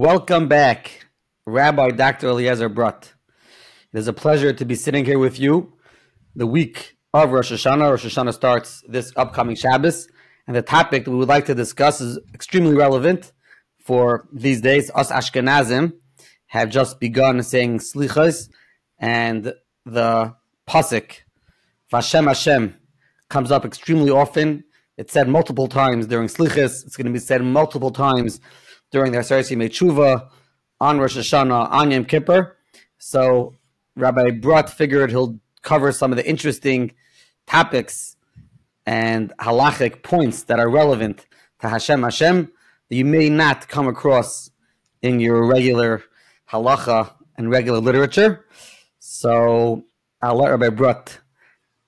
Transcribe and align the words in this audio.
Welcome 0.00 0.46
back, 0.46 1.06
Rabbi 1.44 1.88
Dr. 1.88 2.28
Eliezer 2.28 2.70
Brodt. 2.70 3.14
It 3.92 3.98
is 3.98 4.06
a 4.06 4.12
pleasure 4.12 4.52
to 4.52 4.64
be 4.64 4.76
sitting 4.76 5.04
here 5.04 5.18
with 5.18 5.40
you 5.40 5.72
the 6.36 6.46
week 6.46 6.96
of 7.12 7.32
Rosh 7.32 7.50
Hashanah. 7.50 7.90
Rosh 7.90 8.06
Hashanah 8.06 8.32
starts 8.32 8.84
this 8.86 9.12
upcoming 9.16 9.56
Shabbos, 9.56 10.06
and 10.46 10.54
the 10.54 10.62
topic 10.62 11.04
that 11.04 11.10
we 11.10 11.16
would 11.16 11.26
like 11.26 11.46
to 11.46 11.54
discuss 11.56 12.00
is 12.00 12.16
extremely 12.32 12.76
relevant 12.76 13.32
for 13.84 14.28
these 14.32 14.60
days. 14.60 14.88
Us 14.94 15.10
Ashkenazim 15.10 15.94
have 16.46 16.70
just 16.70 17.00
begun 17.00 17.42
saying 17.42 17.80
Slichas, 17.80 18.48
and 19.00 19.52
the 19.84 20.32
Pasik, 20.68 21.22
Vashem 21.92 22.28
Hashem, 22.28 22.76
comes 23.28 23.50
up 23.50 23.64
extremely 23.64 24.12
often. 24.12 24.62
It's 24.96 25.12
said 25.12 25.28
multiple 25.28 25.66
times 25.66 26.06
during 26.06 26.28
Slichas. 26.28 26.86
It's 26.86 26.96
going 26.96 27.06
to 27.06 27.12
be 27.12 27.18
said 27.18 27.42
multiple 27.42 27.90
times 27.90 28.38
during 28.90 29.12
the 29.12 29.18
Aseret 29.18 29.50
Yimei 29.50 30.28
on 30.80 30.98
Rosh 30.98 31.16
Hashanah, 31.16 31.70
on 31.70 31.90
Yom 31.90 32.04
Kippur. 32.04 32.56
So 32.98 33.54
Rabbi 33.96 34.30
Brodt 34.30 34.68
figured 34.68 35.10
he'll 35.10 35.38
cover 35.62 35.92
some 35.92 36.12
of 36.12 36.16
the 36.16 36.28
interesting 36.28 36.92
topics 37.46 38.16
and 38.86 39.32
halachic 39.38 40.02
points 40.02 40.44
that 40.44 40.58
are 40.58 40.68
relevant 40.68 41.26
to 41.60 41.68
Hashem 41.68 42.02
Hashem 42.02 42.50
that 42.88 42.96
you 42.96 43.04
may 43.04 43.28
not 43.28 43.68
come 43.68 43.86
across 43.88 44.50
in 45.02 45.20
your 45.20 45.46
regular 45.46 46.02
halacha 46.50 47.12
and 47.36 47.50
regular 47.50 47.80
literature. 47.80 48.46
So 48.98 49.84
I'll 50.22 50.36
let 50.36 50.50
Rabbi 50.50 50.68
Brodt 50.68 51.18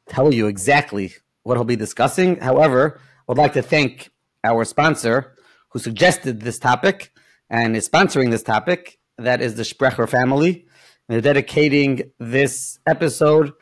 tell 0.08 0.34
you 0.34 0.46
exactly 0.46 1.14
what 1.42 1.56
he'll 1.56 1.64
be 1.64 1.77
discussing. 1.77 2.36
However, 2.36 3.00
I 3.00 3.22
would 3.28 3.38
like 3.38 3.55
to 3.55 3.62
thank 3.62 4.10
our 4.44 4.64
sponsor 4.64 5.36
who 5.70 5.78
suggested 5.78 6.40
this 6.40 6.58
topic 6.58 7.12
and 7.48 7.76
is 7.76 7.88
sponsoring 7.88 8.30
this 8.30 8.42
topic. 8.42 8.98
That 9.18 9.40
is 9.40 9.54
the 9.56 9.64
Sprecher 9.64 10.06
family. 10.06 10.66
They're 11.08 11.20
dedicating 11.20 12.12
this 12.18 12.78
episode 12.86 13.52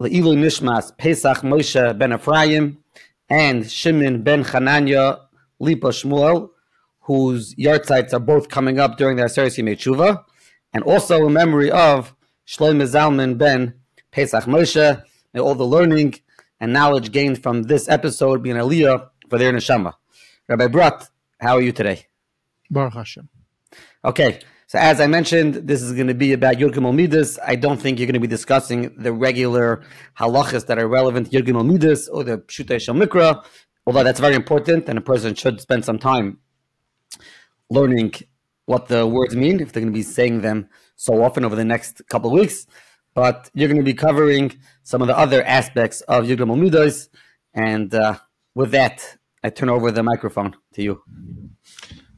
Le'ilu 0.00 0.36
Nishmas 0.36 0.96
Pesach 0.96 1.38
Moshe 1.38 1.98
ben 1.98 2.12
Ephraim 2.12 2.78
and 3.28 3.70
Shimon 3.70 4.22
ben 4.22 4.44
Chananya 4.44 5.20
Lipa 5.58 5.88
Shmuel, 5.88 6.50
whose 7.00 7.54
yahrzeits 7.56 8.14
are 8.14 8.20
both 8.20 8.48
coming 8.48 8.78
up 8.78 8.96
during 8.96 9.16
the 9.16 9.24
Aseret 9.24 9.58
Yimei 9.58 10.24
and 10.72 10.84
also 10.84 11.26
in 11.26 11.32
memory 11.32 11.70
of 11.70 12.14
Shlomo 12.46 12.86
Zalman 12.86 13.36
ben 13.36 13.74
Pesach 14.10 14.44
Moshe, 14.44 15.02
and 15.34 15.42
all 15.42 15.54
the 15.54 15.64
learning 15.64 16.14
and 16.60 16.72
knowledge 16.72 17.12
gained 17.12 17.42
from 17.42 17.64
this 17.64 17.88
episode 17.88 18.42
be 18.42 18.52
being 18.52 18.62
aliyah 18.62 19.08
for 19.28 19.38
their 19.38 19.52
neshama. 19.52 19.94
Rabbi 20.48 20.66
Brodt, 20.66 21.08
how 21.40 21.56
are 21.56 21.62
you 21.62 21.72
today? 21.72 22.06
Baruch 22.70 22.94
Hashem. 22.94 23.28
Okay, 24.04 24.40
so 24.66 24.78
as 24.78 25.00
I 25.00 25.06
mentioned, 25.06 25.54
this 25.54 25.82
is 25.82 25.92
going 25.92 26.06
to 26.06 26.14
be 26.14 26.32
about 26.32 26.56
Yirgim 26.56 26.94
Midas. 26.94 27.38
I 27.44 27.56
don't 27.56 27.80
think 27.80 27.98
you're 27.98 28.06
going 28.06 28.14
to 28.14 28.20
be 28.20 28.26
discussing 28.26 28.94
the 28.96 29.12
regular 29.12 29.82
halachas 30.18 30.66
that 30.66 30.78
are 30.78 30.86
relevant 30.86 31.30
to 31.30 31.42
Yirgim 31.42 31.64
Midas 31.66 32.08
or 32.08 32.24
the 32.24 32.38
Pshutei 32.38 32.80
Shel 32.80 32.94
Mikra, 32.94 33.44
although 33.86 34.04
that's 34.04 34.20
very 34.20 34.34
important 34.34 34.88
and 34.88 34.98
a 34.98 35.00
person 35.00 35.34
should 35.34 35.60
spend 35.60 35.84
some 35.84 35.98
time 35.98 36.38
learning 37.70 38.12
what 38.66 38.88
the 38.88 39.06
words 39.06 39.34
mean 39.34 39.60
if 39.60 39.72
they're 39.72 39.82
going 39.82 39.92
to 39.92 39.98
be 39.98 40.02
saying 40.02 40.42
them 40.42 40.68
so 40.94 41.22
often 41.22 41.44
over 41.44 41.56
the 41.56 41.64
next 41.64 42.02
couple 42.08 42.30
of 42.30 42.38
weeks. 42.38 42.66
But 43.14 43.50
you're 43.54 43.68
going 43.68 43.80
to 43.80 43.84
be 43.84 43.94
covering 43.94 44.56
some 44.82 45.02
of 45.02 45.08
the 45.08 45.18
other 45.18 45.42
aspects 45.42 46.00
of 46.02 46.24
Yirgim 46.24 46.56
Midas, 46.56 47.08
and 47.54 47.92
uh, 47.92 48.18
with 48.54 48.70
that, 48.70 49.16
I 49.42 49.50
turn 49.50 49.68
over 49.68 49.90
the 49.90 50.02
microphone 50.02 50.54
to 50.74 50.82
you. 50.82 51.02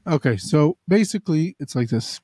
Okay, 0.06 0.36
so 0.36 0.76
basically, 0.88 1.56
it's 1.60 1.76
like 1.76 1.88
this. 1.88 2.20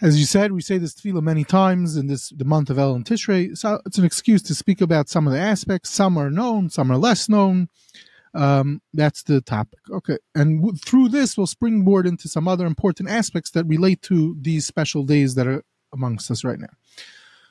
As 0.00 0.18
you 0.20 0.26
said, 0.26 0.52
we 0.52 0.60
say 0.60 0.78
this 0.78 0.94
tefillah 0.94 1.22
many 1.22 1.42
times 1.42 1.96
in 1.96 2.06
this 2.06 2.28
the 2.30 2.44
month 2.44 2.70
of 2.70 2.76
Elul 2.76 3.02
Tishrei. 3.02 3.56
So 3.58 3.80
it's 3.84 3.98
an 3.98 4.04
excuse 4.04 4.42
to 4.42 4.54
speak 4.54 4.80
about 4.80 5.08
some 5.08 5.26
of 5.26 5.32
the 5.32 5.40
aspects. 5.40 5.90
Some 5.90 6.16
are 6.16 6.30
known, 6.30 6.70
some 6.70 6.92
are 6.92 6.96
less 6.96 7.28
known. 7.28 7.68
Um, 8.34 8.80
that's 8.94 9.24
the 9.24 9.40
topic. 9.40 9.80
Okay, 9.90 10.18
and 10.36 10.60
w- 10.60 10.78
through 10.78 11.08
this, 11.08 11.36
we'll 11.36 11.48
springboard 11.48 12.06
into 12.06 12.28
some 12.28 12.46
other 12.46 12.66
important 12.66 13.08
aspects 13.08 13.50
that 13.52 13.64
relate 13.64 14.02
to 14.02 14.36
these 14.40 14.66
special 14.66 15.02
days 15.02 15.34
that 15.34 15.48
are 15.48 15.64
amongst 15.92 16.30
us 16.30 16.44
right 16.44 16.60
now. 16.60 16.68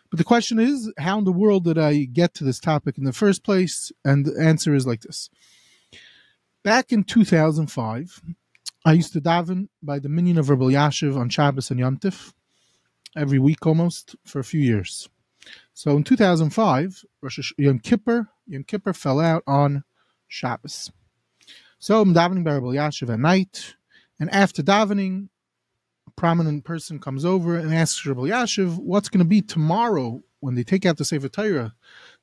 But 0.09 0.19
the 0.19 0.23
question 0.23 0.59
is, 0.59 0.89
how 0.97 1.17
in 1.17 1.25
the 1.25 1.33
world 1.33 1.65
did 1.65 1.77
I 1.77 2.05
get 2.05 2.33
to 2.35 2.45
this 2.45 2.61
topic 2.61 2.97
in 2.97 3.03
the 3.03 3.11
first 3.11 3.43
place? 3.43 3.91
And 4.05 4.25
the 4.25 4.39
answer 4.41 4.73
is 4.73 4.87
like 4.87 5.01
this. 5.01 5.29
Back 6.67 6.91
in 6.91 7.05
2005, 7.05 8.21
I 8.83 8.91
used 8.91 9.13
to 9.13 9.21
daven 9.21 9.69
by 9.81 9.99
the 9.99 10.09
minyan 10.09 10.37
of 10.37 10.49
Rabbi 10.49 10.65
Yashiv 10.65 11.15
on 11.15 11.29
Shabbos 11.29 11.71
and 11.71 11.79
Yom 11.79 11.97
every 13.15 13.39
week 13.39 13.65
almost 13.65 14.17
for 14.25 14.39
a 14.39 14.43
few 14.43 14.59
years. 14.59 15.07
So 15.73 15.95
in 15.95 16.03
2005, 16.03 17.05
Rosh 17.21 17.53
Yom 17.57 17.79
Kippur, 17.79 18.27
Yom 18.47 18.65
Kippur 18.65 18.91
fell 18.91 19.21
out 19.21 19.43
on 19.47 19.85
Shabbos. 20.27 20.91
So 21.79 22.01
I'm 22.01 22.13
davening 22.13 22.43
by 22.43 22.55
Rabbi 22.55 22.75
Yashiv 22.75 23.13
at 23.13 23.19
night, 23.21 23.75
and 24.19 24.29
after 24.31 24.61
davening, 24.61 25.29
a 26.05 26.11
prominent 26.17 26.65
person 26.65 26.99
comes 26.99 27.23
over 27.23 27.57
and 27.57 27.73
asks 27.73 28.05
Rabbi 28.05 28.23
Yashiv, 28.23 28.77
what's 28.77 29.07
going 29.07 29.23
to 29.23 29.25
be 29.25 29.41
tomorrow 29.41 30.21
when 30.41 30.55
they 30.55 30.65
take 30.65 30.85
out 30.85 30.97
the 30.97 31.05
Sefer 31.05 31.29
Torah? 31.29 31.75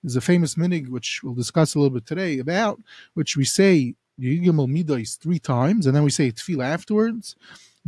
There's 0.03 0.17
a 0.17 0.21
famous 0.21 0.57
minig, 0.57 0.91
which 0.91 1.23
we'll 1.25 1.33
discuss 1.33 1.75
a 1.75 1.79
little 1.79 1.95
bit 1.95 2.05
today, 2.05 2.41
about 2.41 2.83
which 3.15 3.39
we 3.39 3.47
say 3.47 3.95
Yigimel 4.21 4.69
Midas 4.69 5.17
three 5.17 5.39
times, 5.39 5.87
and 5.87 5.95
then 5.95 6.05
we 6.05 6.11
say 6.11 6.31
Tefillah 6.31 6.65
afterwards. 6.65 7.37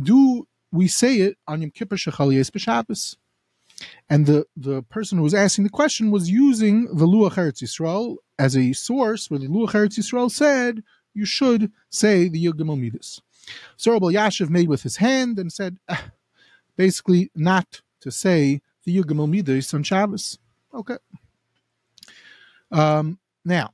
Do 0.01 0.47
we 0.71 0.87
say 0.87 1.17
it 1.17 1.37
on 1.47 1.61
Yom 1.61 1.71
Kippur 1.71 1.95
Shechaliyes 1.95 2.51
B'Shabbos? 2.51 3.15
And 4.09 4.25
the, 4.25 4.45
the 4.55 4.81
person 4.83 5.17
who 5.17 5.23
was 5.23 5.33
asking 5.33 5.63
the 5.63 5.69
question 5.69 6.11
was 6.11 6.29
using 6.29 6.85
the 6.85 7.05
Luach 7.05 7.33
Eretz 7.33 7.61
Yisrael 7.61 8.17
as 8.39 8.57
a 8.57 8.73
source 8.73 9.29
where 9.29 9.39
the 9.39 9.47
Luach 9.47 9.71
Eretz 9.71 9.99
Yisrael 9.99 10.31
said 10.31 10.83
you 11.13 11.25
should 11.25 11.71
say 11.89 12.27
the 12.27 12.43
Yigimel 12.43 12.79
Midas. 12.79 13.21
So 13.75 13.93
Rabbi 13.93 14.07
Yashiv 14.07 14.49
made 14.49 14.67
with 14.67 14.83
his 14.83 14.97
hand 14.97 15.39
and 15.39 15.51
said, 15.51 15.77
ah, 15.87 16.11
basically, 16.75 17.31
not 17.35 17.81
to 18.01 18.11
say 18.11 18.61
the 18.83 18.97
Yigimel 18.97 19.29
Midas 19.29 19.73
on 19.73 19.83
Shabbos. 19.83 20.37
Okay. 20.73 20.97
Um, 22.71 23.19
now, 23.45 23.71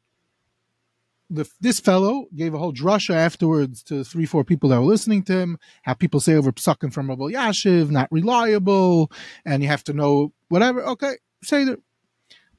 the, 1.34 1.50
this 1.60 1.80
fellow 1.80 2.28
gave 2.36 2.54
a 2.54 2.60
whole 2.60 2.74
drasha 2.74 3.16
afterwards 3.16 3.82
to 3.84 4.04
three, 4.04 4.26
four 4.26 4.44
people 4.44 4.70
that 4.70 4.80
were 4.80 4.86
listening 4.86 5.24
to 5.24 5.34
him. 5.34 5.58
How 5.82 5.94
people 5.94 6.20
say 6.20 6.36
over 6.36 6.52
psukim 6.52 6.94
from 6.94 7.10
Rabbi 7.10 7.32
Yashiv, 7.32 7.90
not 7.90 8.12
reliable, 8.12 9.12
and 9.46 9.64
you 9.64 9.70
have 9.70 9.84
to 9.86 9.94
know 9.94 10.32
whatever. 10.50 10.84
Okay, 10.84 11.16
say 11.44 11.64
that. 11.64 11.80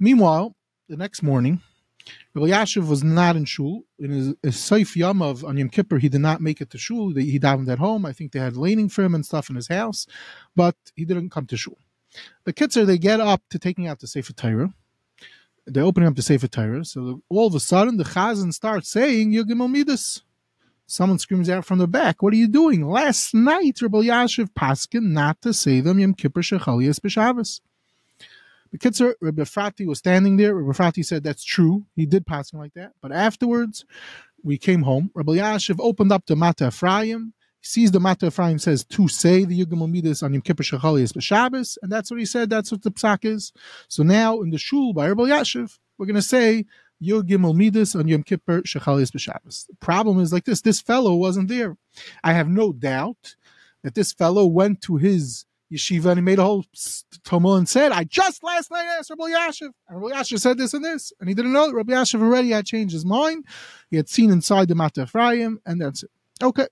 Meanwhile, 0.01 0.57
the 0.89 0.97
next 0.97 1.23
morning, 1.23 1.61
Rabbi 2.34 2.49
Yashiv 2.49 2.89
was 2.89 3.05
not 3.05 3.37
in 3.37 3.45
shul. 3.45 3.83
In 3.99 4.11
his, 4.11 4.34
his 4.43 4.57
Seif 4.57 4.97
Yamav 4.97 5.47
on 5.47 5.57
Yom 5.57 5.69
Kippur, 5.69 5.99
he 5.99 6.09
did 6.09 6.21
not 6.21 6.41
make 6.41 6.61
it 6.61 6.71
to 6.71 6.79
shul. 6.79 7.15
He 7.15 7.39
davened 7.39 7.71
at 7.71 7.79
home. 7.79 8.05
I 8.05 8.13
think 8.13 8.33
they 8.33 8.41
had 8.41 8.57
laning 8.57 8.89
for 8.89 9.05
him 9.05 9.15
and 9.15 9.25
stuff 9.25 9.49
in 9.49 9.57
his 9.57 9.69
house, 9.69 10.07
but 10.57 10.77
he 10.97 11.05
didn't 11.05 11.31
come 11.31 11.47
to 11.47 11.57
shul. 11.57 11.79
The 12.45 12.53
kids 12.53 12.77
are 12.77 12.84
they 12.84 12.99
get 12.99 13.21
up 13.21 13.43
to 13.51 13.59
taking 13.59 13.87
out 13.87 14.01
the 14.01 14.07
Sefer 14.07 14.33
Torah 14.33 14.75
they're 15.67 15.85
opening 15.85 16.09
up 16.09 16.17
the 16.17 16.23
Sefer 16.23 16.49
Torah. 16.49 16.85
So 16.85 17.23
all 17.29 17.47
of 17.47 17.55
a 17.55 17.61
sudden, 17.61 17.97
the 17.97 18.05
Chazan 18.05 18.53
starts 18.53 18.89
saying 18.89 19.33
Yogim 19.33 19.69
Midas. 19.71 20.23
Someone 20.87 21.19
screams 21.19 21.49
out 21.49 21.65
from 21.65 21.79
the 21.79 21.89
back, 21.89 22.23
"What 22.23 22.35
are 22.35 22.37
you 22.37 22.49
doing?" 22.49 22.87
Last 22.87 23.33
night, 23.35 23.81
Rabbi 23.81 24.03
Yashiv 24.03 24.51
Paskin 24.55 25.13
not 25.13 25.41
to 25.43 25.55
say 25.55 25.81
them 25.81 25.99
Yom 25.99 26.15
Kippur 26.15 26.43
Shechalias 26.43 27.01
B'Shabbos. 27.01 27.61
The 28.71 28.79
Kitzer, 28.79 29.15
Rabbi 29.21 29.43
Frati 29.43 29.87
was 29.87 29.99
standing 29.99 30.37
there. 30.37 30.55
Rabbi 30.55 30.77
Frati 30.77 31.05
said 31.05 31.22
that's 31.22 31.45
true. 31.45 31.87
He 31.97 32.07
did 32.07 32.27
Paskin 32.27 32.59
like 32.59 32.75
that. 32.75 32.93
But 33.01 33.13
afterwards, 33.13 33.87
we 34.43 34.59
came 34.59 34.83
home. 34.83 35.10
Rabbi 35.15 35.33
Yashiv 35.33 35.77
opened 35.78 36.13
up 36.13 36.27
the 36.27 36.37
Mata 36.37 36.67
Ephraim 36.67 37.33
sees 37.66 37.91
the 37.91 38.01
Mata 38.01 38.27
Ephraim 38.27 38.59
says 38.59 38.84
to 38.84 39.09
say 39.09 39.45
the 39.45 39.65
Yugam 39.65 39.91
Midas 39.91 40.22
on 40.22 40.33
Yom 40.33 40.43
Kippur 40.43 40.63
Shechalias 40.63 41.13
B'Shabbos, 41.13 41.78
and 41.83 41.91
that's 41.91 42.11
what 42.11 42.21
he 42.21 42.27
said. 42.27 42.51
That's 42.51 42.71
what 42.71 42.83
the 42.83 42.91
psak 42.91 43.25
is. 43.25 43.53
So 43.89 44.03
now 44.03 44.41
in 44.43 44.51
the 44.51 44.59
shul 44.59 44.93
by 44.93 45.09
Rabbi 45.09 45.25
Yashiv, 45.25 45.78
we're 45.99 46.07
going 46.07 46.15
to 46.16 46.22
say 46.22 46.66
Yugim 47.03 47.55
Midas 47.57 47.95
on 47.95 48.09
Yom 48.09 48.22
Kippur 48.22 48.63
Shechalias 48.63 49.11
B'Shabbos. 49.11 49.66
The 49.66 49.77
problem 49.77 50.21
is 50.21 50.33
like 50.33 50.45
this: 50.45 50.61
this 50.61 50.81
fellow 50.81 51.15
wasn't 51.15 51.49
there. 51.49 51.77
I 52.22 52.33
have 52.33 52.49
no 52.49 52.72
doubt 52.72 53.37
that 53.83 53.95
this 53.95 54.13
fellow 54.13 54.47
went 54.47 54.81
to 54.83 54.97
his 54.97 55.45
yeshiva 55.72 56.07
and 56.07 56.19
he 56.19 56.22
made 56.22 56.39
a 56.39 56.45
whole 56.45 56.65
tumult 57.25 57.59
and 57.59 57.69
said, 57.69 57.93
"I 57.93 58.05
just 58.05 58.43
last 58.43 58.71
night 58.71 58.87
asked 58.99 59.10
Rabbi 59.10 59.31
Yashiv, 59.31 59.71
and 59.89 60.03
Rabbi 60.03 60.15
Yashiv 60.15 60.41
said 60.41 60.59
this 60.59 60.75
and 60.75 60.84
this," 60.84 61.13
and 61.19 61.28
he 61.28 61.34
didn't 61.34 61.53
know 61.53 61.67
that 61.67 61.75
Rabbi 61.75 61.93
Yashiv 61.93 62.21
already 62.22 62.51
had 62.51 62.67
changed 62.67 62.93
his 62.93 63.05
mind. 63.05 63.45
He 63.91 63.97
had 63.97 64.09
seen 64.09 64.31
inside 64.31 64.69
the 64.69 64.75
Mata 64.75 65.03
Ephraim, 65.03 65.60
and 65.67 65.81
that's 65.81 66.03
it. 66.03 66.10
Okay. 66.43 66.67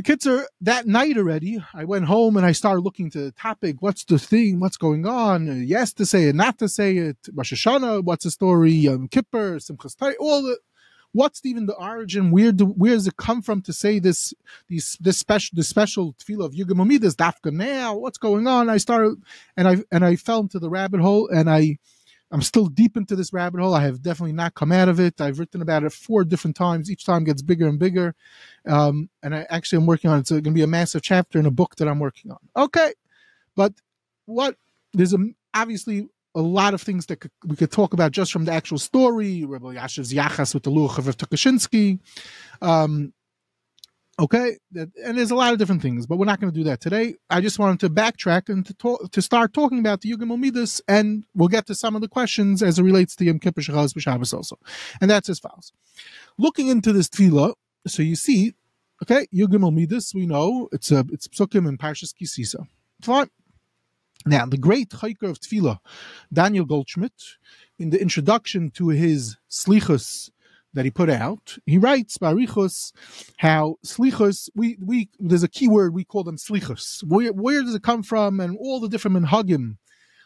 The 0.00 0.04
kids 0.04 0.26
are 0.26 0.48
that 0.62 0.86
night 0.86 1.18
already. 1.18 1.62
I 1.74 1.84
went 1.84 2.06
home 2.06 2.38
and 2.38 2.46
I 2.46 2.52
started 2.52 2.80
looking 2.80 3.10
to 3.10 3.20
the 3.20 3.32
topic. 3.32 3.76
What's 3.80 4.02
the 4.02 4.18
thing? 4.18 4.58
What's 4.58 4.78
going 4.78 5.04
on? 5.04 5.46
Uh, 5.46 5.52
yes 5.52 5.92
to 5.92 6.06
say 6.06 6.24
it, 6.24 6.34
not 6.34 6.58
to 6.60 6.70
say 6.70 6.96
it. 6.96 7.18
Rosh 7.34 7.52
Hashanah. 7.52 8.02
What's 8.04 8.24
the 8.24 8.30
story? 8.30 8.72
Yom 8.72 9.08
Kippur, 9.08 9.58
Simchas 9.58 9.94
Torah. 9.98 10.14
All 10.18 10.42
the 10.42 10.56
what's 11.12 11.44
even 11.44 11.66
the 11.66 11.74
origin? 11.74 12.30
Where 12.30 12.50
do 12.50 12.64
where 12.64 12.94
does 12.94 13.08
it 13.08 13.18
come 13.18 13.42
from 13.42 13.60
to 13.60 13.74
say 13.74 13.98
this 13.98 14.32
these 14.68 14.96
this 15.02 15.18
special 15.18 15.54
the 15.54 15.64
special 15.64 16.14
tefillah 16.14 16.46
of 16.46 16.52
Yugam 16.54 16.80
Amidas 16.80 17.14
Dafka 17.14 17.52
now? 17.52 17.94
What's 17.94 18.16
going 18.16 18.46
on? 18.46 18.70
I 18.70 18.78
started 18.78 19.22
and 19.54 19.68
I 19.68 19.84
and 19.92 20.02
I 20.02 20.16
fell 20.16 20.40
into 20.40 20.58
the 20.58 20.70
rabbit 20.70 21.02
hole 21.02 21.28
and 21.28 21.50
I 21.50 21.76
I'm 22.32 22.42
still 22.42 22.66
deep 22.66 22.96
into 22.96 23.16
this 23.16 23.32
rabbit 23.32 23.60
hole. 23.60 23.74
I 23.74 23.82
have 23.82 24.02
definitely 24.02 24.32
not 24.32 24.54
come 24.54 24.70
out 24.70 24.88
of 24.88 25.00
it. 25.00 25.20
I've 25.20 25.38
written 25.38 25.62
about 25.62 25.82
it 25.82 25.92
four 25.92 26.24
different 26.24 26.56
times. 26.56 26.90
Each 26.90 27.04
time 27.04 27.24
gets 27.24 27.42
bigger 27.42 27.66
and 27.66 27.78
bigger. 27.78 28.14
Um, 28.66 29.10
and 29.22 29.34
I 29.34 29.46
actually 29.50 29.78
am 29.78 29.86
working 29.86 30.10
on 30.10 30.18
it. 30.18 30.20
It's 30.20 30.30
going 30.30 30.44
to 30.44 30.50
be 30.52 30.62
a 30.62 30.68
massive 30.68 31.02
chapter 31.02 31.38
in 31.38 31.46
a 31.46 31.50
book 31.50 31.76
that 31.76 31.88
I'm 31.88 31.98
working 31.98 32.30
on. 32.30 32.38
Okay, 32.56 32.92
but 33.56 33.72
what 34.26 34.56
there's 34.92 35.12
a, 35.12 35.18
obviously 35.54 36.08
a 36.34 36.40
lot 36.40 36.74
of 36.74 36.80
things 36.80 37.06
that 37.06 37.16
could, 37.16 37.32
we 37.44 37.56
could 37.56 37.72
talk 37.72 37.92
about 37.92 38.12
just 38.12 38.32
from 38.32 38.44
the 38.44 38.52
actual 38.52 38.78
story. 38.78 39.44
Rabbi 39.44 39.74
Yashiv's 39.74 40.12
Yachas 40.12 40.54
with 40.54 40.62
the 40.62 40.70
Luch 40.70 40.98
of 40.98 41.16
Tukachinsky. 41.16 41.98
Um, 42.62 43.12
okay, 44.20 44.58
and 44.74 45.18
there's 45.18 45.30
a 45.30 45.34
lot 45.34 45.52
of 45.52 45.58
different 45.58 45.82
things, 45.82 46.06
but 46.06 46.16
we're 46.16 46.26
not 46.26 46.40
going 46.40 46.52
to 46.52 46.58
do 46.58 46.64
that 46.64 46.80
today. 46.80 47.14
I 47.30 47.40
just 47.40 47.58
wanted 47.58 47.80
to 47.80 47.90
backtrack 47.90 48.48
and 48.48 48.64
to 48.66 48.74
talk, 48.74 49.10
to 49.10 49.22
start 49.22 49.52
talking 49.52 49.78
about 49.78 50.02
the 50.02 50.12
Yugim 50.12 50.38
Midas, 50.38 50.80
and 50.86 51.24
we'll 51.34 51.48
get 51.48 51.66
to 51.66 51.74
some 51.74 51.94
of 51.94 52.02
the 52.02 52.08
questions 52.08 52.62
as 52.62 52.78
it 52.78 52.82
relates 52.82 53.16
to 53.16 53.24
Yom 53.24 53.38
Kippur 53.38 53.62
Shachas 53.62 53.94
B'Shabbos 53.94 54.34
also. 54.34 54.58
And 55.00 55.10
that's 55.10 55.28
as 55.28 55.38
follows. 55.38 55.72
Looking 56.38 56.68
into 56.68 56.92
this 56.92 57.08
tefillah, 57.08 57.54
so 57.86 58.02
you 58.02 58.14
see, 58.14 58.54
okay, 59.02 59.26
Yugim 59.34 59.72
Midas, 59.74 60.14
we 60.14 60.26
know 60.26 60.68
it's 60.72 60.92
a 60.92 61.04
it's 61.12 61.26
psukim 61.28 61.66
in 61.68 61.78
Parshas 61.78 62.14
Kisisa. 62.14 62.66
Fine. 63.00 63.30
Now, 64.26 64.44
the 64.44 64.58
great 64.58 64.92
hiker 64.92 65.26
of 65.30 65.40
Tefillah, 65.40 65.78
Daniel 66.30 66.66
Goldschmidt, 66.66 67.38
in 67.78 67.88
the 67.88 67.98
introduction 68.00 68.70
to 68.72 68.88
his 68.90 69.38
Slichus 69.50 70.28
that 70.74 70.84
he 70.84 70.90
put 70.90 71.10
out, 71.10 71.58
he 71.66 71.78
writes 71.78 72.18
Barichus 72.18 72.92
how 73.38 73.76
Slichus, 73.84 74.48
we, 74.54 74.76
we, 74.80 75.08
there's 75.18 75.42
a 75.42 75.48
key 75.48 75.68
word, 75.68 75.94
we 75.94 76.04
call 76.04 76.24
them 76.24 76.36
Slichus. 76.36 77.02
Where, 77.02 77.32
where 77.32 77.62
does 77.62 77.74
it 77.74 77.82
come 77.82 78.02
from? 78.02 78.40
And 78.40 78.56
all 78.58 78.80
the 78.80 78.88
different 78.88 79.16
minhagim 79.16 79.76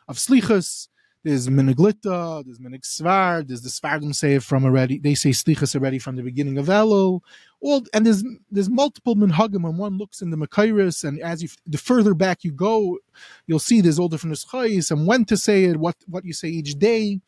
of 0.06 0.16
Slichus 0.16 0.88
there's 1.24 1.48
Meneglita, 1.48 2.44
there's 2.44 2.58
Menegsvar, 2.58 3.48
there's 3.48 3.62
the 3.62 3.70
Svardim 3.70 4.14
say 4.14 4.38
from 4.38 4.64
already, 4.64 4.98
they 4.98 5.14
say 5.14 5.30
Slichas 5.30 5.74
already 5.74 5.98
from 5.98 6.16
the 6.16 6.22
beginning 6.22 6.58
of 6.58 6.66
Elul. 6.66 7.20
All, 7.62 7.82
and 7.94 8.04
there's 8.04 8.22
there's 8.50 8.68
multiple 8.68 9.16
minhagim 9.16 9.62
when 9.62 9.78
one 9.78 9.96
looks 9.96 10.20
in 10.20 10.28
the 10.28 10.36
Makairis, 10.36 11.02
and 11.02 11.18
as 11.20 11.42
you 11.42 11.48
the 11.66 11.78
further 11.78 12.12
back 12.12 12.44
you 12.44 12.52
go, 12.52 12.98
you'll 13.46 13.58
see 13.58 13.80
there's 13.80 13.98
all 13.98 14.10
different 14.10 14.36
eschais 14.36 14.90
and 14.90 15.06
when 15.06 15.24
to 15.24 15.36
say 15.38 15.64
it, 15.64 15.78
what 15.78 15.96
what 16.06 16.26
you 16.26 16.34
say 16.34 16.48
each 16.48 16.78
day. 16.78 17.20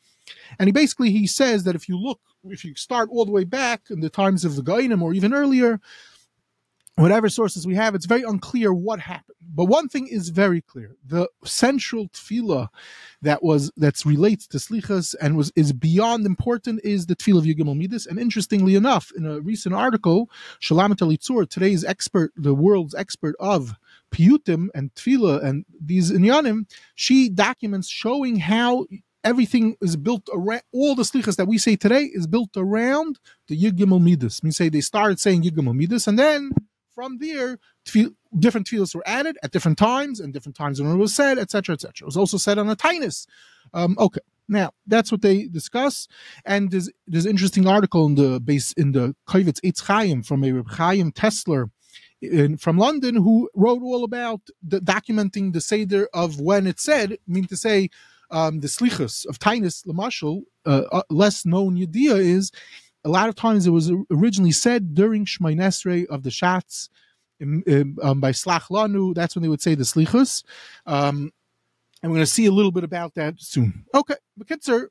And 0.59 0.67
he 0.67 0.71
basically 0.71 1.11
he 1.11 1.27
says 1.27 1.63
that 1.63 1.75
if 1.75 1.87
you 1.89 1.97
look, 1.97 2.19
if 2.45 2.63
you 2.63 2.75
start 2.75 3.09
all 3.11 3.25
the 3.25 3.31
way 3.31 3.43
back 3.43 3.83
in 3.89 3.99
the 3.99 4.09
times 4.09 4.45
of 4.45 4.55
the 4.55 4.61
Gainim 4.61 5.01
or 5.01 5.13
even 5.13 5.33
earlier, 5.33 5.79
whatever 6.95 7.29
sources 7.29 7.67
we 7.67 7.75
have, 7.75 7.93
it's 7.95 8.05
very 8.05 8.23
unclear 8.23 8.73
what 8.73 8.99
happened. 8.99 9.37
But 9.53 9.65
one 9.65 9.87
thing 9.87 10.07
is 10.07 10.29
very 10.29 10.61
clear: 10.61 10.95
the 11.05 11.29
central 11.45 12.09
tefillah 12.09 12.67
that 13.21 13.43
was 13.43 13.71
that's 13.77 14.05
relates 14.05 14.47
to 14.47 14.57
slichas 14.57 15.15
and 15.21 15.37
was 15.37 15.51
is 15.55 15.73
beyond 15.73 16.25
important 16.25 16.81
is 16.83 17.05
the 17.05 17.15
tefillah 17.15 17.39
of 17.39 17.45
Yigimel 17.45 17.77
Midas. 17.77 18.05
And 18.05 18.19
interestingly 18.19 18.75
enough, 18.75 19.11
in 19.15 19.25
a 19.25 19.39
recent 19.39 19.73
article, 19.75 20.29
Shulamit 20.61 20.97
Elizur, 20.97 21.49
today's 21.49 21.85
expert, 21.85 22.33
the 22.35 22.53
world's 22.53 22.95
expert 22.95 23.35
of 23.39 23.73
piyutim 24.11 24.67
and 24.73 24.93
tefillah 24.95 25.43
and 25.43 25.65
these 25.79 26.11
inyanim, 26.11 26.65
she 26.95 27.29
documents 27.29 27.89
showing 27.89 28.37
how 28.37 28.85
everything 29.27 29.75
is 29.81 29.97
built 29.97 30.29
around 30.33 30.61
all 30.71 30.95
the 30.95 31.03
slichas 31.03 31.35
that 31.35 31.47
we 31.47 31.57
say 31.57 31.75
today 31.75 32.03
is 32.03 32.27
built 32.27 32.51
around 32.55 33.19
the 33.49 33.61
Yigimel 33.61 34.01
Midas. 34.01 34.39
We 34.41 34.51
say 34.51 34.69
they 34.69 34.81
started 34.81 35.19
saying 35.19 35.43
Yigimel 35.43 35.75
Midas 35.75 36.07
and 36.07 36.17
then 36.17 36.51
from 36.95 37.19
there, 37.19 37.59
different 37.85 38.67
tefillos 38.67 38.95
were 38.95 39.03
added 39.05 39.37
at 39.43 39.51
different 39.51 39.77
times 39.77 40.19
and 40.19 40.33
different 40.33 40.55
times 40.55 40.81
when 40.81 40.91
it 40.91 40.95
was 40.95 41.13
said, 41.13 41.37
etc., 41.37 41.73
etc. 41.73 41.93
It 42.01 42.05
was 42.05 42.17
also 42.17 42.37
said 42.37 42.57
on 42.57 42.69
a 42.69 42.75
tinus. 42.75 43.27
Um, 43.73 43.95
okay, 43.99 44.21
now 44.47 44.71
that's 44.87 45.11
what 45.11 45.21
they 45.21 45.45
discuss, 45.45 46.07
and 46.43 46.71
there's 46.71 46.89
there's 47.05 47.25
an 47.25 47.31
interesting 47.31 47.67
article 47.67 48.07
in 48.07 48.15
the 48.15 48.39
base 48.39 48.71
in 48.73 48.93
the 48.93 49.15
Kovetz 49.27 49.59
Eitz 49.61 49.83
Chaim 49.83 50.23
from 50.23 50.43
a 50.43 50.51
Reb 50.51 50.71
Chaim 50.71 51.11
Tessler 51.11 51.69
in, 52.21 52.57
from 52.57 52.79
London 52.79 53.15
who 53.15 53.47
wrote 53.53 53.83
all 53.83 54.03
about 54.03 54.41
the, 54.63 54.79
documenting 54.79 55.53
the 55.53 55.61
seder 55.61 56.07
of 56.15 56.39
when 56.39 56.65
it 56.65 56.79
said, 56.79 57.11
I 57.11 57.17
mean 57.27 57.45
to 57.45 57.57
say, 57.57 57.89
um, 58.29 58.59
the 58.59 58.67
slichus 58.67 59.25
of 59.27 59.39
Tainus 59.39 59.85
Lamashal, 59.85 60.43
uh, 60.65 60.83
uh, 60.91 61.01
less 61.09 61.45
known 61.45 61.81
idea 61.81 62.15
is 62.15 62.51
a 63.03 63.09
lot 63.09 63.29
of 63.29 63.35
times 63.35 63.65
it 63.65 63.71
was 63.71 63.91
originally 64.11 64.51
said 64.51 64.93
during 64.93 65.25
Shmai 65.25 65.55
Nesre 65.55 66.05
of 66.07 66.23
the 66.23 66.29
Shats 66.29 66.89
um, 67.41 68.19
by 68.19 68.31
Slach 68.31 68.69
Lanu. 68.69 69.13
That's 69.13 69.35
when 69.35 69.43
they 69.43 69.49
would 69.49 69.61
say 69.61 69.75
the 69.75 69.83
Slichus. 69.83 70.43
Um, 70.85 71.31
and 72.01 72.11
we're 72.11 72.17
going 72.17 72.25
to 72.25 72.31
see 72.31 72.45
a 72.45 72.51
little 72.51 72.71
bit 72.71 72.83
about 72.83 73.15
that 73.15 73.35
soon. 73.39 73.85
Okay, 73.93 74.15
Bekitzer, 74.39 74.87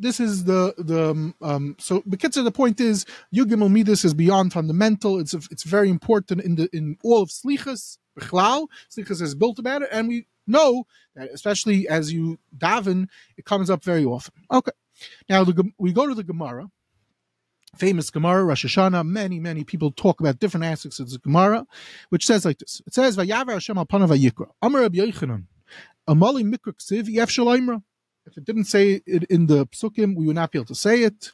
this 0.00 0.18
is 0.18 0.44
the 0.44 0.74
the 0.78 1.10
um, 1.10 1.34
um 1.40 1.76
so. 1.78 2.02
The 2.06 2.52
point 2.52 2.80
is 2.80 3.04
Yugim 3.34 3.70
Midas 3.70 4.04
is 4.04 4.14
beyond 4.14 4.52
fundamental. 4.52 5.20
It's 5.20 5.34
a, 5.34 5.40
it's 5.50 5.62
very 5.62 5.90
important 5.90 6.40
in 6.40 6.56
the 6.56 6.68
in 6.72 6.96
all 7.04 7.22
of 7.22 7.28
Slichus. 7.28 7.98
Bechlal, 8.18 8.66
Slichus 8.90 9.22
is 9.22 9.34
built 9.34 9.58
about 9.58 9.82
it, 9.82 9.88
and 9.92 10.08
we 10.08 10.26
know 10.46 10.84
that 11.14 11.30
especially 11.30 11.88
as 11.88 12.12
you 12.12 12.38
daven, 12.56 13.08
it 13.36 13.44
comes 13.44 13.70
up 13.70 13.84
very 13.84 14.04
often. 14.04 14.34
Okay, 14.50 14.72
now 15.28 15.44
the, 15.44 15.70
we 15.78 15.92
go 15.92 16.06
to 16.08 16.14
the 16.14 16.24
Gemara 16.24 16.68
famous 17.76 18.10
Gemara, 18.10 18.44
Rosh 18.44 18.66
Hashanah. 18.66 19.06
Many, 19.06 19.38
many 19.38 19.64
people 19.64 19.92
talk 19.92 20.20
about 20.20 20.40
different 20.40 20.64
aspects 20.64 20.98
of 20.98 21.10
the 21.10 21.18
Gemara, 21.18 21.66
which 22.08 22.26
says 22.26 22.44
like 22.44 22.58
this. 22.58 22.82
It 22.86 22.94
says, 22.94 23.16
"Vayavar 23.16 23.52
Hashem 23.52 23.78
al 23.78 23.86
panav 23.86 24.08
vayikra." 24.08 24.50
Amar 24.62 24.82
Rabbi 24.82 24.98
Yochanan, 24.98 25.44
Amali 26.08 26.42
mikra 26.42 26.74
ksiv 26.74 27.08
yef 27.08 27.30
shalaimra. 27.30 27.82
If 28.30 28.38
it 28.38 28.44
didn't 28.44 28.64
say 28.64 29.02
it 29.06 29.24
in 29.24 29.46
the 29.46 29.66
psukim, 29.66 30.14
we 30.14 30.24
would 30.26 30.36
not 30.36 30.52
be 30.52 30.58
able 30.58 30.66
to 30.66 30.74
say 30.74 31.02
it. 31.02 31.32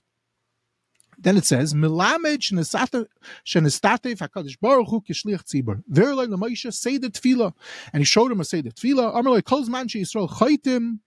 Then 1.19 1.37
it 1.37 1.45
says, 1.45 1.75
"Milamed 1.75 2.41
shenestate 2.41 3.07
Hakadosh 3.45 4.59
Baruch 4.61 4.89
Hu 4.89 5.01
kishliach 5.03 5.45
tzibur." 5.45 5.83
Verlei 5.91 6.27
leMoshe 6.27 6.73
say 6.73 6.97
the 6.99 7.09
tefillah, 7.09 7.53
and 7.93 8.01
he 8.01 8.05
showed 8.05 8.33
him 8.33 8.41
a 8.41 8.45
say 8.45 8.61
the 8.63 8.71
tefillah. 8.71 9.19
Amar 9.19 9.43
kol 9.43 9.65
man 9.67 9.89
Yisrael 9.89 10.29
chaytim 10.29 11.01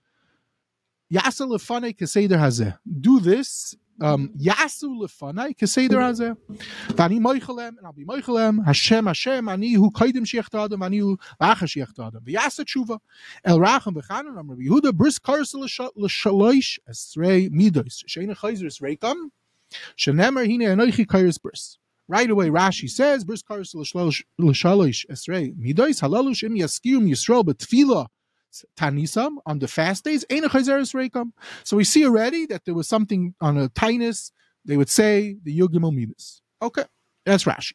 yasa 1.12 1.47
lefanei 1.47 1.95
hazeh. 1.95 2.78
Do 2.99 3.19
this 3.19 3.75
Um, 4.01 4.29
Yasu 4.37 5.01
lefanai 5.01 5.56
keseder 5.56 5.89
hmm. 5.89 5.97
hazeh. 5.97 6.37
Vani 6.89 7.19
moichelem, 7.19 7.77
and 7.77 7.85
I'll 7.85 7.94
be 7.94 8.06
moichelem. 8.06 8.65
Hashem, 8.65 9.06
Hashem, 9.06 9.49
ani 9.49 9.73
hu 9.73 9.91
kaidim 9.91 10.25
shiach 10.25 10.53
adam, 10.57 10.83
ani 10.83 10.99
hu 10.99 11.18
lacha 11.41 11.65
shiach 11.65 12.07
adam. 12.07 12.23
V'yasa 12.23 12.63
tshuva. 12.65 12.99
El 13.44 13.59
rachem 13.59 13.94
b'chanan, 13.95 14.37
am 14.39 14.49
Rabbi 14.49 14.68
Yehuda, 14.68 14.94
bris 14.94 15.19
kars 15.19 15.53
l'shaloish 15.53 16.79
esrei 16.89 17.49
midos. 17.49 18.03
Sheina 18.07 18.35
chayzer 18.35 18.65
esreikam. 18.65 19.31
Shenemer 19.97 20.45
hine 20.45 20.61
anoichi 20.61 21.06
kairis 21.06 21.41
bris. 21.41 21.77
Right 22.07 22.29
away, 22.29 22.49
Rashi 22.49 22.89
says, 22.89 23.23
bris 23.23 23.44
kars 23.44 23.75
l'shaloish 23.75 25.06
esrei 25.07 25.56
midos. 25.56 26.01
Halalu 26.01 26.35
shem 26.35 26.56
yaskium 26.56 27.07
yisrael 27.09 27.44
betfilah 27.44 28.07
Tanisam 28.77 29.37
on 29.45 29.59
the 29.59 29.68
fast 29.68 30.03
days, 30.03 30.25
ain't 30.29 30.45
a 30.45 30.49
chizeras 30.49 30.94
Rekam. 30.94 31.31
So 31.63 31.77
we 31.77 31.83
see 31.83 32.06
already 32.06 32.45
that 32.47 32.65
there 32.65 32.73
was 32.73 32.87
something 32.87 33.33
on 33.41 33.57
a 33.57 33.69
Tainus, 33.69 34.31
they 34.65 34.77
would 34.77 34.89
say 34.89 35.37
the 35.44 35.57
Yugim 35.57 35.94
Midas. 35.94 36.41
Okay, 36.61 36.85
that's 37.25 37.45
Rashi. 37.45 37.73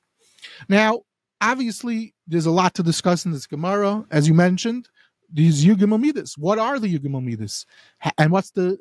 Now, 0.68 1.02
obviously, 1.40 2.14
there's 2.26 2.46
a 2.46 2.50
lot 2.50 2.74
to 2.74 2.82
discuss 2.82 3.24
in 3.24 3.32
this 3.32 3.46
Gemara, 3.46 4.04
as 4.10 4.28
you 4.28 4.34
mentioned. 4.34 4.88
These 5.32 5.64
Yugim 5.64 5.98
Midas. 6.00 6.38
What 6.38 6.58
are 6.58 6.78
the 6.78 6.98
Yugim 6.98 7.20
Midas? 7.24 7.66
And 8.18 8.30
what's 8.30 8.50
the, 8.50 8.78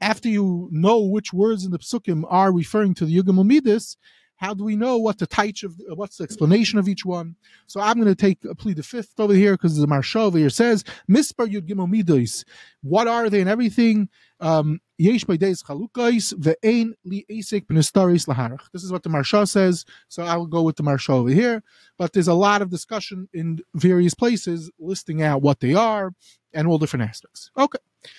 after 0.00 0.28
you 0.28 0.68
know 0.70 1.00
which 1.00 1.32
words 1.32 1.64
in 1.64 1.72
the 1.72 1.78
Psukim 1.78 2.24
are 2.28 2.52
referring 2.52 2.94
to 2.94 3.06
the 3.06 3.16
Yugim 3.16 3.44
Midas, 3.44 3.96
how 4.36 4.52
do 4.54 4.64
we 4.64 4.76
know 4.76 4.98
what 4.98 5.18
the 5.18 5.26
taich 5.26 5.64
of 5.64 5.74
what's 5.96 6.18
the 6.18 6.24
explanation 6.24 6.78
of 6.78 6.88
each 6.88 7.04
one? 7.04 7.36
So 7.66 7.80
I'm 7.80 7.94
going 7.94 8.06
to 8.06 8.14
take 8.14 8.44
a 8.44 8.54
plea 8.54 8.74
the 8.74 8.82
fifth 8.82 9.18
over 9.18 9.32
here 9.32 9.52
because 9.52 9.76
the 9.76 9.86
Marsha 9.86 10.16
over 10.16 10.38
here 10.38 10.50
says 10.50 10.84
Mispar 11.10 11.50
Yud 11.50 11.66
Gimel 11.66 11.90
Midos. 11.90 12.44
What 12.82 13.08
are 13.08 13.30
they 13.30 13.40
and 13.40 13.50
everything? 13.50 14.08
Um, 14.38 14.80
Yesh 14.98 15.24
Baideis 15.24 15.64
Chalukais 15.64 16.34
Ve'ein 16.34 16.92
Li 17.04 17.24
Esek 17.30 17.66
B'Nistaris 17.66 18.26
Laharach. 18.26 18.70
This 18.72 18.84
is 18.84 18.92
what 18.92 19.02
the 19.02 19.08
Marsha 19.08 19.48
says. 19.48 19.84
So 20.08 20.22
I 20.22 20.36
will 20.36 20.46
go 20.46 20.62
with 20.62 20.76
the 20.76 20.82
Marsha 20.82 21.10
over 21.10 21.30
here. 21.30 21.62
But 21.96 22.12
there's 22.12 22.28
a 22.28 22.34
lot 22.34 22.60
of 22.60 22.70
discussion 22.70 23.28
in 23.32 23.60
various 23.74 24.14
places 24.14 24.70
listing 24.78 25.22
out 25.22 25.40
what 25.40 25.60
they 25.60 25.74
are 25.74 26.12
and 26.52 26.68
all 26.68 26.78
different 26.78 27.08
aspects. 27.08 27.50
Okay. 27.56 27.78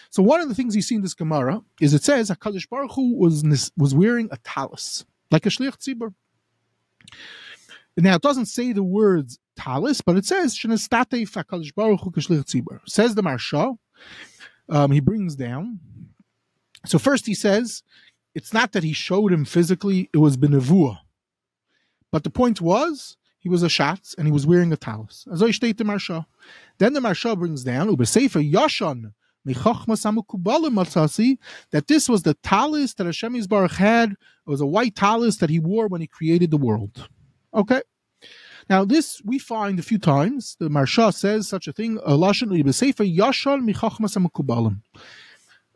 So 0.09 0.23
one 0.23 0.41
of 0.41 0.49
the 0.49 0.55
things 0.55 0.75
you 0.75 0.81
see 0.81 0.95
in 0.95 1.01
this 1.01 1.13
Gemara 1.13 1.61
is 1.79 1.93
it 1.93 2.03
says 2.03 2.29
Hakadosh 2.29 2.67
Baruch 2.67 2.91
Hu 2.93 3.15
was 3.15 3.71
was 3.77 3.93
wearing 3.93 4.27
a 4.31 4.37
talus 4.37 5.05
like 5.31 5.45
a 5.45 5.49
shliach 5.49 5.77
tzibur. 5.77 6.13
Now 7.97 8.15
it 8.15 8.21
doesn't 8.21 8.45
say 8.45 8.73
the 8.73 8.83
words 8.83 9.39
talis, 9.55 10.01
but 10.01 10.15
it 10.17 10.25
says. 10.25 10.53
Says 10.53 10.75
the 10.75 10.83
Marsha. 13.23 13.77
Um, 14.69 14.91
he 14.91 14.99
brings 14.99 15.35
down. 15.35 15.79
So 16.85 16.99
first 16.99 17.25
he 17.25 17.33
says 17.33 17.83
it's 18.35 18.53
not 18.53 18.71
that 18.73 18.83
he 18.83 18.93
showed 18.93 19.33
him 19.33 19.45
physically, 19.45 20.09
it 20.13 20.17
was 20.17 20.37
benevua. 20.37 20.99
But 22.11 22.23
the 22.23 22.29
point 22.29 22.61
was, 22.61 23.17
he 23.39 23.49
was 23.49 23.63
a 23.63 23.67
shatz 23.67 24.15
and 24.17 24.27
he 24.27 24.31
was 24.31 24.45
wearing 24.45 24.71
a 24.71 24.77
talus. 24.77 25.25
As 25.31 25.41
I 25.41 25.47
the 25.47 25.83
Marsha. 25.83 26.25
Then 26.77 26.93
the 26.93 26.99
Marsha 26.99 27.37
brings 27.37 27.63
down, 27.63 27.89
Ubesefer 27.89 28.51
Yashan, 28.51 29.13
that 31.71 31.87
this 31.87 32.09
was 32.09 32.23
the 32.23 32.33
talis 32.43 32.93
that 32.95 33.05
Hashem 33.05 33.33
Yisbarach 33.33 33.75
had. 33.75 34.11
It 34.11 34.17
was 34.49 34.61
a 34.61 34.65
white 34.65 34.95
talis 34.95 35.37
that 35.37 35.49
he 35.49 35.59
wore 35.59 35.87
when 35.87 36.01
he 36.01 36.07
created 36.07 36.51
the 36.51 36.57
world. 36.57 37.09
Okay. 37.53 37.81
Now, 38.69 38.83
this 38.83 39.21
we 39.23 39.39
find 39.39 39.79
a 39.79 39.83
few 39.83 39.97
times. 39.97 40.57
The 40.59 40.69
Marsha 40.69 41.13
says 41.13 41.47
such 41.47 41.67
a 41.67 41.73
thing. 41.73 41.99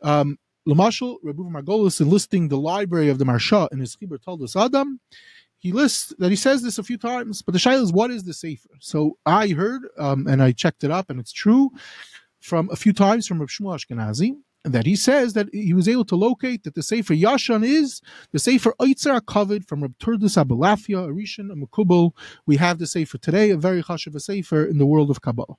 Um, 0.02 0.38
Lamashal, 0.68 1.16
Rabbi 1.22 1.42
Margolis, 1.42 2.00
in 2.00 2.10
listing 2.10 2.48
the 2.48 2.58
library 2.58 3.08
of 3.08 3.18
the 3.18 3.24
Marsha 3.24 3.68
in 3.72 3.80
his 3.80 3.96
Chibur 3.96 4.22
told 4.22 4.42
us 4.42 4.54
Adam, 4.54 5.00
he 5.58 5.72
lists 5.72 6.12
that 6.18 6.30
he 6.30 6.36
says 6.36 6.62
this 6.62 6.78
a 6.78 6.82
few 6.82 6.98
times, 6.98 7.40
but 7.40 7.52
the 7.52 7.58
shaila 7.58 7.82
is 7.82 7.92
what 7.92 8.10
is 8.10 8.24
the 8.24 8.34
sefer? 8.34 8.68
So 8.80 9.16
I 9.24 9.48
heard 9.48 9.82
um, 9.96 10.26
and 10.26 10.42
I 10.42 10.52
checked 10.52 10.82
it 10.82 10.90
up, 10.90 11.08
and 11.08 11.20
it's 11.20 11.32
true 11.32 11.70
from 12.42 12.68
a 12.70 12.76
few 12.76 12.92
times 12.92 13.26
from 13.26 13.38
Rabbi 13.40 13.50
Shmuel 13.50 13.78
Ashkenazi 13.78 14.34
that 14.64 14.86
he 14.86 14.94
says 14.94 15.32
that 15.32 15.48
he 15.52 15.74
was 15.74 15.88
able 15.88 16.04
to 16.04 16.16
locate 16.16 16.64
that 16.64 16.74
the 16.74 16.82
Sefer 16.82 17.14
Yashan 17.14 17.64
is 17.64 18.00
the 18.32 18.38
Sefer 18.38 18.74
Oitzer 18.80 19.24
covered 19.26 19.66
from 19.66 19.82
Reb 19.82 19.98
Todros 19.98 20.36
Abulafia, 20.42 21.08
Arishan, 21.08 21.50
and 21.50 21.66
Makubal. 21.66 22.12
We 22.46 22.56
have 22.56 22.78
the 22.78 22.86
Sefer 22.86 23.18
today, 23.18 23.50
a 23.50 23.56
very 23.56 23.82
chashiv 23.82 24.20
Sefer 24.20 24.64
in 24.64 24.78
the 24.78 24.86
world 24.86 25.10
of 25.10 25.20
Kabbalah. 25.20 25.56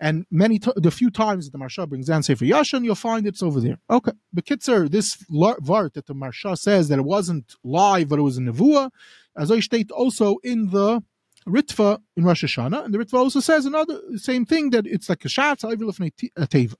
And 0.00 0.26
many, 0.30 0.58
t- 0.58 0.72
the 0.76 0.90
few 0.90 1.10
times 1.10 1.46
that 1.46 1.58
the 1.58 1.64
Marsha 1.64 1.88
brings 1.88 2.06
down 2.06 2.22
Sefer 2.22 2.44
Yashan, 2.44 2.84
you'll 2.84 2.94
find 2.94 3.26
it's 3.26 3.42
over 3.42 3.60
there. 3.60 3.78
Okay. 3.90 4.12
But 4.32 4.44
Kitzer, 4.44 4.90
this 4.90 5.16
vart 5.30 5.94
that 5.94 6.06
the 6.06 6.14
Marsha 6.14 6.56
says 6.56 6.88
that 6.88 6.98
it 6.98 7.04
wasn't 7.04 7.54
live, 7.64 8.08
but 8.08 8.18
it 8.18 8.22
was 8.22 8.38
a 8.38 8.42
Nevuah, 8.42 8.90
as 9.36 9.50
I 9.50 9.60
state 9.60 9.90
also 9.90 10.36
in 10.44 10.70
the 10.70 11.02
Ritva 11.48 11.98
in 12.16 12.24
Rosh 12.24 12.44
Hashanah, 12.44 12.84
and 12.84 12.94
the 12.94 12.98
Ritva 12.98 13.14
also 13.14 13.40
says 13.40 13.66
another 13.66 14.00
same 14.16 14.44
thing 14.44 14.70
that 14.70 14.86
it's 14.86 15.08
like 15.08 15.24
a 15.24 15.28
shatz, 15.28 15.64
a 15.64 15.68
uh, 15.68 16.46
teva. 16.46 16.74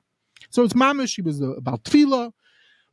So 0.51 0.63
it's 0.63 0.75
mamish. 0.75 1.17
He 1.17 1.23
was 1.23 1.43
uh, 1.43 1.55
about 1.55 1.85
tefillah. 1.85 2.33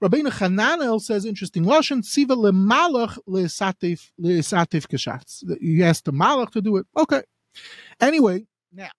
Rabbeinu 0.04 0.32
Chananel 0.32 1.02
says 1.02 1.26
interesting 1.26 1.64
lashon 1.64 2.04
siva 2.04 2.36
lemalach 2.36 3.18
lesatif 3.28 4.12
lesatif 4.20 4.88
kashatz. 4.88 5.44
He 5.62 5.84
asked 5.84 6.06
the 6.06 6.14
malach 6.14 6.52
to 6.52 6.62
do 6.62 6.78
it. 6.78 6.86
Okay. 6.98 7.24
Anyway, 8.02 8.46
now 8.74 8.90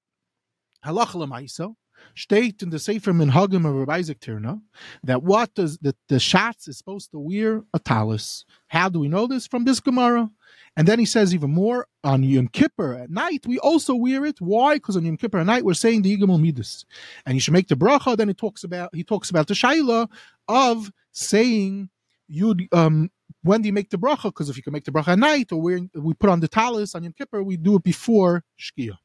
halacha 0.85 1.15
lemaisa 1.17 1.75
state 2.15 2.63
in 2.63 2.71
the 2.71 2.79
Sefer 2.79 3.13
Minhagim 3.13 3.67
of 3.69 3.75
Rabbi 3.75 3.97
Isaac 3.97 4.21
Tyrnau 4.21 4.61
that 5.03 5.23
what 5.23 5.55
does 5.55 5.79
the, 5.79 5.95
the 6.09 6.17
Shatz 6.17 6.69
is 6.69 6.79
supposed 6.79 7.11
to 7.11 7.19
wear 7.19 7.63
a 7.75 7.79
talis. 7.79 8.45
How 8.69 8.89
do 8.89 9.01
we 9.01 9.09
know 9.09 9.27
this? 9.27 9.47
From 9.47 9.65
this 9.65 9.81
Gemara. 9.81 10.31
And 10.77 10.87
then 10.87 10.99
he 10.99 11.07
says 11.07 11.35
even 11.35 11.51
more 11.51 11.87
on 12.05 12.23
Yom 12.23 12.49
Kippur 12.49 12.95
at 12.95 13.11
night, 13.11 13.47
we 13.47 13.59
also 13.59 13.95
wear 13.95 14.27
it. 14.27 14.41
Why? 14.41 14.75
Because 14.75 14.97
on 14.97 15.05
Yom 15.05 15.17
Kippur 15.17 15.39
at 15.39 15.47
night, 15.47 15.65
we're 15.65 15.75
saying 15.75 16.03
the 16.03 16.17
Yigimel 16.17 16.41
Midas. 16.41 16.85
And 17.25 17.35
you 17.35 17.41
should 17.41 17.55
make 17.55 17.69
the 17.69 17.77
bracha. 17.77 18.17
Then 18.17 18.29
he 18.29 18.35
talks 18.35 18.65
about 18.65 18.95
he 18.95 19.03
talks 19.03 19.31
about 19.31 19.49
the 19.49 19.55
Shaila 19.55 20.09
of 20.49 20.91
saying 21.13 21.89
you 22.29 22.55
um 22.73 23.11
when 23.43 23.63
do 23.63 23.69
you 23.69 23.73
make 23.73 23.91
the 23.91 23.99
bracha? 23.99 24.25
Because 24.25 24.51
if 24.51 24.57
you 24.57 24.63
can 24.63 24.73
make 24.73 24.85
the 24.85 24.93
bracha 24.93 25.09
at 25.09 25.19
night 25.19 25.53
or 25.53 25.61
we 25.61 25.89
we 25.95 26.15
put 26.15 26.31
on 26.31 26.41
the 26.41 26.49
talis 26.49 26.95
on 26.95 27.05
Yom 27.05 27.15
Kippur, 27.15 27.43
we 27.43 27.57
do 27.57 27.77
it 27.77 27.83
before 27.83 28.45
Shkia. 28.61 28.99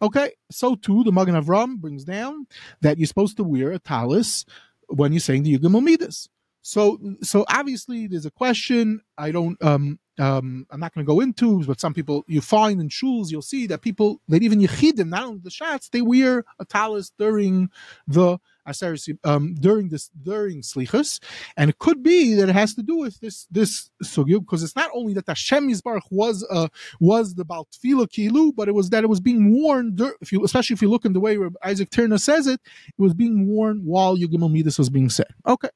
Okay, 0.00 0.32
so 0.50 0.74
too 0.76 1.04
the 1.04 1.12
Magen 1.12 1.34
Avram 1.34 1.76
brings 1.78 2.04
down 2.04 2.46
that 2.80 2.98
you're 2.98 3.06
supposed 3.06 3.36
to 3.36 3.44
wear 3.44 3.72
a 3.72 3.78
talis 3.78 4.44
when 4.88 5.12
you're 5.12 5.20
saying 5.20 5.42
the 5.42 5.58
Yigimel 5.58 5.82
Midas. 5.82 6.28
So 6.62 6.98
so 7.22 7.44
obviously 7.48 8.06
there's 8.06 8.26
a 8.26 8.30
question. 8.30 9.00
I 9.18 9.30
don't 9.30 9.62
um 9.62 9.98
um, 10.18 10.66
I'm 10.70 10.80
not 10.80 10.94
going 10.94 11.04
to 11.06 11.10
go 11.10 11.20
into, 11.20 11.64
but 11.64 11.80
some 11.80 11.94
people 11.94 12.24
you 12.28 12.40
find 12.40 12.80
in 12.80 12.88
shuls, 12.88 13.30
you'll 13.30 13.42
see 13.42 13.66
that 13.68 13.80
people 13.80 14.20
that 14.28 14.42
even 14.42 14.60
yichidim, 14.60 15.08
not 15.08 15.24
only 15.24 15.40
the 15.42 15.50
shots, 15.50 15.88
they 15.88 16.02
wear 16.02 16.44
a 16.58 16.64
talis 16.64 17.10
during 17.18 17.70
the 18.06 18.38
um, 19.24 19.54
during 19.54 19.88
this 19.88 20.10
during 20.22 20.60
slichus, 20.60 21.18
and 21.56 21.70
it 21.70 21.78
could 21.78 22.02
be 22.02 22.34
that 22.34 22.48
it 22.48 22.52
has 22.52 22.74
to 22.74 22.82
do 22.82 22.96
with 22.98 23.18
this 23.20 23.46
this 23.50 23.90
sugya 24.04 24.38
because 24.38 24.62
it's 24.62 24.76
not 24.76 24.90
only 24.94 25.14
that 25.14 25.26
Hashem 25.26 25.68
Yisbarach 25.68 26.06
was 26.10 26.46
uh, 26.50 26.68
was 27.00 27.34
the 27.34 27.44
baltfila 27.44 28.06
kilu, 28.08 28.52
but 28.54 28.68
it 28.68 28.74
was 28.74 28.90
that 28.90 29.04
it 29.04 29.08
was 29.08 29.20
being 29.20 29.52
worn. 29.52 29.96
If 30.20 30.30
you, 30.32 30.44
especially 30.44 30.74
if 30.74 30.82
you 30.82 30.90
look 30.90 31.04
in 31.04 31.12
the 31.12 31.20
way 31.20 31.38
Isaac 31.64 31.90
Tyrnau 31.90 32.20
says 32.20 32.46
it, 32.46 32.60
it 32.86 33.02
was 33.02 33.14
being 33.14 33.48
worn 33.48 33.80
while 33.84 34.16
Yugim 34.16 34.48
Midas 34.50 34.78
was 34.78 34.90
being 34.90 35.08
said. 35.10 35.28
Okay, 35.46 35.70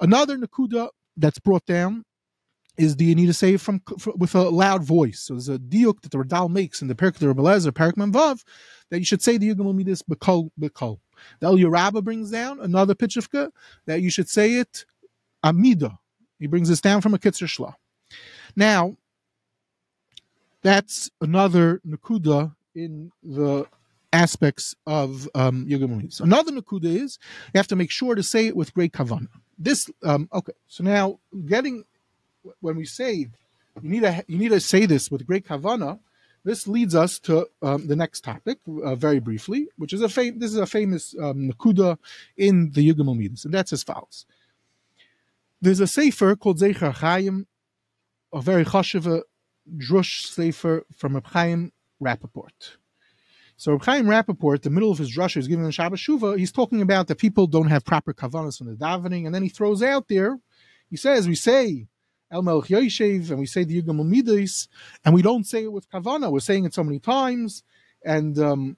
another 0.00 0.36
nakuda 0.36 0.90
that's 1.16 1.38
brought 1.38 1.64
down 1.66 2.04
is 2.78 2.94
do 2.94 3.04
you 3.04 3.14
need 3.14 3.26
to 3.26 3.34
say 3.34 3.56
from, 3.56 3.80
from, 3.98 4.14
with 4.16 4.34
a 4.34 4.48
loud 4.48 4.84
voice? 4.84 5.20
So 5.20 5.34
there's 5.34 5.48
a 5.48 5.58
diuk 5.58 6.00
that 6.02 6.12
the 6.12 6.18
Radal 6.18 6.48
makes 6.48 6.80
in 6.80 6.88
the 6.88 6.94
Perk 6.94 7.16
the 7.16 7.26
Rebelezer, 7.26 7.74
Perk 7.74 7.96
Vav, 7.96 8.44
that 8.90 8.98
you 8.98 9.04
should 9.04 9.22
say 9.22 9.36
the 9.36 9.52
Yugam 9.54 9.74
Midis 9.74 10.02
Bekol 10.02 10.50
Bekol. 10.58 11.00
The 11.40 11.46
El 11.48 11.56
Yerabba 11.56 12.02
brings 12.02 12.30
down 12.30 12.60
another 12.60 12.94
pitchufka 12.94 13.50
that 13.86 14.00
you 14.00 14.10
should 14.10 14.28
say 14.28 14.54
it 14.54 14.86
Amida. 15.44 15.98
He 16.38 16.46
brings 16.46 16.68
this 16.68 16.80
down 16.80 17.00
from 17.00 17.14
a 17.14 17.18
Kitzer 17.18 17.48
Shla. 17.48 17.74
Now, 18.54 18.96
that's 20.62 21.10
another 21.20 21.80
Nakuda 21.86 22.54
in 22.74 23.10
the 23.22 23.66
aspects 24.12 24.74
of 24.86 25.28
um, 25.34 25.66
Yugam 25.66 26.20
Another 26.20 26.52
Nakuda 26.52 26.84
is 26.84 27.18
you 27.52 27.58
have 27.58 27.66
to 27.68 27.76
make 27.76 27.90
sure 27.90 28.14
to 28.14 28.22
say 28.22 28.46
it 28.46 28.56
with 28.56 28.72
great 28.72 28.92
kavanah. 28.92 29.28
This 29.58 29.90
um, 30.04 30.28
okay. 30.32 30.52
So 30.68 30.84
now 30.84 31.18
getting 31.46 31.84
when 32.60 32.76
we 32.76 32.84
say 32.84 33.28
you 33.82 33.90
need 33.90 34.02
to 34.02 34.24
you 34.26 34.38
need 34.38 34.50
to 34.50 34.60
say 34.60 34.86
this 34.86 35.10
with 35.10 35.26
great 35.26 35.46
kavana. 35.46 36.00
This 36.44 36.66
leads 36.66 36.94
us 36.94 37.18
to 37.20 37.48
um, 37.62 37.88
the 37.88 37.96
next 37.96 38.22
topic, 38.22 38.58
uh, 38.82 38.94
very 38.94 39.18
briefly, 39.18 39.68
which 39.76 39.92
is 39.92 40.00
a 40.00 40.08
fam- 40.08 40.38
this 40.38 40.52
is 40.52 40.56
a 40.56 40.66
famous 40.66 41.14
um, 41.20 41.50
nakuda 41.50 41.98
in 42.36 42.70
the 42.70 42.88
Yugam 42.88 43.16
Midas, 43.16 43.44
and 43.44 43.52
that's 43.52 43.72
as 43.72 43.82
follows. 43.82 44.24
There's 45.60 45.80
a 45.80 45.86
sefer 45.86 46.36
called 46.36 46.58
Zecher 46.58 46.92
Chaim, 46.94 47.46
a 48.32 48.40
very 48.40 48.64
chashiva 48.64 49.22
drush 49.76 50.26
sefer 50.26 50.86
from 50.96 51.14
Reb 51.14 51.26
Chaim 51.26 51.72
Rappaport. 52.00 52.76
So 53.56 53.72
Reb 53.72 53.84
Chaim 53.84 54.06
Rappaport, 54.06 54.62
the 54.62 54.70
middle 54.70 54.92
of 54.92 54.98
his 54.98 55.14
drush 55.14 55.36
is 55.36 55.48
given 55.48 55.64
in 55.64 55.72
Shabbat 55.72 55.94
Shuva, 55.94 56.38
he's 56.38 56.52
talking 56.52 56.80
about 56.80 57.08
that 57.08 57.18
people 57.18 57.48
don't 57.48 57.68
have 57.68 57.84
proper 57.84 58.14
kavanas 58.14 58.56
from 58.56 58.68
the 58.68 58.74
davening, 58.74 59.26
and 59.26 59.34
then 59.34 59.42
he 59.42 59.48
throws 59.48 59.82
out 59.82 60.06
there, 60.08 60.38
he 60.88 60.96
says, 60.96 61.26
we 61.26 61.34
say 61.34 61.88
El 62.30 62.42
Melech 62.42 62.68
Yoshev, 62.68 63.30
and 63.30 63.38
we 63.38 63.46
say 63.46 63.64
the 63.64 63.80
Yugam 63.80 64.04
Midas, 64.06 64.68
and 65.04 65.14
we 65.14 65.22
don't 65.22 65.46
say 65.46 65.64
it 65.64 65.72
with 65.72 65.90
Kavana. 65.90 66.30
We're 66.30 66.40
saying 66.40 66.64
it 66.64 66.74
so 66.74 66.84
many 66.84 66.98
times, 66.98 67.62
and 68.04 68.38
um, 68.38 68.76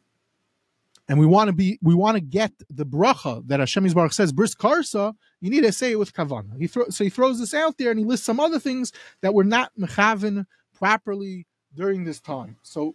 and 1.10 1.18
we 1.18 1.26
want 1.26 1.48
to 1.48 1.52
be, 1.52 1.76
we 1.82 1.92
want 1.92 2.14
to 2.14 2.20
get 2.20 2.52
the 2.70 2.86
bracha 2.86 3.44
that 3.48 3.58
Hashem 3.58 3.84
Yisbarach 3.84 4.12
says, 4.12 4.32
bris 4.32 4.54
karsa. 4.54 5.12
You 5.40 5.50
need 5.50 5.62
to 5.62 5.72
say 5.72 5.90
it 5.90 5.98
with 5.98 6.14
Kavana. 6.14 6.56
He 6.56 6.68
thro- 6.68 6.88
so 6.90 7.02
he 7.02 7.10
throws 7.10 7.40
this 7.40 7.52
out 7.52 7.78
there, 7.78 7.90
and 7.90 7.98
he 7.98 8.04
lists 8.04 8.24
some 8.24 8.38
other 8.38 8.60
things 8.60 8.92
that 9.20 9.34
were 9.34 9.42
not 9.42 9.72
mechavin 9.76 10.46
properly 10.72 11.48
during 11.74 12.04
this 12.04 12.20
time. 12.20 12.58
So 12.62 12.94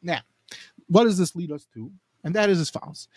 now, 0.00 0.20
what 0.86 1.04
does 1.04 1.18
this 1.18 1.34
lead 1.34 1.50
us 1.50 1.66
to? 1.74 1.90
And 2.22 2.34
that 2.34 2.50
is 2.50 2.60
as 2.60 2.70
follows. 2.70 3.08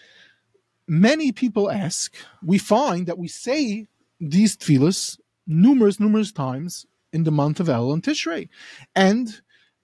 Many 0.87 1.31
people 1.31 1.69
ask, 1.69 2.15
we 2.43 2.57
find 2.57 3.05
that 3.05 3.19
we 3.19 3.27
say 3.27 3.87
these 4.19 4.57
tefillas 4.57 5.19
numerous, 5.49 5.99
numerous 5.99 6.31
times 6.31 6.85
in 7.11 7.23
the 7.23 7.31
month 7.31 7.59
of 7.59 7.67
El 7.67 7.91
and 7.91 8.03
Tishrei. 8.03 8.47
And 8.95 9.41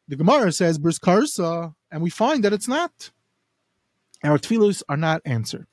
the 0.07 0.15
Gemara 0.15 0.51
says 0.51 0.77
Bris 0.77 0.99
Karsa, 0.99 1.73
and 1.91 2.01
we 2.01 2.09
find 2.09 2.43
that 2.43 2.53
it's 2.53 2.67
not. 2.67 3.11
Our 4.23 4.37
tefillahs 4.37 4.83
are 4.87 4.97
not 4.97 5.21
answered. 5.25 5.67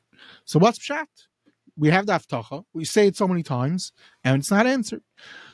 So 0.44 0.58
what's 0.58 0.78
pshat? 0.78 1.06
We 1.76 1.90
have 1.90 2.06
the 2.06 2.14
aftacha. 2.14 2.64
We 2.72 2.84
say 2.84 3.06
it 3.06 3.16
so 3.16 3.28
many 3.28 3.42
times, 3.42 3.92
and 4.24 4.40
it's 4.40 4.50
not 4.50 4.66
answered. 4.66 5.02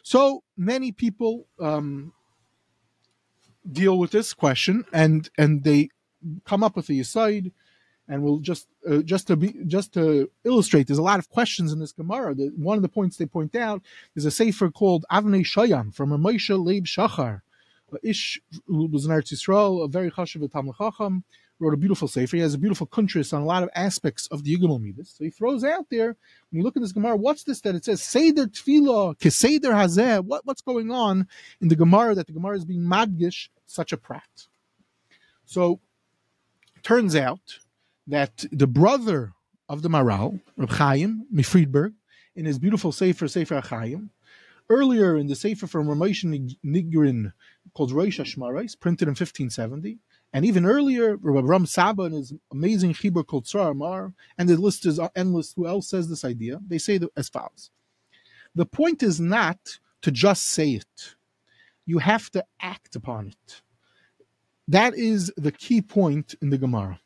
So 0.02 0.42
many 0.57 0.92
people 0.92 1.47
um, 1.61 2.12
deal 3.71 3.99
with 3.99 4.11
this 4.11 4.35
question, 4.35 4.85
and 4.92 5.28
and 5.37 5.64
they 5.64 5.90
come 6.45 6.64
up 6.64 6.76
with 6.76 6.90
a 6.90 6.99
aside 6.99 7.52
and 8.08 8.22
we'll 8.22 8.38
just 8.38 8.66
uh, 8.88 8.98
just 8.98 9.26
to 9.26 9.36
be 9.36 9.54
just 9.66 9.92
to 9.94 10.30
illustrate 10.44 10.86
there's 10.86 10.98
a 10.98 11.02
lot 11.02 11.18
of 11.18 11.28
questions 11.28 11.72
in 11.72 11.78
this 11.78 11.92
gemara 11.92 12.34
the, 12.34 12.48
one 12.56 12.76
of 12.76 12.82
the 12.82 12.88
points 12.88 13.16
they 13.16 13.26
point 13.26 13.54
out 13.54 13.82
is 14.16 14.24
a 14.24 14.30
sefer 14.30 14.70
called 14.70 15.04
avnei 15.12 15.44
shayam 15.44 15.94
from 15.94 16.12
a 16.12 16.18
moshe 16.18 16.64
leib 16.64 16.84
shachar 16.84 17.42
ish 18.02 18.40
was 18.66 19.06
an 19.06 19.12
Eretz 19.12 19.32
Yisrael, 19.32 19.84
a 19.84 19.88
very 19.88 20.10
chashiv 20.10 20.50
Talmud 20.50 20.76
Chacham, 20.76 21.24
wrote 21.58 21.74
a 21.74 21.76
beautiful 21.76 22.08
sefer. 22.08 22.36
He 22.36 22.42
has 22.42 22.54
a 22.54 22.58
beautiful 22.58 22.86
kuntris 22.86 23.32
on 23.32 23.42
a 23.42 23.44
lot 23.44 23.62
of 23.62 23.70
aspects 23.74 24.26
of 24.28 24.44
the 24.44 24.56
Yigimel 24.56 24.80
Midas. 24.80 25.14
So 25.16 25.24
he 25.24 25.30
throws 25.30 25.64
out 25.64 25.86
there, 25.90 26.08
when 26.08 26.16
you 26.58 26.62
look 26.62 26.76
at 26.76 26.82
this 26.82 26.92
Gemara, 26.92 27.16
what's 27.16 27.44
this 27.44 27.60
that 27.62 27.74
it 27.74 27.84
says, 27.84 28.02
Seder 28.02 28.46
Tefillah, 28.46 29.18
Keseder 29.18 29.72
Hazeh, 29.72 30.24
what, 30.24 30.44
what's 30.46 30.62
going 30.62 30.90
on 30.90 31.26
in 31.60 31.68
the 31.68 31.76
Gemara 31.76 32.14
that 32.14 32.26
the 32.26 32.32
Gemara 32.32 32.56
is 32.56 32.64
being 32.64 32.82
madgish, 32.82 33.48
such 33.66 33.92
a 33.92 33.96
prat. 33.96 34.46
So, 35.44 35.80
turns 36.82 37.16
out 37.16 37.58
that 38.08 38.44
the 38.50 38.66
brother 38.66 39.32
of 39.68 39.82
the 39.82 39.88
Maral, 39.88 40.40
Reb 40.56 40.70
Chaim 40.70 41.26
Mifriedberg, 41.32 41.92
in 42.34 42.46
his 42.46 42.58
beautiful 42.58 42.90
Sefer 42.90 43.28
Sefer 43.28 43.60
Chaim, 43.60 44.10
earlier 44.70 45.16
in 45.16 45.26
the 45.26 45.36
Sefer 45.36 45.66
from 45.66 45.86
Ramesh 45.86 46.24
Nigrin 46.64 47.32
called 47.74 47.92
Rosh 47.92 48.18
Hashmarais, 48.18 48.80
printed 48.80 49.08
in 49.08 49.12
1570, 49.12 49.98
and 50.32 50.44
even 50.44 50.66
earlier, 50.66 51.16
Ram 51.20 51.66
Saba 51.66 52.04
in 52.04 52.12
his 52.12 52.32
amazing 52.50 52.94
Chibur 52.94 53.26
called 53.26 53.44
Tzror 53.44 53.68
Hamor, 53.68 54.14
and 54.36 54.48
the 54.48 54.56
list 54.56 54.86
is 54.86 55.00
endless. 55.14 55.52
Who 55.54 55.66
else 55.66 55.88
says 55.88 56.08
this 56.08 56.24
idea? 56.24 56.60
They 56.66 56.78
say 56.78 57.00
as 57.16 57.28
follows: 57.28 57.70
The 58.54 58.66
point 58.66 59.02
is 59.02 59.20
not 59.20 59.78
to 60.02 60.10
just 60.10 60.44
say 60.46 60.72
it; 60.72 61.14
you 61.86 61.98
have 61.98 62.30
to 62.32 62.44
act 62.60 62.94
upon 62.94 63.28
it. 63.28 63.62
That 64.66 64.94
is 64.94 65.32
the 65.36 65.52
key 65.52 65.80
point 65.80 66.34
in 66.42 66.50
the 66.50 66.58
Gemara. 66.58 67.00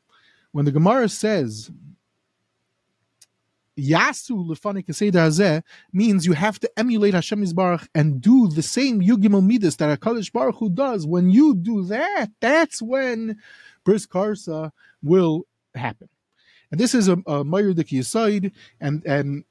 When 0.52 0.64
the 0.64 0.72
Gemara 0.72 1.08
says 1.08 1.70
Yasu 3.78 4.46
lefanik 4.46 4.86
hazeh 4.86 5.62
means 5.92 6.26
you 6.26 6.34
have 6.34 6.60
to 6.60 6.70
emulate 6.78 7.14
Hashem 7.14 7.42
Yisbarach 7.42 7.88
and 7.94 8.20
do 8.20 8.48
the 8.48 8.62
same 8.62 9.00
Yugimel 9.00 9.44
Midas 9.44 9.76
that 9.76 9.98
HaKadosh 9.98 10.30
Baruch 10.32 10.56
Hu 10.56 10.70
does. 10.70 11.06
When 11.06 11.30
you 11.30 11.54
do 11.54 11.84
that, 11.86 12.28
that's 12.40 12.82
when 12.82 13.38
Bris 13.84 14.06
Karsa 14.06 14.70
will 15.02 15.46
happen. 15.74 16.08
And 16.70 16.78
this 16.78 16.94
is 16.94 17.08
a, 17.08 17.16
a 17.26 17.44
Meir 17.44 17.72
Yisaid, 17.72 18.52
and 18.80 19.04
and 19.06 19.44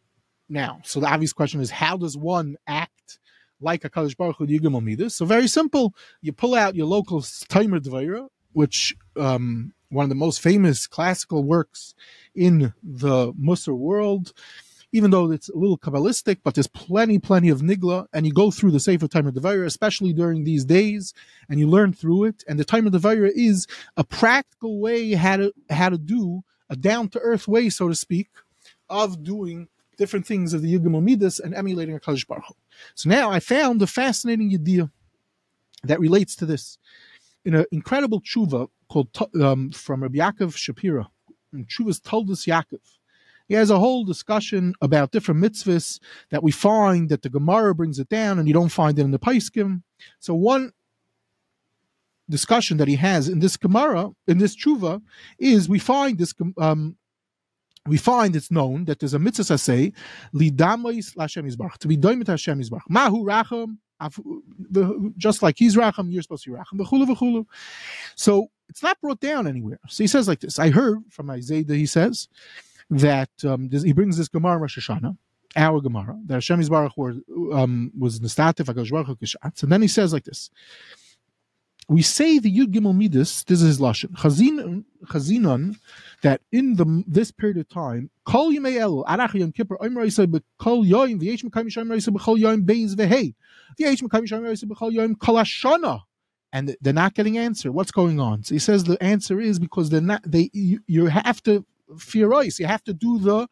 now, 0.50 0.79
so 0.84 1.00
the 1.00 1.08
obvious 1.08 1.34
question 1.34 1.62
is, 1.62 1.72
how 1.72 1.98
does 1.98 2.17
one 2.17 2.58
act 2.67 3.20
like 3.60 3.86
a 3.86 3.89
Kaddish 3.89 4.15
Baruch 4.15 4.38
Hu 4.38 4.48
Yigimel 4.48 4.84
Midas? 4.84 5.15
So 5.15 5.25
very 5.25 5.48
simple. 5.48 5.93
You 6.22 6.34
pull 6.34 6.55
out 6.55 6.75
your 6.75 6.88
local 6.88 7.22
Tomer 7.22 7.79
Devorah, 7.79 8.27
which 8.53 8.96
um, 9.15 9.74
one 9.91 10.03
of 10.03 10.10
the 10.10 10.15
most 10.15 10.41
famous 10.41 10.88
classical 10.88 11.43
works 11.43 11.93
in 12.33 12.74
the 12.81 13.33
Musar 13.33 13.77
world, 13.77 14.33
even 14.93 15.12
though 15.12 15.31
it's 15.31 15.50
a 15.50 15.57
little 15.57 15.77
Kabbalistic, 15.77 16.39
but 16.43 16.55
there's 16.55 16.67
plenty, 16.67 17.19
plenty 17.19 17.50
of 17.50 17.62
Nigla, 17.62 18.07
and 18.13 18.25
you 18.25 18.33
go 18.33 18.51
through 18.51 18.71
the 18.71 18.79
Sefer 18.79 19.07
Tomer 19.07 19.31
Devorah, 19.31 19.65
especially 19.65 20.13
during 20.13 20.43
these 20.43 20.65
days, 20.65 21.13
and 21.50 21.60
you 21.60 21.67
learn 21.67 21.93
through 21.93 22.25
it. 22.25 22.43
And 22.48 22.57
the 22.57 22.65
Tomer 22.65 22.89
Devorah 22.89 23.31
is 23.36 23.67
a 23.98 24.03
practical 24.03 24.79
way 24.79 25.13
how 25.13 25.38
to 25.38 25.53
how 25.69 25.89
to 25.89 25.98
do 25.98 26.43
a 26.69 26.75
down 26.75 27.10
to 27.10 27.19
earth 27.19 27.48
way, 27.48 27.69
so 27.69 27.89
to 27.89 27.95
speak, 27.95 28.29
of 28.89 29.24
doing 29.24 29.67
different 29.98 30.25
things 30.25 30.53
of 30.53 30.62
the 30.62 30.74
Yigam 30.74 31.01
Midas 31.03 31.39
and 31.39 31.53
emulating 31.53 31.93
a 31.93 32.00
Kaddish 32.00 32.25
Baruch 32.25 32.55
So 32.95 33.10
now 33.10 33.29
I 33.29 33.39
found 33.39 33.81
a 33.81 33.88
fascinating 33.88 34.51
idea 34.53 34.89
that 35.83 36.00
relates 36.00 36.36
to 36.38 36.45
this. 36.45 36.77
In 37.43 37.55
an 37.55 37.65
incredible 37.71 38.21
tshuva 38.21 38.69
called 38.91 39.10
um, 39.41 39.71
from 39.71 40.03
Rabbi 40.03 40.17
Yaakov 40.17 40.53
Shapira, 40.55 41.07
Chuvas 41.55 42.01
Toldos 42.01 42.45
Yaakov. 42.45 42.81
He 43.48 43.55
has 43.55 43.69
a 43.69 43.79
whole 43.79 44.03
discussion 44.03 44.74
about 44.81 45.12
different 45.12 45.41
mitzvahs 45.41 46.00
that 46.29 46.43
we 46.43 46.51
find 46.51 47.10
that 47.10 47.21
the 47.21 47.29
Gemara 47.29 47.74
brings 47.74 48.00
it 48.00 48.10
down, 48.10 48.38
and 48.38 48.48
you 48.48 48.53
don't 48.53 48.69
find 48.69 49.00
it 49.00 49.03
in 49.03 49.12
the 49.12 49.19
Paiskim. 49.19 49.81
So 50.19 50.33
one 50.33 50.71
discussion 52.29 52.77
that 52.77 52.88
he 52.88 52.95
has 52.95 53.27
in 53.29 53.39
this 53.39 53.57
Gemara, 53.57 54.10
in 54.27 54.38
this 54.38 54.55
Chuva, 54.55 55.01
is 55.39 55.69
we 55.69 55.79
find 55.79 56.17
this 56.17 56.33
um, 56.57 56.98
we 57.88 57.98
find 57.98 58.36
it's 58.36 58.51
known 58.51 58.86
that 58.86 59.00
there's 59.00 59.13
a 59.13 59.19
mitzvah 59.19 59.57
say 59.57 59.91
lidamais 60.33 61.15
lashem 61.15 61.50
yizbarach 61.50 61.77
to 61.79 61.88
be 61.88 61.98
doimet 61.98 62.27
Hashem 62.27 62.62
yizbarach 62.62 62.88
mahu 62.89 63.25
racham 63.25 63.77
just 65.17 65.41
like 65.41 65.55
he's 65.57 65.75
racham 65.75 66.12
you're 66.12 66.21
supposed 66.21 66.43
to 66.43 66.51
be 66.51 66.57
racham 66.57 66.79
v'chulu 66.79 67.07
v'chulu 67.07 67.45
so 68.15 68.48
it's 68.72 68.82
not 68.82 69.00
brought 69.01 69.20
down 69.20 69.48
anywhere. 69.48 69.80
So 69.90 70.04
he 70.04 70.08
says 70.08 70.30
like 70.30 70.40
this. 70.40 70.58
I 70.58 70.70
heard 70.70 71.00
from 71.10 71.30
Isaiah 71.30 71.66
that 71.66 71.75
he 71.75 71.86
says 71.86 72.30
that 72.90 73.30
um, 73.46 73.68
this, 73.68 73.84
he 73.84 73.92
brings 73.92 74.18
this 74.18 74.30
Gemara 74.30 74.58
Rosh 74.58 74.80
Hashanah, 74.80 75.18
our 75.58 75.82
Gemara, 75.82 76.18
that 76.28 76.36
Hashem 76.36 76.62
Yisbarach 76.62 76.96
um, 77.54 77.92
was 77.98 78.22
Nistatif 78.22 78.74
Baruch 78.74 79.08
Hu 79.08 79.17
And 79.43 79.72
then 79.72 79.82
he 79.82 79.89
says 79.89 80.13
like 80.13 80.24
this. 80.24 80.50
We 81.89 82.02
say 82.02 82.39
the 82.39 82.50
Yud 82.50 82.67
Gimel 82.67 82.95
Midas, 82.95 83.43
this 83.43 83.62
is 83.62 83.67
his 83.67 83.80
Lashon, 83.80 84.12
Chazin, 84.12 84.86
Chazinon, 85.08 85.76
that 86.22 86.39
in 86.54 86.76
the 86.76 87.04
this 87.06 87.32
period 87.32 87.58
of 87.58 87.67
time, 87.67 88.10
Kol 88.24 88.54
Yimei 88.54 88.76
Elu, 88.80 89.04
Arach 89.06 89.34
Yom 89.34 89.52
Kippur, 89.52 89.78
Omer 89.82 90.06
Yisai, 90.06 90.28
B'Kol 90.28 90.88
Yoim, 90.88 91.19
V'yesh 91.19 91.43
Mekayim 91.43 91.78
Omer 91.78 91.98
Yisai, 91.98 92.15
B'Kol 92.15 92.39
Yoim, 92.39 92.65
Beis 92.65 92.95
V'Hei, 92.95 93.34
V'yesh 93.78 94.02
Mekayim 94.02 94.32
Omer 94.32 94.54
Yisai, 94.54 94.65
B'Kol 94.65 94.93
Yoim, 94.93 95.19
Kol 95.19 95.36
Hashana, 95.36 96.04
and 96.54 96.76
they're 96.82 96.94
not 96.94 97.14
getting 97.14 97.38
answer. 97.38 97.72
What's 97.72 97.92
going 97.92 98.20
on? 98.20 98.44
So 98.44 98.56
he 98.56 98.60
says 98.60 98.84
the 98.84 99.02
answer 99.02 99.40
is 99.40 99.60
because 99.60 99.90
they're 99.90 100.02
not. 100.02 100.22
They 100.26 100.50
you, 100.54 100.80
you 100.88 101.06
have 101.08 101.42
to 101.44 101.66
fear 101.98 102.34
ice. 102.34 102.60
You 102.60 102.68
have 102.68 102.84
to 102.86 102.94
do 102.94 103.20
the 103.20 103.48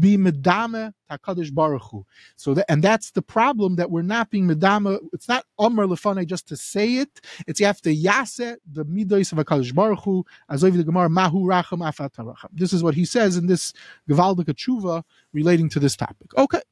be 0.00 0.16
medame 0.16 0.92
takadish 1.10 1.52
baruch 1.52 1.82
Hu. 1.90 2.06
So 2.36 2.54
that, 2.54 2.70
and 2.70 2.82
that's 2.82 3.10
the 3.10 3.22
problem 3.22 3.76
that 3.76 3.90
we're 3.90 4.02
not 4.02 4.30
being 4.30 4.46
medame. 4.46 4.98
It's 5.12 5.28
not 5.28 5.44
omer 5.58 5.86
lefane 5.86 6.26
just 6.26 6.48
to 6.48 6.56
say 6.56 6.96
it. 6.96 7.20
It's 7.46 7.60
you 7.60 7.66
have 7.66 7.80
to 7.82 7.92
yase 7.92 8.56
the 8.70 8.84
midos 8.84 9.32
of 9.32 9.38
Hakadosh 9.38 9.74
baruch 9.74 10.04
Hu. 10.04 10.24
Over 10.48 10.70
the 10.70 10.84
Gemara 10.84 11.08
mahu 11.08 11.46
racham 11.46 11.80
afat 11.80 12.12
racham. 12.16 12.50
This 12.52 12.72
is 12.72 12.82
what 12.82 12.94
he 12.94 13.04
says 13.04 13.36
in 13.36 13.46
this 13.46 13.72
gewaldige 14.08 14.54
tshuva 14.54 15.02
relating 15.32 15.68
to 15.70 15.80
this 15.80 15.96
topic. 15.96 16.36
Okay. 16.36 16.62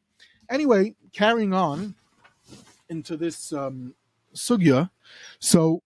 Anyway, 0.49 0.95
carrying 1.13 1.53
on 1.53 1.95
into 2.89 3.17
this 3.17 3.53
um, 3.53 3.95
sugya. 4.35 4.91
So, 5.39 5.83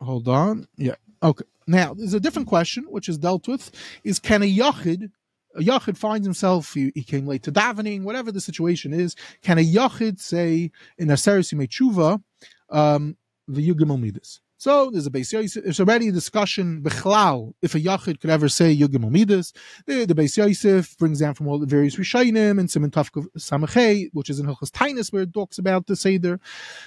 hold 0.00 0.28
on. 0.28 0.66
Yeah. 0.76 0.94
Okay. 1.22 1.44
Now, 1.66 1.94
there's 1.94 2.14
a 2.14 2.20
different 2.20 2.48
question 2.48 2.84
which 2.88 3.08
is 3.08 3.18
dealt 3.18 3.48
with: 3.48 3.70
is 4.04 4.18
can 4.18 4.42
a 4.42 4.52
yachid, 4.52 5.10
a 5.54 5.60
yachid 5.60 5.96
finds 5.96 6.26
himself, 6.26 6.74
he, 6.74 6.92
he 6.94 7.02
came 7.02 7.26
late 7.26 7.42
to 7.44 7.52
davening, 7.52 8.02
whatever 8.02 8.30
the 8.30 8.40
situation 8.40 8.92
is, 8.92 9.16
can 9.42 9.58
a 9.58 9.64
yachid 9.64 10.20
say 10.20 10.70
in 10.98 11.10
a 11.10 11.14
tshuva, 11.14 12.22
um, 12.70 13.16
the 13.48 13.66
yugim 13.66 13.98
midas? 13.98 14.40
So 14.64 14.88
there's 14.90 15.04
a 15.04 15.10
base. 15.10 15.30
There's 15.30 15.78
already 15.78 16.08
a 16.08 16.12
discussion 16.12 16.80
bechlal 16.80 17.52
if 17.60 17.74
a 17.74 17.80
yachid 17.80 18.18
could 18.18 18.30
ever 18.30 18.48
say 18.48 18.74
yugim 18.74 19.10
midas. 19.10 19.52
The, 19.84 20.06
the 20.06 20.14
base 20.14 20.38
Yosef 20.38 20.96
brings 20.96 21.20
down 21.20 21.34
from 21.34 21.48
all 21.48 21.58
the 21.58 21.66
various 21.66 21.96
rishayim 21.96 22.58
and 22.58 22.70
Simon 22.70 22.90
Tafkov 22.90 23.26
Samachay, 23.36 24.08
which 24.14 24.30
is 24.30 24.40
in 24.40 24.46
Hilchos 24.46 24.70
Tainus, 24.70 25.12
where 25.12 25.24
it 25.24 25.34
talks 25.34 25.58
about 25.58 25.86
the 25.86 25.94
seder, 25.94 26.40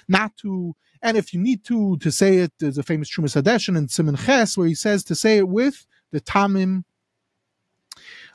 not 0.08 0.36
to. 0.38 0.76
And 1.04 1.18
if 1.18 1.36
you 1.36 1.40
need 1.40 1.64
to 1.66 1.98
to 1.98 2.12
say 2.12 2.38
it, 2.38 2.52
there's 2.58 2.80
a 2.80 2.82
famous 2.82 3.12
Trumas 3.12 3.40
Hadeshin 3.40 3.78
and 3.78 3.92
Simon 3.92 4.16
Ches 4.16 4.58
where 4.58 4.68
he 4.68 4.74
says 4.74 5.04
to 5.04 5.14
say 5.14 5.38
it 5.38 5.48
with 5.48 5.86
the 6.12 6.20
tamim. 6.20 6.84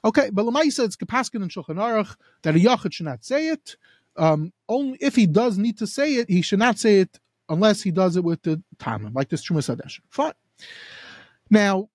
Okay, 0.05 0.31
but 0.33 0.45
Lamaisa 0.45 0.85
it's 0.85 0.97
Kapaskin 0.97 1.43
and 1.43 1.51
Shulchan 1.51 1.79
Aruch 1.79 2.15
that 2.45 2.55
a 2.55 2.61
yachid 2.61 2.93
should 2.93 3.07
not 3.07 3.25
say 3.25 3.49
it. 3.49 3.77
Um, 4.17 4.53
only 4.69 4.99
if 5.01 5.17
he 5.17 5.27
does 5.27 5.59
need 5.59 5.79
to 5.79 5.89
say 5.89 6.15
it, 6.15 6.31
he 6.31 6.43
should 6.43 6.61
not 6.61 6.79
say 6.79 7.01
it 7.01 7.19
unless 7.53 7.83
he 7.83 7.91
does 7.91 8.17
it 8.17 8.25
with 8.25 8.43
the 8.43 8.61
Talmud, 8.79 9.15
like 9.15 9.29
this 9.29 9.47
Trumas 9.47 9.73
Hadesh. 9.73 10.01
Fine. 10.09 10.33
Now, 11.51 11.91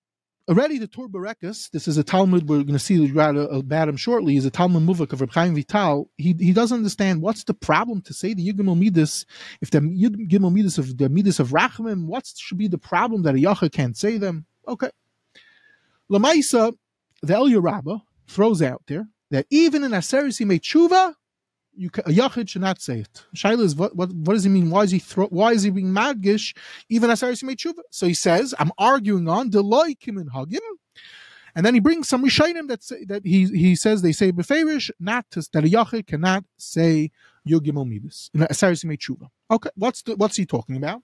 already 0.48 0.78
the 0.78 0.86
Tur 0.86 1.08
Berekas, 1.08 1.70
this 1.72 1.88
is 1.88 1.98
a 1.98 2.04
Talmud 2.04 2.48
we're 2.48 2.62
going 2.62 2.74
to 2.74 2.78
see 2.78 3.10
about 3.10 3.88
him 3.88 3.96
shortly, 3.96 4.36
is 4.36 4.46
a 4.46 4.50
Talmud 4.50 4.84
Muvak 4.84 5.12
of 5.12 5.20
Reb 5.20 5.32
Chaim 5.32 5.56
Vital. 5.56 6.08
He, 6.16 6.34
he 6.38 6.52
doesn't 6.52 6.76
understand 6.76 7.20
what's 7.20 7.42
the 7.42 7.54
problem 7.54 8.00
to 8.02 8.14
say 8.14 8.34
the 8.34 8.52
Yigimel 8.52 8.78
Midas, 8.78 9.26
if 9.60 9.72
the 9.72 9.80
Yigimel 9.80 10.52
Midas 10.52 10.78
of 10.78 10.96
the 10.96 11.08
Midas 11.08 11.40
of 11.40 11.48
Rachmim, 11.48 12.06
what 12.06 12.32
should 12.36 12.56
be 12.56 12.68
the 12.68 12.78
problem 12.78 13.22
that 13.22 13.34
a 13.34 13.38
Yacha 13.38 13.72
can't 13.72 13.96
say 13.96 14.16
them? 14.16 14.46
Okay. 14.68 14.90
Lamaisa, 16.10 16.72
the 17.22 17.34
El 17.34 17.60
Rabbah 17.60 17.98
throws 18.28 18.62
out 18.62 18.82
there 18.86 19.08
that 19.32 19.46
even 19.50 19.82
in 19.82 19.90
Aseris 19.90 20.38
he 20.38 20.44
made 20.44 20.62
tshuva, 20.62 21.14
you 21.78 21.90
a 21.98 22.10
yachid 22.10 22.48
should 22.48 22.62
not 22.62 22.80
say 22.80 23.00
it. 23.00 23.24
Shaila 23.36 23.60
is 23.60 23.76
what, 23.76 23.94
what 23.94 24.12
what 24.12 24.34
does 24.34 24.44
he 24.44 24.50
mean? 24.50 24.70
Why 24.70 24.82
is 24.82 24.90
he 24.90 24.98
why 25.30 25.52
is 25.52 25.62
he 25.62 25.70
being 25.70 25.92
madgish 25.92 26.56
even 26.88 27.10
as 27.10 27.22
made 27.42 27.58
tshuva? 27.58 27.80
So 27.90 28.06
he 28.06 28.14
says, 28.14 28.54
I'm 28.58 28.72
arguing 28.78 29.28
on 29.28 29.50
deloy 29.50 29.98
kim 29.98 30.18
and 30.18 30.30
hagim. 30.30 30.58
And 31.54 31.64
then 31.64 31.74
he 31.74 31.80
brings 31.80 32.08
some 32.08 32.24
rishayim 32.24 32.68
that 32.68 32.82
say, 32.82 33.04
that 33.04 33.24
he 33.24 33.46
he 33.46 33.74
says 33.74 34.02
they 34.02 34.12
say 34.12 34.32
beferish 34.32 34.90
not 35.00 35.30
to, 35.32 35.42
that 35.52 35.64
a 35.64 35.68
yachid 35.68 36.06
cannot 36.06 36.44
say 36.56 37.10
yugim 37.48 37.74
omidus 37.74 38.30
in 38.34 38.42
asaris 38.42 38.84
tshuva. 38.84 39.28
Okay, 39.50 39.70
what's 39.76 40.02
the, 40.02 40.14
what's 40.16 40.36
he 40.36 40.44
talking 40.44 40.76
about? 40.76 41.02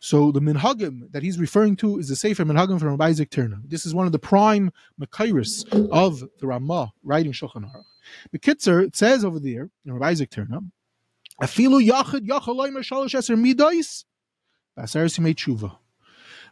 So 0.00 0.32
the 0.32 0.40
minhagim 0.40 1.12
that 1.12 1.22
he's 1.22 1.38
referring 1.38 1.76
to 1.76 1.98
is 1.98 2.08
the 2.08 2.16
sefer 2.16 2.44
minhagim 2.44 2.78
from 2.80 2.88
Rabbi 2.88 3.06
Isaac 3.06 3.30
Tyrnau. 3.30 3.60
This 3.68 3.86
is 3.86 3.94
one 3.94 4.06
of 4.06 4.12
the 4.12 4.18
prime 4.18 4.72
makairis 5.00 5.64
of 5.90 6.24
the 6.40 6.46
Ramah 6.46 6.92
writing 7.04 7.32
Shulchan 7.32 7.64
Aruch. 7.64 7.84
The 8.32 8.38
Kitzer, 8.38 8.84
it 8.84 8.96
says 8.96 9.24
over 9.24 9.38
there, 9.38 9.70
in 9.84 9.92
Rabbi 9.92 10.08
Isaac 10.08 10.30
Tyrnau, 10.30 10.70
Afilu 11.40 11.86
yachid 11.86 12.26
yachaloi 12.26 12.70
shalosh 12.78 13.14
eser 13.14 13.36
midois, 13.36 14.04
basaris 14.78 15.18
yimei 15.18 15.34
tshuva. 15.34 15.76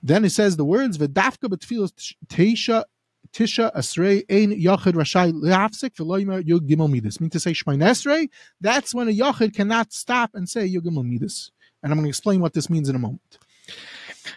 Then 0.03 0.25
it 0.25 0.31
says 0.31 0.57
the 0.57 0.65
words, 0.65 0.99
V'dafka 0.99 1.49
b'tfilos 1.49 2.15
teisha 2.27 2.85
Tisha 3.33 3.73
Asrei 3.75 4.25
Ein 4.31 4.51
Yachid 4.51 4.93
Rashai 4.93 5.33
Leafsik 5.33 5.95
Veloimer 5.95 6.43
Yud 6.43 6.69
Gimel 6.69 6.91
Midas. 6.91 7.21
Mean 7.21 7.31
to 7.31 7.41
say 7.41 7.53
Shemain 7.53 7.79
Esrei, 7.79 8.29
that's 8.61 8.95
when 8.95 9.09
a 9.09 9.13
Yachid 9.13 9.55
cannot 9.55 9.93
stop 9.93 10.31
and 10.35 10.49
say 10.49 10.69
Yud 10.69 10.83
Gimel 10.83 11.05
Midas. 11.05 11.51
And 11.83 11.93
I'm 11.93 11.99
going 11.99 12.05
to 12.05 12.11
explain 12.11 12.41
what 12.41 12.53
this 12.53 12.69
means 12.69 12.89
in 12.89 12.97
a 12.97 12.99
moment. 12.99 13.39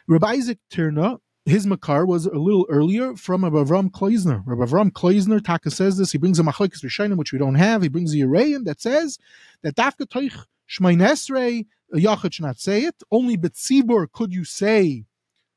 Rabbi 0.08 0.28
Isaac 0.28 0.60
Tyrnau 0.72 1.20
his 1.46 1.68
makar 1.68 2.06
was 2.06 2.26
a 2.26 2.38
little 2.38 2.66
earlier 2.70 3.16
from 3.16 3.44
Rabbi 3.44 3.58
Avram 3.58 3.92
Klausner. 3.92 4.42
Rabbi 4.46 4.64
Avram 4.64 4.92
Klausner, 4.92 5.44
Taka 5.44 5.70
says 5.70 5.98
this. 5.98 6.12
He 6.12 6.18
brings 6.18 6.40
a 6.40 6.44
machlekes 6.44 6.84
rishonim, 6.84 7.18
which 7.18 7.32
we 7.32 7.40
don't 7.40 7.56
have. 7.56 7.84
He 7.84 7.88
brings 7.88 8.14
a 8.14 8.18
Yereim 8.18 8.66
that 8.66 8.82
says 8.82 9.20
that 9.62 9.76
dafka 9.76 10.08
toich 10.08 10.46
shmeinesrei 10.70 11.66
a 11.94 11.98
yachid 11.98 12.34
should 12.34 12.46
not 12.46 12.60
say 12.60 12.84
it. 12.84 12.96
Only 13.12 13.38
betzibur 13.38 14.12
could 14.12 14.34
you 14.34 14.44
say 14.44 15.06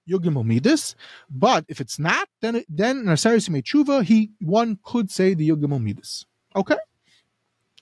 yugim 0.09 0.35
omidis. 0.35 0.94
But 1.31 1.64
if 1.68 1.81
it's 1.81 1.98
not, 1.98 2.29
then 2.40 2.64
then 2.68 2.98
in 2.98 3.05
Aseris 3.07 3.48
Tshuva, 3.48 4.05
he 4.05 4.31
one 4.40 4.79
could 4.83 5.11
say 5.11 5.35
the 5.35 5.48
yugim 5.48 5.72
omidis. 5.79 6.27
Okay. 6.55 6.77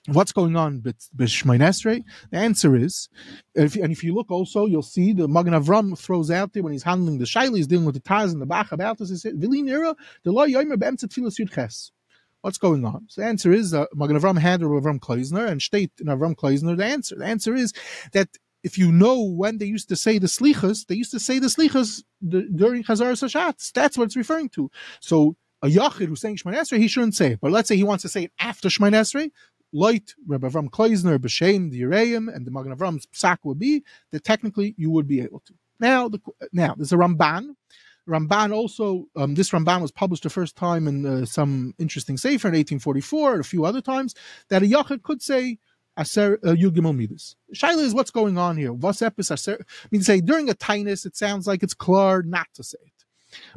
What's 0.07 0.31
going 0.31 0.55
on 0.55 0.81
with 0.83 0.95
The 1.17 2.13
answer 2.31 2.75
is, 2.77 3.09
if, 3.55 3.75
and 3.75 3.91
if 3.91 4.03
you 4.05 4.13
look 4.13 4.31
also, 4.31 4.65
you'll 4.65 4.81
see 4.81 5.11
the 5.11 5.27
Magen 5.27 5.53
Avram 5.53 5.97
throws 5.97 6.31
out 6.31 6.53
there 6.53 6.63
when 6.63 6.71
he's 6.71 6.83
handling 6.83 7.17
the 7.17 7.25
Shaili, 7.25 7.57
he's 7.57 7.67
dealing 7.67 7.85
with 7.85 7.95
the 7.95 8.01
Taz 8.01 8.31
and 8.31 8.41
the 8.41 8.45
Bach 8.45 8.71
about 8.71 8.99
this. 8.99 9.09
He 9.09 9.17
said, 9.17 9.41
the 9.41 9.95
law 10.25 10.45
yoimer 10.45 10.79
be'emtzat 10.79 11.09
tfilas 11.09 11.37
yudches. 11.37 11.91
What's 12.39 12.57
going 12.57 12.85
on? 12.85 13.05
So 13.09 13.21
the 13.21 13.27
answer 13.27 13.51
is 13.51 13.73
uh, 13.73 13.85
Magen 13.93 14.17
Avram 14.17 14.39
had 14.39 14.61
Avram 14.61 14.99
Klausner 14.99 15.45
and 15.45 15.61
state 15.61 15.91
in 15.99 16.07
Avram 16.07 16.35
Klausner 16.35 16.77
the 16.77 16.85
answer. 16.85 17.15
The 17.15 17.25
answer 17.25 17.53
is 17.53 17.73
that 18.13 18.29
if 18.63 18.77
you 18.77 18.91
know 18.91 19.21
when 19.21 19.57
they 19.57 19.65
used 19.65 19.89
to 19.89 19.97
say 19.97 20.19
the 20.19 20.27
slichas, 20.27 20.85
they 20.87 20.95
used 20.95 21.11
to 21.11 21.19
say 21.19 21.39
the 21.39 21.47
slichas 21.47 22.03
during 22.25 22.83
Chazar 22.83 23.11
Sashatz. 23.11 23.73
That's 23.73 23.97
what 23.97 24.05
it's 24.05 24.15
referring 24.15 24.49
to. 24.49 24.71
So 25.01 25.35
a 25.61 25.67
yachid 25.67 26.07
who's 26.07 26.21
saying 26.21 26.37
Shemon 26.37 26.77
he 26.77 26.87
shouldn't 26.87 27.15
say 27.15 27.33
it. 27.33 27.41
But 27.41 27.51
let's 27.51 27.67
say 27.67 27.75
he 27.75 27.83
wants 27.83 28.03
to 28.03 28.09
say 28.09 28.25
it 28.25 28.31
after 28.39 28.69
Shemon 28.69 28.93
light 29.73 30.13
Rabbi 30.25 30.47
Avram 30.47 30.69
Klausner, 30.69 31.17
B'Shem, 31.17 31.71
the 31.71 31.81
Yereim, 31.81 32.33
and 32.33 32.45
the 32.45 32.51
Magen 32.51 32.75
Avram's 32.75 33.05
psak 33.07 33.39
would 33.43 33.59
be 33.59 33.83
that 34.11 34.23
technically 34.23 34.75
you 34.77 34.89
would 34.91 35.07
be 35.07 35.21
able 35.21 35.41
to. 35.41 35.53
Now, 35.79 36.09
the, 36.09 36.19
now 36.51 36.75
there's 36.75 36.93
a 36.93 36.97
Ramban. 36.97 37.55
Ramban 38.07 38.55
also, 38.55 39.05
um, 39.15 39.35
this 39.35 39.51
Ramban 39.51 39.81
was 39.81 39.91
published 39.91 40.23
the 40.23 40.29
first 40.29 40.55
time 40.55 40.87
in 40.87 41.05
uh, 41.05 41.25
some 41.25 41.73
interesting 41.77 42.17
sefer 42.17 42.47
in 42.47 42.53
1844, 42.53 43.33
and 43.33 43.41
a 43.41 43.43
few 43.43 43.65
other 43.65 43.81
times, 43.81 44.15
that 44.49 44.63
a 44.63 44.65
Yachid 44.65 45.03
could 45.03 45.21
say, 45.21 45.59
Aser 45.99 46.39
uh, 46.43 46.49
Yugimel. 46.49 47.35
Shaila 47.55 47.83
is 47.83 47.93
what's 47.93 48.11
going 48.11 48.37
on 48.37 48.55
here. 48.55 48.71
What's 48.71 49.01
epis 49.01 49.31
Aser? 49.31 49.57
I 49.59 49.87
mean, 49.91 50.03
say 50.03 50.21
during 50.21 50.49
a 50.49 50.53
tinus, 50.53 51.05
it 51.05 51.17
sounds 51.17 51.47
like 51.47 51.63
it's 51.63 51.73
klar 51.73 52.21
not 52.21 52.47
to 52.53 52.63
say 52.63 52.77
it. 52.81 52.96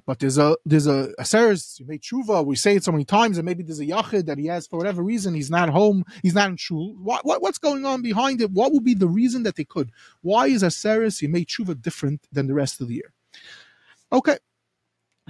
But 0.07 0.19
there's 0.19 0.39
a 0.39 0.57
there's 0.65 0.87
a 0.87 1.13
aseres 1.19 1.79
you 1.79 1.87
made 1.87 2.03
tshuva. 2.03 2.45
We 2.45 2.57
say 2.57 2.77
it 2.77 2.85
so 2.85 2.93
many 2.93 3.05
times, 3.05 3.39
and 3.39 3.47
maybe 3.47 3.63
there's 3.63 3.81
a 3.81 3.87
yachid 3.87 4.27
that 4.27 4.39
he 4.39 4.47
has 4.47 4.67
for 4.67 4.77
whatever 4.77 5.03
reason 5.03 5.35
he's 5.35 5.51
not 5.51 5.69
home, 5.69 6.05
he's 6.23 6.35
not 6.35 6.51
in 6.51 6.57
shul. 6.57 6.95
What, 7.03 7.25
what 7.25 7.43
what's 7.43 7.59
going 7.59 7.85
on 7.85 8.03
behind 8.03 8.41
it? 8.41 8.51
What 8.51 8.73
would 8.73 8.85
be 8.85 8.95
the 8.95 9.09
reason 9.09 9.43
that 9.45 9.57
they 9.57 9.65
could? 9.65 9.91
Why 10.23 10.47
is 10.47 10.63
aseres 10.63 11.23
you 11.23 11.29
made 11.29 11.49
tshuva 11.49 11.81
different 11.81 12.27
than 12.33 12.47
the 12.47 12.55
rest 12.55 12.81
of 12.81 12.89
the 12.89 12.95
year? 12.95 13.13
Okay, 14.13 14.39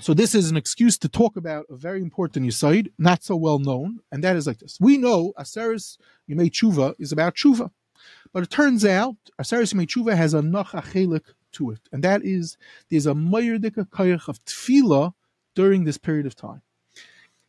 so 0.01 0.15
this 0.15 0.35
is 0.35 0.51
an 0.51 0.57
excuse 0.57 0.97
to 0.99 1.09
talk 1.09 1.37
about 1.37 1.67
a 1.69 1.77
very 1.77 2.01
important 2.01 2.47
yisaid, 2.47 2.91
not 2.99 3.23
so 3.23 3.37
well 3.37 3.59
known, 3.59 4.01
and 4.11 4.25
that 4.25 4.37
is 4.37 4.47
like 4.47 4.59
this: 4.59 4.79
we 4.81 4.97
know 4.97 5.33
aseres 5.39 5.99
you 6.27 6.37
made 6.37 6.53
tshuva 6.53 6.95
is 6.99 7.13
about 7.13 7.35
tshuva, 7.35 7.71
but 8.33 8.43
it 8.43 8.51
turns 8.51 8.85
out 8.85 9.17
aseres 9.41 9.73
you 9.73 9.79
made 9.79 9.89
tshuva 9.89 10.17
has 10.17 10.33
a 10.33 10.43
noch 10.43 10.73
to 11.53 11.71
it, 11.71 11.81
and 11.93 12.03
that 12.05 12.25
is 12.25 12.57
there's 12.89 13.07
a 13.07 13.13
mayerdika 13.13 13.89
kayach 13.89 14.29
of 14.29 14.45
tefillah 14.45 15.15
during 15.55 15.85
this 15.85 15.99
period 15.99 16.27
of 16.27 16.37
time. 16.37 16.63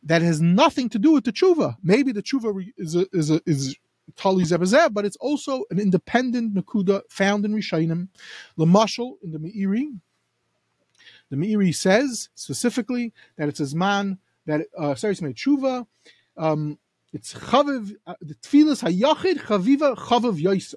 That 0.02 0.22
has 0.22 0.40
nothing 0.40 0.88
to 0.90 0.98
do 0.98 1.12
with 1.12 1.24
the 1.24 1.32
tshuva. 1.32 1.76
Maybe 1.82 2.12
the 2.12 2.22
tshuva 2.22 2.66
is 2.76 2.96
a, 2.96 3.06
is 3.12 3.30
a, 3.30 3.40
is 3.46 3.76
tali 4.16 4.44
zebazeh, 4.44 4.92
but 4.92 5.04
it's 5.04 5.16
also 5.16 5.64
an 5.70 5.78
independent 5.78 6.54
nakuda 6.54 7.02
found 7.08 7.44
in 7.44 7.52
Rishainim, 7.54 8.08
Lamashal 8.58 9.14
in 9.22 9.32
the 9.32 9.38
Meiri. 9.38 9.98
The 11.30 11.36
Meiri 11.36 11.74
says 11.74 12.28
specifically 12.34 13.12
that 13.36 13.48
it's 13.48 13.60
a 13.60 13.76
man 13.76 14.18
that 14.46 14.66
uh, 14.76 14.94
sorry, 14.94 15.12
it's 15.12 15.20
tshuva. 15.20 15.86
Um, 16.36 16.78
it's 17.12 17.34
chaviv 17.34 17.94
uh, 18.06 18.14
the 18.20 18.34
tefillas 18.34 18.82
hayachid 18.82 19.38
chaviva 19.40 19.96
chaviv 19.96 20.42
yoiser 20.42 20.74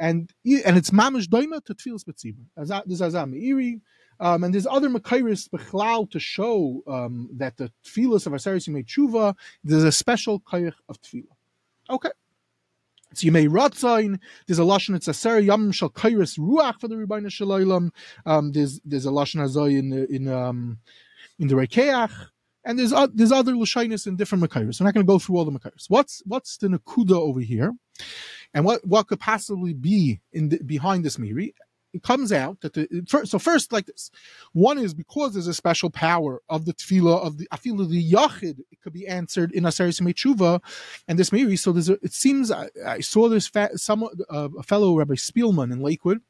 and 0.00 0.32
and 0.44 0.76
it's 0.76 0.90
mamish 0.90 1.26
doima 1.26 1.64
to 1.64 1.74
tefillas 1.74 2.04
betzibur. 2.04 2.86
This 2.86 3.00
is 3.00 3.14
Meiri. 3.14 3.80
Um, 4.18 4.44
and 4.44 4.52
there's 4.52 4.66
other 4.66 4.90
Makairis 4.90 5.48
Bechlal 5.48 6.10
to 6.10 6.20
show 6.20 6.82
um, 6.86 7.30
that 7.32 7.56
the 7.56 7.72
tefillas 7.84 8.26
of 8.26 8.34
Aseris 8.34 8.68
Yimei 8.68 8.84
Tshuva, 8.84 9.34
there's 9.64 9.84
a 9.84 9.92
special 9.92 10.40
kayach 10.40 10.74
of 10.90 11.00
tefillah. 11.00 11.24
Okay. 11.88 12.10
So 13.14 13.24
you 13.24 13.32
may 13.32 13.46
ratzain. 13.46 14.18
There's 14.46 14.58
a 14.58 14.62
lashon. 14.62 14.94
It's 14.94 15.08
a 15.08 15.14
ser 15.14 15.38
yam 15.38 15.72
shal 15.72 15.90
kairis 15.90 16.38
ruach 16.38 16.80
for 16.80 16.88
the 16.88 16.96
Rebbeinu 16.96 17.30
Shalom. 17.30 17.92
Um, 18.24 18.52
there's 18.52 18.80
there's 18.84 19.06
a 19.06 19.10
lashon 19.10 19.40
azay 19.40 19.78
in 19.78 19.90
the 19.90 20.12
in 20.12 20.28
um 20.28 20.78
in 21.38 21.48
the 21.48 21.54
rekeach, 21.54 22.12
and 22.64 22.78
there's 22.78 22.92
uh, 22.92 23.08
there's 23.12 23.32
other 23.32 23.52
lashinis 23.52 24.06
in 24.06 24.16
different 24.16 24.44
makairis. 24.44 24.80
We're 24.80 24.86
not 24.86 24.94
going 24.94 25.06
to 25.06 25.12
go 25.12 25.18
through 25.18 25.36
all 25.36 25.44
the 25.44 25.52
makairis. 25.52 25.86
What's 25.88 26.22
what's 26.26 26.56
the 26.58 26.68
nakuda 26.68 27.12
over 27.12 27.40
here? 27.40 27.72
And 28.52 28.64
what, 28.64 28.86
what 28.86 29.06
could 29.06 29.20
possibly 29.20 29.72
be 29.74 30.20
in 30.32 30.48
the, 30.48 30.58
behind 30.58 31.04
this 31.04 31.18
Miri? 31.18 31.54
It 31.92 32.02
comes 32.04 32.32
out 32.32 32.60
that 32.60 32.74
the 32.74 32.86
so 33.24 33.38
first 33.40 33.72
like 33.72 33.86
this, 33.86 34.12
one 34.52 34.78
is 34.78 34.94
because 34.94 35.32
there's 35.32 35.48
a 35.48 35.54
special 35.54 35.90
power 35.90 36.40
of 36.48 36.64
the 36.64 36.72
tefillah 36.72 37.18
of 37.18 37.38
the 37.38 37.48
feel 37.58 37.76
the 37.78 38.12
yachid 38.12 38.60
it 38.70 38.80
could 38.80 38.92
be 38.92 39.08
answered 39.08 39.50
in 39.50 39.64
aseris 39.64 40.00
tshuva, 40.00 40.60
and 41.08 41.18
this 41.18 41.32
Miri. 41.32 41.56
So 41.56 41.72
there's 41.72 41.88
a, 41.88 41.94
it 41.94 42.12
seems 42.12 42.52
I, 42.52 42.68
I 42.86 43.00
saw 43.00 43.28
this 43.28 43.48
fa- 43.48 43.76
some 43.76 44.04
uh, 44.04 44.48
a 44.56 44.62
fellow 44.62 44.96
Rabbi 44.96 45.14
Spielman 45.14 45.72
in 45.72 45.80
Lakewood 45.80 46.20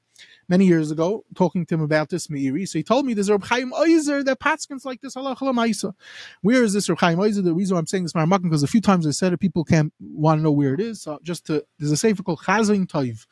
many 0.51 0.67
years 0.67 0.91
ago, 0.91 1.25
talking 1.37 1.65
to 1.65 1.77
him 1.77 1.81
about 1.81 2.11
this 2.11 2.27
Meiri. 2.27 2.69
So 2.69 2.79
he 2.79 2.83
told 2.83 3.07
me 3.07 3.15
there's 3.15 3.29
a 3.29 3.35
Reb 3.35 3.45
Chaim 3.45 3.71
Oizer 3.73 4.25
that 4.25 4.41
Patskins 4.41 4.85
like 4.85 5.01
this 5.01 5.15
halacha. 5.15 5.95
Where 6.43 6.65
is 6.65 6.73
this 6.75 6.89
Reb 6.91 6.99
Chaim 6.99 7.19
Oizer? 7.19 7.43
The 7.43 7.55
reason 7.55 7.77
I'm 7.77 7.87
saying 7.87 8.03
this 8.03 8.13
Maramakim 8.13 8.43
because 8.43 8.65
a 8.65 8.67
few 8.67 8.81
times 8.81 9.07
I 9.07 9.13
said 9.13 9.33
it, 9.33 9.39
people 9.39 9.65
can't 9.65 9.95
want 10.01 10.41
to 10.41 10.43
know 10.43 10.51
where 10.51 10.75
it 10.75 10.81
is. 10.81 11.01
So 11.01 11.21
just 11.23 11.47
to 11.47 11.65
there's 11.79 11.93
a 11.93 11.97
sefer 11.97 12.23
called 12.23 12.41
Chazin 12.41 12.87
Taiv 12.87 13.27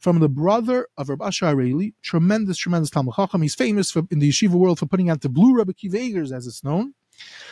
from 0.00 0.18
the 0.18 0.28
brother 0.28 0.88
of 0.98 1.08
Reb 1.08 1.22
Asher 1.22 1.46
Arieli, 1.46 1.94
tremendous, 2.02 2.58
tremendous 2.58 2.90
Talmud 2.90 3.14
Chacham. 3.14 3.40
He's 3.40 3.54
famous 3.54 3.92
for, 3.92 4.02
in 4.10 4.18
the 4.18 4.28
yeshiva 4.28 4.54
world 4.54 4.80
for 4.80 4.86
putting 4.86 5.08
out 5.08 5.20
the 5.20 5.28
blue 5.28 5.56
Rebbe 5.56 5.72
Kivegers, 5.72 6.36
as 6.36 6.46
it's 6.46 6.64
known. 6.64 6.94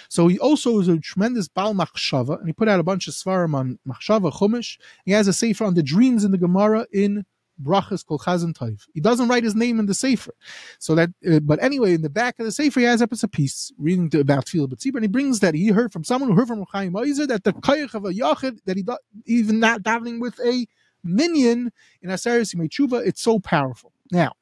So 0.09 0.27
he 0.27 0.39
also 0.39 0.81
is 0.81 0.89
a 0.89 0.99
tremendous 0.99 1.47
Bal 1.47 1.75
Machshava, 1.75 2.39
and 2.39 2.49
he 2.49 2.53
put 2.53 2.69
out 2.69 2.81
a 2.81 2.83
bunch 2.83 3.07
of 3.07 3.15
Svarim 3.15 3.55
on 3.55 3.79
Machshava 3.87 4.33
Chumash. 4.33 4.79
He 5.05 5.13
has 5.13 5.29
a 5.29 5.33
sefer 5.33 5.65
on 5.65 5.75
the 5.75 5.83
dreams 5.83 6.25
in 6.25 6.33
the 6.33 6.39
Gemara 6.39 6.87
in 6.93 7.25
brachas 7.63 8.05
kol 8.05 8.19
chazan 8.19 8.53
toiv. 8.53 8.87
He 8.95 9.01
doesn't 9.01 9.29
write 9.29 9.45
his 9.45 9.55
name 9.55 9.79
in 9.79 9.87
the 9.87 9.95
sefer, 9.95 10.35
so 10.79 10.95
that. 10.95 11.11
Uh, 11.31 11.41
but 11.41 11.63
anyway, 11.63 11.95
in 11.95 12.03
the 12.03 12.11
back 12.11 12.39
of 12.39 12.47
the 12.47 12.53
sefer, 12.53 12.81
he 12.81 12.87
has 12.87 13.03
up 13.03 13.13
as 13.13 13.23
a 13.23 13.29
piece 13.29 13.73
reading 13.79 14.11
to, 14.11 14.21
about 14.21 14.47
tefillah 14.47 14.69
b'tzibur, 14.69 14.97
and 14.97 15.05
he 15.05 15.09
brings 15.09 15.41
that 15.41 15.55
he 15.55 15.69
heard 15.69 15.93
from 15.93 16.05
someone 16.05 16.31
who 16.31 16.37
heard 16.37 16.49
from 16.49 16.65
Chaim 16.73 16.93
Oizer 16.93 17.27
that 17.29 17.45
the 17.45 17.53
koyach 17.53 17.95
of 17.95 18.05
a 18.05 18.11
yachid 18.11 18.59
that 18.67 18.77
he 18.77 18.83
do, 18.83 18.97
even 19.27 19.61
not 19.61 19.83
davening 19.83 20.21
with 20.21 20.39
a 20.41 20.67
minion 21.05 21.73
in 22.01 22.11
Aseres 22.11 22.55
Yimei 22.55 23.07
it's 23.07 23.23
so 23.23 23.39
powerful. 23.39 23.93
Now, 24.11 24.33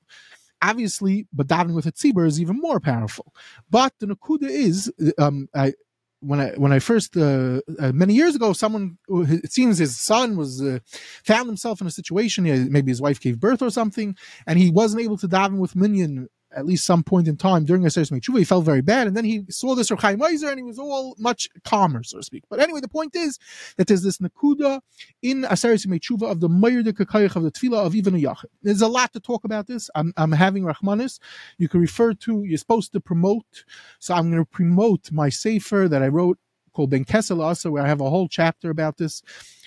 obviously, 0.62 1.26
but 1.32 1.46
davening 1.46 1.74
with 1.74 1.86
a 1.86 1.92
tzibur 1.92 2.26
is 2.26 2.40
even 2.40 2.58
more 2.58 2.80
powerful. 2.80 3.32
But 3.70 3.94
the 3.98 4.06
nakuda 4.06 4.48
is, 4.48 4.92
um, 5.18 5.48
I, 5.54 5.74
when 6.20 6.40
I 6.40 6.50
when 6.52 6.72
I 6.72 6.78
first 6.78 7.16
uh, 7.16 7.60
uh, 7.78 7.92
many 7.92 8.14
years 8.14 8.34
ago, 8.36 8.52
someone 8.52 8.98
it 9.08 9.52
seems 9.52 9.78
his 9.78 9.98
son 9.98 10.36
was 10.36 10.62
uh, 10.62 10.78
found 11.24 11.48
himself 11.48 11.80
in 11.80 11.86
a 11.86 11.90
situation. 11.90 12.44
Maybe 12.70 12.90
his 12.90 13.00
wife 13.00 13.20
gave 13.20 13.40
birth 13.40 13.62
or 13.62 13.70
something, 13.70 14.16
and 14.46 14.58
he 14.58 14.70
wasn't 14.70 15.02
able 15.02 15.18
to 15.18 15.28
daven 15.28 15.58
with 15.58 15.74
minyan 15.74 16.28
at 16.56 16.66
least 16.66 16.84
some 16.84 17.02
point 17.02 17.28
in 17.28 17.36
time 17.36 17.64
during 17.64 17.82
Aseres 17.82 18.10
Tshuva, 18.10 18.38
he 18.38 18.44
felt 18.44 18.64
very 18.64 18.80
bad, 18.80 19.06
and 19.06 19.16
then 19.16 19.24
he 19.24 19.44
saw 19.48 19.74
this 19.74 19.90
Rav 19.90 20.00
Chaim 20.00 20.20
Oizer, 20.20 20.48
and 20.48 20.58
he 20.58 20.62
was 20.62 20.78
all 20.78 21.14
much 21.18 21.48
calmer, 21.64 22.02
so 22.02 22.18
to 22.18 22.22
speak. 22.22 22.44
But 22.48 22.60
anyway, 22.60 22.80
the 22.80 22.88
point 22.88 23.14
is 23.14 23.38
that 23.76 23.86
there's 23.86 24.02
this 24.02 24.18
nakuda 24.18 24.80
in 25.22 25.42
Aseres 25.42 25.86
Tshuva 25.86 26.30
of 26.30 26.40
the 26.40 26.48
Meir 26.48 26.82
de 26.82 26.90
of 26.90 27.42
the 27.42 27.52
Tefillah 27.52 27.86
of 27.86 27.94
even 27.94 28.14
a 28.14 28.18
Yachid. 28.18 28.46
There's 28.62 28.82
a 28.82 28.88
lot 28.88 29.12
to 29.12 29.20
talk 29.20 29.44
about 29.44 29.66
this. 29.66 29.90
I'm, 29.94 30.12
I'm 30.16 30.32
having 30.32 30.64
Rahmanis. 30.64 31.18
You 31.58 31.68
can 31.68 31.80
refer 31.80 32.14
to, 32.14 32.44
you're 32.44 32.58
supposed 32.58 32.92
to 32.92 33.00
promote, 33.00 33.64
so 33.98 34.14
I'm 34.14 34.30
going 34.30 34.42
to 34.42 34.50
promote 34.50 35.12
my 35.12 35.28
Sefer 35.28 35.88
that 35.88 36.02
I 36.02 36.08
wrote 36.08 36.38
called 36.72 36.90
Ben 36.90 37.04
Kessel 37.04 37.42
also, 37.42 37.70
where 37.70 37.82
I 37.82 37.88
have 37.88 38.00
a 38.00 38.10
whole 38.10 38.28
chapter 38.28 38.70
about 38.70 38.96
this 38.96 39.22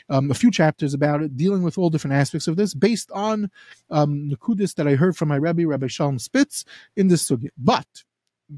um, 0.10 0.32
a 0.32 0.34
few 0.34 0.52
chapters 0.52 0.94
about 0.94 1.22
it, 1.22 1.38
dealing 1.38 1.64
with 1.64 1.78
all 1.78 1.90
different 1.90 2.16
aspects 2.16 2.48
of 2.48 2.56
this, 2.56 2.74
based 2.74 3.12
on 3.12 3.50
um, 3.90 4.30
Nakudis 4.30 4.76
that 4.76 4.88
I 4.88 4.96
heard 4.96 5.16
from 5.16 5.30
my 5.30 5.36
Rebbe, 5.36 5.68
Rabbi 5.68 5.88
Shalom 5.88 6.20
Spitz, 6.20 6.66
in 6.96 7.08
this 7.08 7.30
sugya. 7.30 7.50
But 7.58 8.04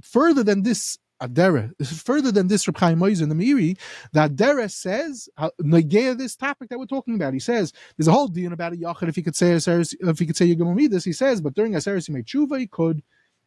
further 0.01 0.43
than 0.43 0.63
this 0.63 0.97
Adera, 1.21 1.71
further 1.85 2.31
than 2.31 2.47
this 2.47 2.67
Reb 2.67 2.77
Chaim 2.77 3.01
in 3.01 3.29
the 3.29 3.35
Meiri, 3.35 3.77
the 4.11 4.27
Adera 4.27 4.69
says, 4.69 5.29
negea 5.61 6.17
this 6.17 6.35
topic 6.35 6.69
that 6.69 6.77
we're 6.77 6.85
talking 6.85 7.15
about. 7.15 7.33
He 7.33 7.39
says, 7.39 7.71
there's 7.95 8.09
a 8.09 8.11
whole 8.11 8.27
deal 8.27 8.51
about 8.51 8.73
a 8.73 8.75
Yachid, 8.75 9.07
if 9.07 9.15
he 9.15 9.23
could 9.23 9.35
say, 9.35 9.53
if 9.53 10.19
he 10.19 10.25
could 10.25 10.35
say 10.35 10.53
Yigam 10.53 11.03
he 11.05 11.13
says, 11.13 11.39
but 11.39 11.53
during 11.53 11.71
Aseres 11.71 12.07
he 12.07 12.13
made 12.13 12.25
tshuva, 12.25 12.59
he 12.59 12.67
could, 12.67 13.01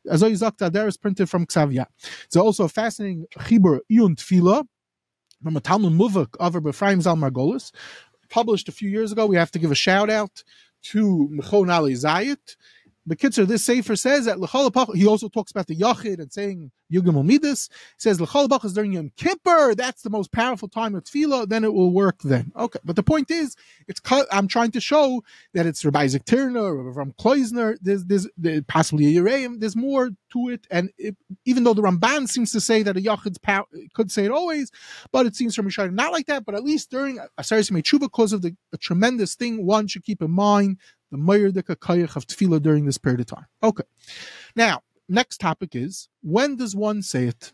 Azoy 0.07 0.33
as 0.33 0.41
Adera 0.41 0.89
is 0.89 0.97
printed 0.97 1.29
from 1.29 1.45
Ksavia. 1.45 1.87
It's 2.25 2.37
also 2.37 2.65
a 2.65 2.69
fascinating 2.69 3.27
Chibur 3.37 3.81
Iyun 3.93 4.17
Tfila, 4.17 4.67
from 5.43 5.57
a 5.57 5.61
Talmud 5.61 5.93
Muvak 5.93 6.37
of 6.41 6.57
Ephraim 6.67 7.01
Zal 7.01 7.17
Margolis, 7.17 7.73
published 8.29 8.69
a 8.69 8.73
few 8.73 8.89
years 8.89 9.13
ago. 9.13 9.27
We 9.27 9.37
have 9.37 9.51
to 9.53 9.59
give 9.59 9.71
a 9.71 9.77
shout 9.77 10.11
out 10.11 10.43
to 10.83 11.29
Mechon 11.33 11.73
Ali 11.73 11.95
Zayit. 11.95 12.57
The 13.09 13.17
Kitzer, 13.17 13.47
this 13.47 13.65
Sefer 13.65 13.97
says 13.97 14.27
that 14.27 14.39
he 14.95 15.07
also 15.07 15.29
talks 15.29 15.51
about 15.51 15.67
the 15.67 15.77
Yachid 15.77 16.19
and 16.19 16.33
saying 16.33 16.71
Yugim 16.93 17.25
Midas. 17.25 17.69
says 17.97 18.21
L'chol 18.21 18.65
is 18.65 18.73
during 18.73 18.93
Yom 18.93 19.13
Kippur. 19.17 19.75
That's 19.75 20.03
the 20.03 20.11
most 20.11 20.33
powerful 20.33 20.69
time 20.69 20.95
of 20.95 21.05
Tefillah. 21.05 21.49
Then 21.49 21.65
it 21.65 21.73
will 21.73 21.91
work 21.91 22.21
then. 22.23 22.53
Okay. 22.57 22.79
But 22.85 22.97
the 22.97 23.03
point 23.03 23.31
is, 23.31 23.57
it's 23.87 24.01
I'm 24.31 24.49
trying 24.49 24.73
to 24.73 24.81
show 24.81 25.23
that 25.55 25.67
it's 25.67 25.85
Rabbi 25.85 26.03
Isaac 26.03 26.25
Tyrnau 26.25 26.87
or 26.87 26.93
from 26.93 27.13
Klausner. 27.13 27.77
There's, 27.81 28.05
there's, 28.05 28.29
there's 28.37 28.63
possibly 28.69 29.17
a 29.17 29.21
Yereim. 29.21 29.61
There's 29.61 29.77
more 29.77 30.11
to 30.33 30.49
it. 30.49 30.67
And 30.71 30.91
it, 30.99 31.17
even 31.45 31.65
though 31.65 31.75
the 31.75 31.83
Ramban 31.83 32.29
seems 32.29 32.53
to 32.53 32.61
say 32.61 32.83
that 32.83 32.97
a 32.97 33.01
Yachid's 33.01 33.39
power, 33.39 33.65
could 33.95 34.11
say 34.11 34.25
it 34.25 34.31
always, 34.31 34.71
but 35.13 35.27
it 35.27 35.37
seems 35.37 35.55
from 35.55 35.69
Rishayim 35.69 35.93
not 35.93 36.13
like 36.13 36.27
that. 36.27 36.45
But 36.45 36.55
at 36.55 36.65
least 36.65 36.91
during 36.91 37.19
uh, 37.19 37.27
Asaris 37.39 37.71
Mechuva, 37.71 38.01
because 38.01 38.33
of 38.33 38.43
the 38.43 38.55
tremendous 38.79 39.35
thing 39.35 39.65
one 39.65 39.87
should 39.87 40.05
keep 40.05 40.23
in 40.23 40.31
mind 40.31 40.79
the 41.11 41.19
Kayach 41.19 42.17
of 42.17 42.27
Tefillah 42.27 42.63
during 42.63 42.85
this 42.85 42.99
period 42.99 43.21
of 43.21 43.27
time. 43.27 43.47
Okay. 43.63 43.85
Now, 44.55 44.83
next 45.09 45.39
topic 45.39 45.75
is 45.75 46.09
when 46.23 46.57
does 46.57 46.77
one 46.77 47.03
say 47.03 47.25
it? 47.25 47.53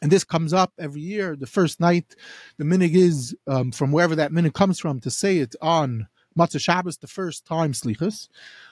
And 0.00 0.12
this 0.12 0.22
comes 0.22 0.52
up 0.52 0.72
every 0.78 1.00
year. 1.00 1.34
The 1.34 1.46
first 1.46 1.80
night, 1.80 2.14
the 2.56 2.64
minig 2.64 2.94
is 2.94 3.36
um, 3.48 3.72
from 3.72 3.90
wherever 3.90 4.14
that 4.14 4.30
minig 4.30 4.54
comes 4.54 4.78
from 4.78 5.00
to 5.00 5.10
say 5.10 5.38
it 5.38 5.56
on 5.60 6.06
Matzah 6.38 6.60
Shabbos, 6.60 6.98
the 6.98 7.08
first 7.08 7.44
time 7.44 7.72
slichas. 7.72 8.28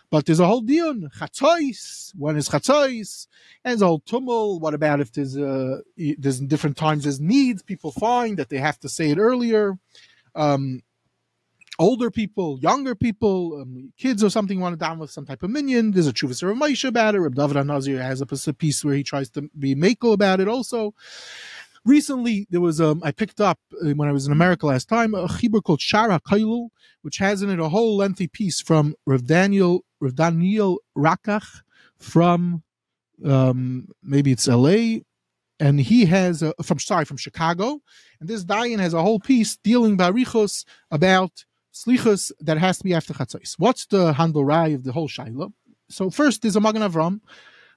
But 0.09 0.25
there's 0.25 0.39
a 0.39 0.47
whole 0.47 0.61
deal. 0.61 0.95
Chatzos. 0.95 2.13
When 2.17 2.37
is 2.37 2.49
chatzos? 2.49 3.27
And 3.65 3.73
there's 3.73 3.83
a 3.83 3.87
whole 3.87 4.01
tumult. 4.01 4.63
What 4.63 4.75
about 4.75 5.01
if 5.01 5.13
there's 5.13 5.37
uh, 5.37 5.81
there's 5.97 6.39
different 6.41 6.77
times 6.77 7.03
there's 7.03 7.21
needs? 7.21 7.63
People 7.63 7.91
find 7.91 8.37
that 8.37 8.49
they 8.49 8.59
have 8.59 8.79
to 8.81 8.89
say 8.89 9.11
it 9.11 9.19
earlier. 9.19 9.77
Um, 10.37 10.83
older 11.79 12.11
people, 12.11 12.59
younger 12.61 12.95
people, 12.95 13.61
um, 13.61 13.93
kids 13.99 14.23
or 14.25 14.31
something 14.31 14.61
want 14.61 14.79
to 14.79 14.85
download 14.85 15.11
some 15.11 15.27
type 15.27 15.43
of 15.43 15.51
minion. 15.51 15.93
There's 15.93 16.07
a 16.07 16.13
Chuvas 16.13 16.43
or 16.43 16.51
a 16.51 16.55
Moshe 16.55 16.87
about 16.87 17.15
it. 17.15 17.21
Reb 17.21 17.35
David 17.35 17.65
Nazir 17.67 18.03
has 18.03 18.21
a 18.21 18.27
piece 18.55 18.85
where 18.85 18.95
he 18.95 19.03
tries 19.03 19.31
to 19.31 19.51
be 19.59 19.75
Mako 19.75 20.13
about 20.13 20.41
it 20.41 20.49
also. 20.49 20.95
Recently, 21.85 22.49
there 22.51 22.61
was 22.61 22.81
um, 22.81 23.01
I 23.05 23.13
picked 23.13 23.41
up 23.41 23.61
uh, 23.85 23.91
when 23.91 24.09
I 24.09 24.13
was 24.13 24.27
in 24.27 24.33
America 24.33 24.67
last 24.67 24.89
time 24.89 25.15
a 25.15 25.29
chibur 25.29 25.63
called 25.63 25.79
Shara 25.79 26.21
Kailul, 26.21 26.71
which 27.03 27.19
has 27.19 27.43
in 27.43 27.51
it 27.51 27.61
a 27.61 27.69
whole 27.69 27.97
lengthy 27.97 28.27
piece 28.27 28.61
from 28.61 28.97
Rav 29.07 29.25
Daniel 29.25 29.85
Rav 30.01 30.17
Daniel 30.17 30.79
Rakach 30.99 31.63
from 31.99 32.65
um, 33.25 33.89
maybe 34.03 34.33
it's 34.33 34.49
L.A. 34.49 35.03
And 35.61 35.81
he 35.81 36.05
has 36.07 36.43
from 36.63 36.79
sorry 36.81 37.05
from 37.05 37.17
Chicago, 37.17 37.81
and 38.21 38.29
this 38.29 38.45
Dayan 38.45 38.81
has 38.81 38.93
a 38.93 39.03
whole 39.03 39.21
piece 39.21 39.57
dealing 39.57 39.97
barichos 39.97 40.65
about 40.91 41.45
slichus 41.77 42.33
that 42.41 42.59
has 42.59 42.79
to 42.79 42.85
be 42.85 42.95
after 42.95 43.13
chatzos. 43.13 43.55
What's 43.59 43.87
the 43.87 44.13
handle 44.15 44.45
rai 44.45 44.73
of 44.75 44.85
the 44.85 44.93
whole 44.93 45.09
shaila? 45.09 45.53
So 45.89 46.11
first 46.11 46.43
there's 46.43 46.57
a 46.57 46.61
Magen 46.61 46.83
Avram. 46.83 47.21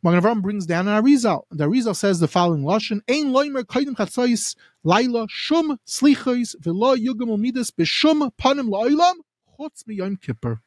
Magen 0.02 0.22
Avram 0.22 0.42
brings 0.42 0.66
down 0.66 0.88
an 0.88 1.04
Arizal. 1.04 1.44
The 1.52 1.68
Arizal 1.68 1.96
says 1.96 2.20
the 2.20 2.28
following 2.28 2.64
lashon: 2.64 3.02
Ein 3.10 3.28
loimer 3.28 3.64
kaidim 3.64 3.96
chatzos 3.96 4.56
laila 4.84 5.28
shum 5.30 5.78
slichos 5.86 6.56
v'lo 6.58 6.96
yugam 6.98 7.30
umidas 7.36 7.72
b'shum 7.72 8.32
panim 8.42 8.70
la'ilam 8.70 9.16
chutz 9.60 9.84
miyom 9.84 10.20
kippur. 10.22 10.62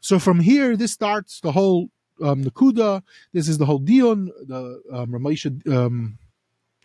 So 0.00 0.18
from 0.18 0.40
here, 0.40 0.76
this 0.76 0.92
starts 0.92 1.40
the 1.40 1.52
whole 1.52 1.88
um, 2.20 2.44
Nakuda. 2.44 3.02
This 3.32 3.48
is 3.48 3.58
the 3.58 3.66
whole 3.66 3.78
Dion, 3.78 4.30
the 4.46 4.82
um, 4.92 5.08
Ramesha, 5.08 5.66
um, 5.68 6.18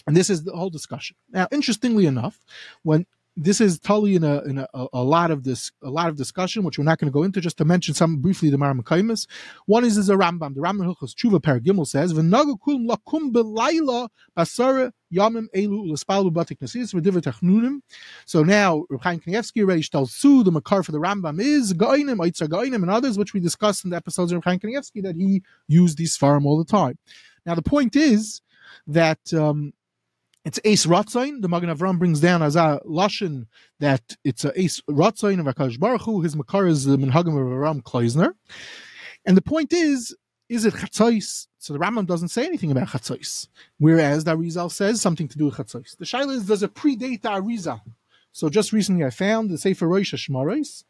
and 0.06 0.16
this 0.16 0.30
is 0.30 0.44
the 0.44 0.56
whole 0.56 0.70
discussion. 0.70 1.16
Now, 1.32 1.48
interestingly 1.52 2.06
enough, 2.06 2.40
when 2.84 3.06
this 3.38 3.62
is 3.62 3.80
totally 3.80 4.16
in 4.16 4.24
a 4.24 4.42
in 4.42 4.58
a, 4.58 4.68
a, 4.74 5.04
lot 5.04 5.30
of 5.30 5.44
this 5.44 5.72
a 5.84 5.90
lot 5.90 6.10
of 6.10 6.18
discussion, 6.18 6.64
which 6.64 6.80
we're 6.80 6.84
not 6.84 6.98
going 6.98 7.10
to 7.10 7.14
go 7.14 7.22
into. 7.22 7.40
Just 7.40 7.58
to 7.60 7.66
mention 7.66 7.94
some 7.94 8.18
briefly, 8.18 8.50
the 8.50 8.58
Maram 8.58 9.28
One 9.68 9.86
is 9.86 9.96
is 9.96 10.10
a 10.10 10.16
Rambam. 10.16 10.56
The 10.56 10.62
Rambam 10.62 10.92
Hilchos 10.92 11.14
Tshuva 11.14 11.40
Paragimel 11.40 11.86
says, 11.86 12.14
"V'nagu 12.14 12.58
kulim 12.60 12.90
lakum 12.90 13.32
belayla 13.32 14.10
basara 14.36 14.92
yamim 15.14 15.46
elu 15.56 15.92
l'spalu 15.92 16.34
batik 16.34 16.58
nasis 16.60 16.96
v'divrei 16.96 17.22
technunim." 17.22 17.82
So 18.26 18.42
now 18.44 18.86
Reb 18.90 19.02
Chaim 19.02 19.20
Kanievsky 19.20 19.62
already 19.62 19.84
tells 19.84 20.16
Su 20.16 20.44
the 20.44 20.52
makar 20.52 20.82
for 20.82 20.92
the 20.92 21.00
Rambam 21.00 21.40
is 21.40 21.76
Gainim, 21.76 22.18
Eitzer 22.18 22.48
Gainim, 22.48 22.82
and 22.82 22.90
others, 22.90 23.20
which 23.20 23.36
we 23.36 23.40
discussed 23.40 23.84
in 23.84 23.92
the 23.92 23.98
episodes 23.98 24.32
of 24.32 24.38
Reb 24.38 24.46
Chaim 24.46 24.60
Kanievsky 24.60 25.04
that 25.04 25.16
he 25.16 25.44
used 25.68 26.00
these 26.00 26.18
farm 26.18 26.48
all 26.48 26.58
the 26.58 26.66
time. 26.66 26.98
Now 27.46 27.54
the 27.54 27.62
point 27.62 27.96
is 27.96 28.42
that. 28.88 29.32
Um, 29.32 29.74
it's 30.48 30.62
Ace 30.64 30.86
Rotzain. 30.86 31.42
The 31.42 31.50
Magen 31.50 31.70
Avram 31.70 32.00
brings 32.00 32.22
down 32.22 32.42
as 32.42 32.56
a 32.56 32.80
lashon 32.86 33.48
that 33.82 34.16
it's 34.24 34.46
a 34.46 34.58
Ace 34.60 34.80
Rotzain 34.90 35.42
of 35.42 35.54
Akash 35.54 35.78
Baruch 35.78 36.04
Hu. 36.04 36.22
His 36.22 36.38
makar 36.38 36.68
is 36.68 36.86
the 36.86 36.96
Minhagim 36.96 37.38
of 37.38 37.52
Aram 37.52 37.82
Klausner. 37.82 38.32
And 39.26 39.36
the 39.36 39.42
point 39.42 39.74
is, 39.74 40.16
is 40.48 40.64
it 40.64 40.74
chatzos? 40.74 41.48
So 41.58 41.74
the 41.74 41.80
Rambam 41.80 42.08
doesn't 42.08 42.30
say 42.30 42.46
anything 42.46 42.72
about 42.72 42.88
chatzos, 42.88 43.50
whereas 43.78 44.24
the 44.24 44.38
Arizal 44.38 44.72
says 44.72 45.02
something 45.02 45.28
to 45.28 45.38
do 45.38 45.46
with 45.48 45.56
chatzos. 45.56 45.98
The 45.98 46.06
shaila 46.06 46.38
is 46.38 46.46
does 46.46 46.64
it 46.64 46.74
predate 46.74 47.24
the 47.24 47.30
Arizal? 47.30 47.82
So 48.32 48.48
just 48.48 48.72
recently 48.72 49.04
I 49.04 49.10
found 49.10 49.50
the 49.50 49.58
Sefer 49.58 49.86
Rosh 49.86 50.14
Hashmaros, 50.14 50.86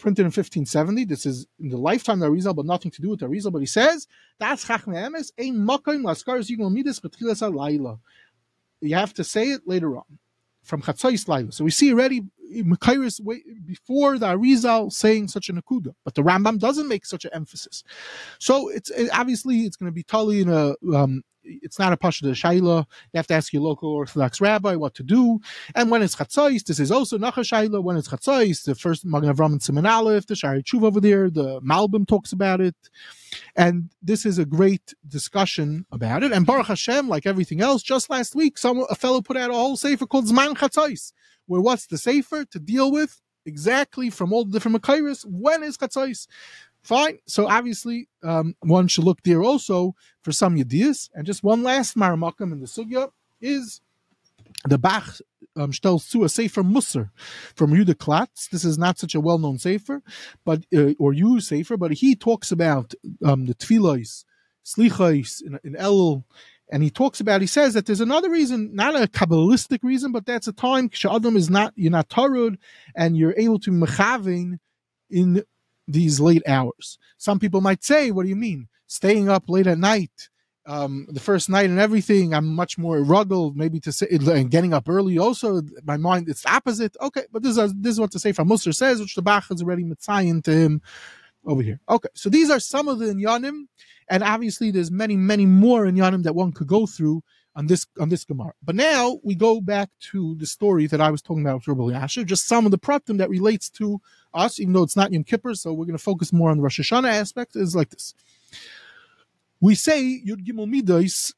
printed 0.00 0.22
in 0.22 0.32
1570. 0.32 1.04
This 1.04 1.24
is 1.24 1.46
in 1.60 1.68
the 1.68 1.76
lifetime 1.76 2.20
of 2.20 2.32
Arizal, 2.32 2.56
but 2.56 2.66
nothing 2.66 2.90
to 2.90 3.00
do 3.00 3.10
with 3.10 3.20
Arizal. 3.20 3.52
But 3.52 3.60
he 3.60 3.66
says 3.66 4.08
that's 4.40 4.64
chachme 4.64 4.96
emes 4.96 5.30
ein 5.38 5.54
makom 5.54 6.02
laskaris 6.02 6.50
yigol 6.50 6.72
midas 6.72 6.98
betchilas 6.98 7.48
alayla 7.48 8.00
you 8.80 8.94
have 8.94 9.14
to 9.14 9.24
say 9.24 9.50
it 9.50 9.62
later 9.66 9.96
on 9.96 10.18
from 10.62 10.82
Chatzais 10.82 11.26
Laila. 11.26 11.52
So 11.52 11.64
we 11.64 11.70
see 11.70 11.92
already 11.92 12.22
Makairis 12.54 13.20
before 13.66 14.18
the 14.18 14.26
Arizal 14.26 14.92
saying 14.92 15.28
such 15.28 15.48
a 15.48 15.52
nakuda, 15.52 15.94
but 16.04 16.14
the 16.14 16.22
Rambam 16.22 16.58
doesn't 16.58 16.88
make 16.88 17.06
such 17.06 17.24
an 17.24 17.30
emphasis. 17.32 17.84
So 18.38 18.68
it's 18.68 18.90
it, 18.90 19.10
obviously 19.12 19.60
it's 19.60 19.76
going 19.76 19.90
to 19.90 19.94
be 19.94 20.02
totally 20.02 20.40
in 20.40 20.48
a 20.48 20.74
um, 20.94 21.22
it's 21.48 21.78
not 21.78 21.92
a 21.92 21.96
pasha 21.96 22.24
de 22.24 22.32
shaila. 22.32 22.86
You 23.12 23.18
have 23.18 23.26
to 23.28 23.34
ask 23.34 23.52
your 23.52 23.62
local 23.62 23.90
Orthodox 23.90 24.40
rabbi 24.40 24.74
what 24.74 24.94
to 24.94 25.02
do. 25.02 25.40
And 25.74 25.90
when 25.90 26.02
it's 26.02 26.14
chatzais, 26.14 26.64
this 26.64 26.78
is 26.78 26.92
also 26.92 27.18
nacha 27.18 27.42
shaila. 27.44 27.82
When 27.82 27.96
it's 27.96 28.08
chatzais, 28.08 28.64
the 28.64 28.74
first 28.74 29.04
Magen 29.04 29.34
Avram 29.34 29.52
and 29.52 29.60
Siman 29.60 29.88
Aleph, 29.88 30.26
the 30.26 30.36
Shari 30.36 30.62
Tshuva 30.62 30.84
over 30.84 31.00
there, 31.00 31.30
the 31.30 31.60
Malbim 31.60 32.06
talks 32.06 32.32
about 32.32 32.60
it, 32.60 32.76
and 33.56 33.90
this 34.02 34.26
is 34.26 34.38
a 34.38 34.44
great 34.44 34.94
discussion 35.06 35.86
about 35.92 36.22
it. 36.22 36.32
And 36.32 36.46
Baruch 36.46 36.66
Hashem, 36.66 37.08
like 37.08 37.26
everything 37.26 37.60
else, 37.60 37.82
just 37.82 38.10
last 38.10 38.34
week, 38.34 38.58
some 38.58 38.84
a 38.90 38.94
fellow 38.94 39.20
put 39.20 39.36
out 39.36 39.50
a 39.50 39.54
whole 39.54 39.76
sefer 39.76 40.06
called 40.06 40.26
Zman 40.26 40.56
Chatzais, 40.56 41.12
where 41.46 41.60
what's 41.60 41.86
the 41.86 41.98
sefer 41.98 42.44
to 42.44 42.58
deal 42.58 42.90
with 42.90 43.20
exactly 43.46 44.10
from 44.10 44.32
all 44.32 44.44
the 44.44 44.52
different 44.52 44.80
Makairis, 44.80 45.24
when 45.24 45.62
is 45.62 45.78
Chatzais? 45.78 46.26
Fine. 46.88 47.18
So 47.26 47.46
obviously, 47.46 48.08
um, 48.22 48.54
one 48.60 48.88
should 48.88 49.04
look 49.04 49.22
there 49.22 49.42
also 49.42 49.94
for 50.22 50.32
some 50.32 50.56
yediyas. 50.56 51.10
And 51.12 51.26
just 51.26 51.44
one 51.44 51.62
last 51.62 51.98
maramakam 51.98 52.50
in 52.50 52.60
the 52.60 52.66
sugya 52.66 53.10
is 53.42 53.82
the 54.66 54.78
Bach 54.78 55.18
um, 55.54 55.72
stells 55.72 56.10
to 56.12 56.24
a 56.24 56.30
sefer 56.30 56.62
Musser 56.62 57.10
from 57.54 57.72
Yudah 57.72 57.94
Klatz. 57.94 58.48
This 58.48 58.64
is 58.64 58.78
not 58.78 58.98
such 58.98 59.14
a 59.14 59.20
well-known 59.20 59.58
sefer, 59.58 60.00
but 60.46 60.64
uh, 60.74 60.94
or 60.98 61.12
you 61.12 61.40
sefer, 61.40 61.76
but 61.76 61.92
he 61.92 62.16
talks 62.16 62.50
about 62.50 62.94
um, 63.22 63.44
the 63.44 63.54
tefillos, 63.54 64.24
slichos 64.64 65.42
in, 65.42 65.60
in 65.62 65.74
Elul, 65.74 66.24
and 66.72 66.82
he 66.82 66.88
talks 66.88 67.20
about. 67.20 67.42
He 67.42 67.46
says 67.46 67.74
that 67.74 67.84
there's 67.84 68.00
another 68.00 68.30
reason, 68.30 68.74
not 68.74 68.96
a 68.96 69.08
kabbalistic 69.08 69.80
reason, 69.82 70.10
but 70.10 70.24
that's 70.24 70.48
a 70.48 70.54
time 70.54 70.88
Adam 71.04 71.36
is 71.36 71.50
not 71.50 71.74
you're 71.76 71.92
not 71.92 72.08
tarud, 72.08 72.56
and 72.96 73.14
you're 73.14 73.34
able 73.36 73.58
to 73.58 73.72
mechavin 73.72 74.58
in 75.10 75.42
these 75.88 76.20
late 76.20 76.42
hours. 76.46 76.98
Some 77.16 77.40
people 77.40 77.60
might 77.60 77.82
say, 77.82 78.10
what 78.10 78.22
do 78.22 78.28
you 78.28 78.36
mean? 78.36 78.68
Staying 78.86 79.28
up 79.28 79.48
late 79.48 79.66
at 79.66 79.78
night, 79.78 80.28
um, 80.66 81.06
the 81.08 81.20
first 81.20 81.48
night 81.48 81.70
and 81.70 81.78
everything, 81.78 82.34
I'm 82.34 82.54
much 82.54 82.76
more 82.76 83.00
rugged, 83.00 83.56
maybe 83.56 83.80
to 83.80 83.90
say, 83.90 84.06
and 84.10 84.50
getting 84.50 84.74
up 84.74 84.86
early 84.86 85.18
also, 85.18 85.62
my 85.84 85.96
mind, 85.96 86.28
it's 86.28 86.44
opposite. 86.44 86.94
Okay, 87.00 87.24
but 87.32 87.42
this 87.42 87.56
is, 87.56 87.72
this 87.74 87.92
is 87.92 88.00
what 88.00 88.12
the 88.12 88.18
Sefer 88.18 88.44
Musar 88.44 88.74
says, 88.74 89.00
which 89.00 89.14
the 89.14 89.22
Bach 89.22 89.50
is 89.50 89.62
already 89.62 89.82
mitzayin 89.82 90.44
to 90.44 90.52
him 90.52 90.82
over 91.46 91.62
here. 91.62 91.80
Okay, 91.88 92.10
so 92.14 92.28
these 92.28 92.50
are 92.50 92.60
some 92.60 92.86
of 92.86 92.98
the 92.98 93.06
inyanim, 93.06 93.62
and 94.10 94.22
obviously 94.22 94.70
there's 94.70 94.90
many, 94.90 95.16
many 95.16 95.46
more 95.46 95.86
inyanim 95.86 96.22
that 96.24 96.34
one 96.34 96.52
could 96.52 96.66
go 96.66 96.86
through 96.86 97.22
on 97.58 97.66
this 97.66 97.86
on 97.98 98.08
this 98.08 98.24
Gemara. 98.24 98.52
But 98.62 98.76
now 98.76 99.18
we 99.24 99.34
go 99.34 99.60
back 99.60 99.90
to 100.12 100.36
the 100.36 100.46
story 100.46 100.86
that 100.86 101.00
I 101.00 101.10
was 101.10 101.20
talking 101.20 101.42
about 101.42 101.56
with 101.56 101.68
Rabbi 101.68 101.92
Yasher, 101.92 102.24
just 102.24 102.46
some 102.46 102.64
of 102.64 102.70
the 102.70 102.78
pratim 102.78 103.18
that 103.18 103.28
relates 103.28 103.68
to 103.70 104.00
us, 104.32 104.60
even 104.60 104.72
though 104.72 104.84
it's 104.84 104.96
not 104.96 105.12
Yom 105.12 105.24
Kippur, 105.24 105.54
so 105.54 105.72
we're 105.72 105.84
going 105.84 105.98
to 105.98 106.02
focus 106.02 106.32
more 106.32 106.50
on 106.50 106.58
the 106.58 106.62
Rosh 106.62 106.78
Hashanah 106.80 107.10
aspect, 107.10 107.56
is 107.56 107.74
like 107.74 107.90
this. 107.90 108.14
We 109.60 109.74
say 109.74 110.22
Yud 110.24 110.46
Gimel 110.46 110.68
Midas. 110.68 111.34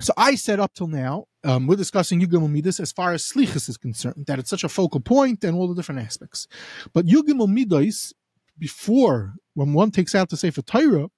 So 0.00 0.12
I 0.16 0.34
said 0.34 0.58
up 0.58 0.74
till 0.74 0.88
now, 0.88 1.26
um, 1.44 1.66
we're 1.66 1.76
discussing 1.76 2.20
Yud 2.20 2.28
Gimel 2.28 2.50
Midas 2.50 2.80
as 2.80 2.90
far 2.90 3.12
as 3.12 3.22
Slichas 3.22 3.68
is 3.68 3.76
concerned, 3.76 4.24
that 4.26 4.38
it's 4.38 4.50
such 4.50 4.64
a 4.64 4.68
focal 4.68 5.00
point 5.00 5.44
and 5.44 5.56
all 5.56 5.68
the 5.68 5.74
different 5.74 6.00
aspects. 6.00 6.48
But 6.94 7.04
Yud 7.04 7.28
Gimel 7.28 7.48
Midas, 7.48 8.14
before, 8.58 9.34
when 9.52 9.74
one 9.74 9.90
takes 9.90 10.14
out 10.14 10.30
the 10.30 10.38
Sefer 10.38 10.62
Torah, 10.62 11.08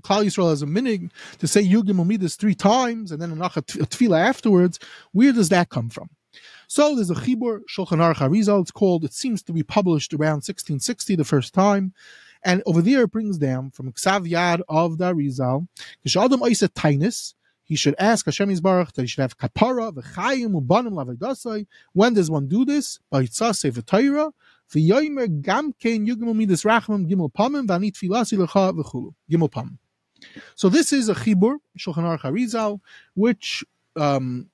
Klal 0.00 0.24
Yisrael 0.24 0.50
has 0.50 0.62
a 0.62 0.66
minig 0.66 1.10
to 1.38 1.46
say 1.46 1.62
Yugim 1.62 1.96
Umidas 1.96 2.36
three 2.36 2.54
times 2.54 3.12
and 3.12 3.20
then 3.20 3.32
a 3.32 3.48
tefillah 3.48 4.20
afterwards. 4.20 4.78
Where 5.12 5.32
does 5.32 5.48
that 5.50 5.68
come 5.68 5.88
from? 5.88 6.10
So 6.68 6.94
there's 6.94 7.10
a 7.10 7.14
Chibur 7.14 7.60
Shulchan 7.74 7.98
Aruch 7.98 8.16
Arizal. 8.16 8.62
It's 8.62 8.70
called. 8.70 9.04
It 9.04 9.12
seems 9.12 9.42
to 9.44 9.52
be 9.52 9.62
published 9.62 10.12
around 10.12 10.42
1660 10.44 11.16
the 11.16 11.24
first 11.24 11.54
time, 11.54 11.94
And 12.42 12.62
over 12.66 12.82
there 12.82 13.02
it 13.02 13.12
brings 13.12 13.38
down 13.38 13.70
from 13.70 13.92
Ksav 13.92 14.28
Yad 14.30 14.62
of 14.68 14.98
the 14.98 15.14
Arizal, 15.14 15.68
Kishadam 16.04 16.40
Oisa 16.40 16.68
Tainis, 16.68 17.34
he 17.66 17.74
should 17.74 17.96
ask 17.98 18.24
Hashem 18.26 18.48
Yisbarach 18.48 18.92
that 18.92 19.02
he 19.02 19.08
should 19.08 19.22
have 19.22 19.36
kapara, 19.36 19.92
v'chayim, 19.92 20.52
ubanim, 20.54 20.92
lavedasai. 20.92 21.66
When 21.92 22.14
does 22.14 22.30
one 22.30 22.46
do 22.46 22.64
this? 22.64 23.00
By 23.10 23.24
Yitzah 23.24 23.56
Sefer 23.56 23.82
Torah, 23.82 24.30
v'yoymer 24.72 25.42
gam 25.42 25.72
kein 25.72 26.06
yugimel 26.06 26.36
midas 26.36 26.62
rachmam 26.62 27.10
gimel 27.10 27.32
pamim, 27.32 27.66
v'anit 27.66 27.94
filasi 27.94 28.38
lecha 28.38 28.72
v'chulu. 28.72 29.12
Gimel 29.28 29.50
pamim. 29.50 29.78
So 30.54 30.68
this 30.68 30.92
is 30.92 31.08
a 31.08 31.14
chibur, 31.14 31.56
Shulchan 31.78 32.04
Aruch 32.04 32.22
Arizal, 32.22 32.80
which 33.14 33.64
um, 33.96 34.48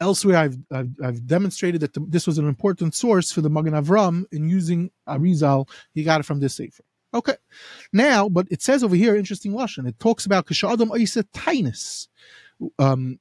elsewhere 0.00 0.36
I've, 0.36 0.58
I've, 0.70 0.90
I've 1.02 1.26
demonstrated 1.26 1.80
that 1.82 1.94
the, 1.94 2.00
this 2.00 2.26
was 2.26 2.38
an 2.38 2.48
important 2.48 2.94
source 2.94 3.32
for 3.32 3.40
the 3.40 3.50
Magen 3.50 3.72
Avram 3.72 4.24
in 4.32 4.48
using 4.48 4.90
Arizal. 5.08 5.68
He 5.94 6.04
got 6.04 6.20
it 6.20 6.24
from 6.24 6.40
this 6.40 6.56
sefer. 6.56 6.84
Okay, 7.14 7.36
now, 7.92 8.28
but 8.28 8.46
it 8.50 8.60
says 8.60 8.84
over 8.84 8.96
here, 8.96 9.16
interesting 9.16 9.52
lashon. 9.52 9.88
It 9.88 9.98
talks 9.98 10.26
about 10.26 10.46
kashadam. 10.46 10.90
Um, 12.78 13.18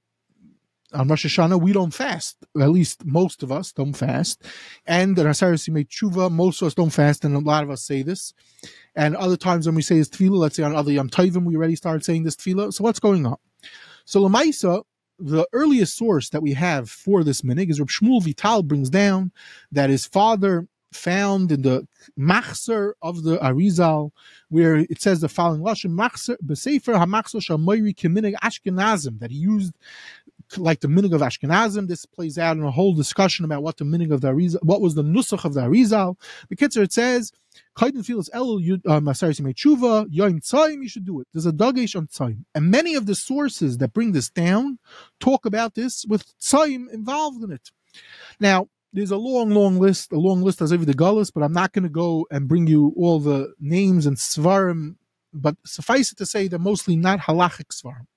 on 0.96 1.08
Rosh 1.08 1.26
Hashanah, 1.26 1.62
we 1.62 1.74
don't 1.74 1.94
fast. 1.94 2.38
At 2.60 2.70
least 2.70 3.06
most 3.06 3.44
of 3.44 3.52
us 3.52 3.72
don't 3.72 3.94
fast. 3.94 4.42
And 4.86 5.18
in 5.18 5.26
Asaris 5.26 5.70
made 5.70 5.90
tshuva, 5.90 6.32
most 6.32 6.62
of 6.62 6.68
us 6.68 6.74
don't 6.74 6.90
fast, 6.90 7.26
and 7.26 7.36
a 7.36 7.40
lot 7.40 7.64
of 7.64 7.70
us 7.70 7.84
say 7.84 8.02
this. 8.02 8.34
And 8.96 9.16
other 9.16 9.38
times 9.38 9.66
when 9.66 9.76
we 9.76 9.82
say 9.82 9.98
this 9.98 10.10
tefillah, 10.10 10.38
let's 10.38 10.56
say 10.56 10.64
on 10.64 10.76
other 10.76 10.92
Yom 10.92 11.10
Tovim, 11.10 11.44
we 11.44 11.56
already 11.56 11.76
started 11.76 12.06
saying 12.06 12.24
this 12.24 12.36
tefillah. 12.36 12.74
So 12.74 12.84
what's 12.84 13.00
going 13.00 13.26
on? 13.26 13.38
So 14.06 14.22
Lamaisa, 14.22 14.84
the 15.20 15.48
earliest 15.54 15.98
source 15.98 16.30
that 16.30 16.42
we 16.42 16.54
have 16.54 16.90
for 16.90 17.24
this 17.24 17.42
minig 17.42 17.70
is 17.70 17.80
Reb 17.80 17.90
Shmuel 17.90 18.24
Vital 18.24 18.64
brings 18.64 18.90
down 18.90 19.32
that 19.72 19.90
his 19.90 20.06
father 20.06 20.68
found 20.96 21.52
in 21.52 21.62
the 21.62 21.88
Machzer 22.18 22.94
of 23.02 23.24
the 23.24 23.38
Arizal, 23.38 24.12
where 24.50 24.78
it 24.78 25.02
says 25.02 25.20
the 25.22 25.30
following 25.30 25.62
Lashon 25.62 25.92
Machzer 25.92 26.38
Besefer 26.46 26.96
HaMachzer 26.96 27.42
Shamoyri 27.42 27.96
Keminig 27.96 28.36
Ashkenazim 28.44 29.20
that 29.20 29.32
he 29.32 29.38
used 29.38 29.74
like 30.58 30.82
the 30.82 30.88
minig 30.88 31.14
of 31.14 31.22
Ashkenazim. 31.22 31.88
This 31.88 32.06
plays 32.06 32.38
out 32.38 32.58
in 32.58 32.64
a 32.64 32.72
whole 32.72 32.94
discussion 32.94 33.46
about 33.46 33.64
what 33.64 33.78
the 33.78 33.86
minig 33.86 34.12
of 34.12 34.22
the 34.22 34.30
Arizal, 34.34 34.64
what 34.64 34.82
was 34.82 34.96
the 34.96 35.04
nusach 35.04 35.46
of 35.46 35.54
the 35.54 35.62
Arizal. 35.62 36.18
The 36.50 36.56
Kitzer 36.56 36.84
it 36.84 36.94
says 36.94 37.32
Kaiden 37.78 38.06
feels 38.06 38.30
El 38.34 38.60
um, 38.88 39.14
sorry, 39.14 39.34
Tshuva 39.34 40.08
Yoim 40.08 40.40
Tzaim. 40.42 40.82
You 40.82 40.90
should 40.90 41.06
do 41.06 41.20
it. 41.22 41.28
There's 41.34 41.46
a 41.46 41.52
dagesh 41.52 41.96
on 41.96 42.08
Tzaim, 42.08 42.46
and 42.54 42.70
many 42.72 42.96
of 42.96 43.06
the 43.06 43.16
sources 43.16 43.78
that 43.80 43.94
bring 43.94 44.12
this 44.12 44.30
down 44.30 44.80
talk 45.20 45.46
about 45.46 45.76
this 45.76 46.06
with 46.08 46.26
Tzaim 46.40 46.92
involved 46.92 47.44
in 47.44 47.52
it. 47.52 47.72
Now, 48.40 48.70
there's 48.96 49.12
a 49.12 49.18
long, 49.18 49.50
long 49.50 49.78
list, 49.78 50.14
a 50.14 50.18
long 50.18 50.42
list 50.42 50.62
as 50.62 50.72
every 50.72 50.86
the 50.86 50.94
gullus, 50.94 51.32
but 51.34 51.44
I'm 51.44 51.54
not 51.54 51.74
going 51.74 51.84
to 51.84 51.90
go 51.90 52.26
and 52.32 52.48
bring 52.48 52.66
you 52.66 52.94
all 52.98 53.20
the 53.20 53.54
names 53.60 54.06
and 54.06 54.16
svarim. 54.16 54.96
But 55.34 55.58
suffice 55.66 56.14
it 56.14 56.18
to 56.20 56.26
say, 56.26 56.48
they're 56.48 56.60
mostly 56.60 56.96
not 56.96 57.20
halachic 57.20 57.68
svarim. 57.74 58.08